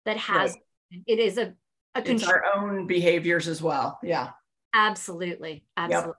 that 0.04 0.16
has 0.16 0.56
it 1.06 1.18
is 1.18 1.38
a, 1.38 1.54
a 1.94 2.10
it's 2.10 2.26
our 2.26 2.44
own 2.54 2.86
behaviors 2.86 3.48
as 3.48 3.60
well. 3.60 3.98
Yeah. 4.02 4.30
Absolutely. 4.74 5.64
Absolutely. 5.76 6.08
Yep. 6.08 6.16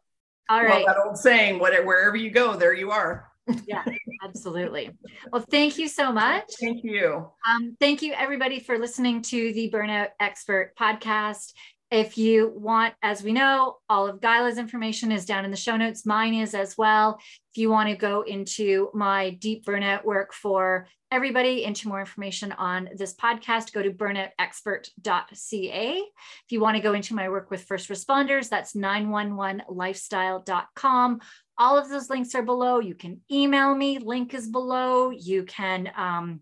All 0.50 0.64
right. 0.64 0.86
Well, 0.86 0.96
that 0.96 1.06
old 1.06 1.18
saying, 1.18 1.60
whatever, 1.60 1.86
wherever 1.86 2.16
you 2.16 2.32
go, 2.32 2.56
there 2.56 2.74
you 2.74 2.92
are. 2.92 3.30
yeah, 3.66 3.84
absolutely. 4.24 4.92
Well, 5.32 5.46
thank 5.50 5.78
you 5.78 5.88
so 5.88 6.12
much. 6.12 6.46
Thank 6.60 6.84
you. 6.84 7.30
Um, 7.48 7.78
thank 7.80 8.02
you, 8.02 8.14
everybody, 8.14 8.60
for 8.60 8.78
listening 8.78 9.22
to 9.24 9.54
the 9.54 9.70
Burnout 9.72 10.10
Expert 10.20 10.74
podcast. 10.78 11.54
If 11.90 12.18
you 12.18 12.52
want, 12.54 12.96
as 13.02 13.24
we 13.24 13.32
know, 13.32 13.78
all 13.88 14.08
of 14.08 14.20
Guyla's 14.20 14.58
information 14.58 15.10
is 15.10 15.26
down 15.26 15.46
in 15.46 15.52
the 15.52 15.58
show 15.58 15.78
notes. 15.78 16.06
Mine 16.06 16.34
is 16.34 16.54
as 16.54 16.78
well. 16.78 17.18
If 17.54 17.62
you 17.62 17.70
want 17.70 17.88
to 17.88 17.96
go 17.96 18.24
into 18.24 18.90
my 18.94 19.30
deep 19.30 19.66
burnout 19.66 20.04
work 20.04 20.34
for 20.34 20.88
everybody, 21.12 21.64
into 21.64 21.88
more 21.88 22.02
information 22.02 22.52
on 22.52 22.90
this 22.96 23.16
podcast, 23.16 23.72
go 23.72 23.82
to 23.82 23.92
burnoutexpert.ca. 23.92 25.98
If 25.98 26.50
you 26.50 26.60
want 26.60 26.76
to 26.76 26.84
go 26.84 26.92
into 26.94 27.16
my 27.16 27.30
work 27.30 27.50
with 27.50 27.64
first 27.64 27.88
responders, 27.88 28.50
that's 28.50 28.74
911lifestyle.com. 28.74 31.22
All 31.58 31.78
of 31.78 31.88
those 31.90 32.10
links 32.10 32.36
are 32.36 32.44
below. 32.44 32.80
You 32.80 32.96
can 32.96 33.22
email 33.32 33.74
me, 33.74 34.00
link 34.00 34.34
is 34.34 34.50
below. 34.50 35.12
You 35.12 35.44
can 35.44 35.90
um, 35.96 36.42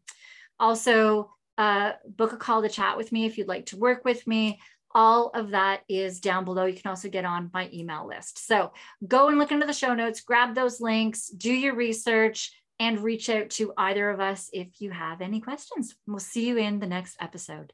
also 0.59 1.29
uh, 1.57 1.93
book 2.07 2.33
a 2.33 2.37
call 2.37 2.63
to 2.63 2.69
chat 2.69 2.97
with 2.97 3.11
me 3.11 3.25
if 3.25 3.37
you'd 3.37 3.47
like 3.47 3.67
to 3.67 3.77
work 3.77 4.03
with 4.03 4.25
me 4.27 4.59
all 4.95 5.29
of 5.35 5.51
that 5.51 5.81
is 5.89 6.21
down 6.21 6.45
below. 6.45 6.65
You 6.65 6.73
can 6.73 6.89
also 6.89 7.09
get 7.09 7.25
on 7.25 7.51
my 7.53 7.69
email 7.73 8.07
list. 8.07 8.47
So 8.47 8.71
go 9.05 9.27
and 9.27 9.37
look 9.37 9.51
into 9.51 9.67
the 9.67 9.73
show 9.73 9.93
notes, 9.93 10.21
grab 10.21 10.55
those 10.55 10.79
links, 10.79 11.27
do 11.27 11.53
your 11.53 11.75
research, 11.75 12.57
and 12.79 13.01
reach 13.01 13.29
out 13.29 13.49
to 13.51 13.73
either 13.77 14.09
of 14.09 14.19
us 14.19 14.49
if 14.53 14.81
you 14.81 14.91
have 14.91 15.21
any 15.21 15.41
questions. 15.41 15.95
We'll 16.07 16.19
see 16.19 16.47
you 16.47 16.57
in 16.57 16.79
the 16.79 16.87
next 16.87 17.17
episode. 17.19 17.73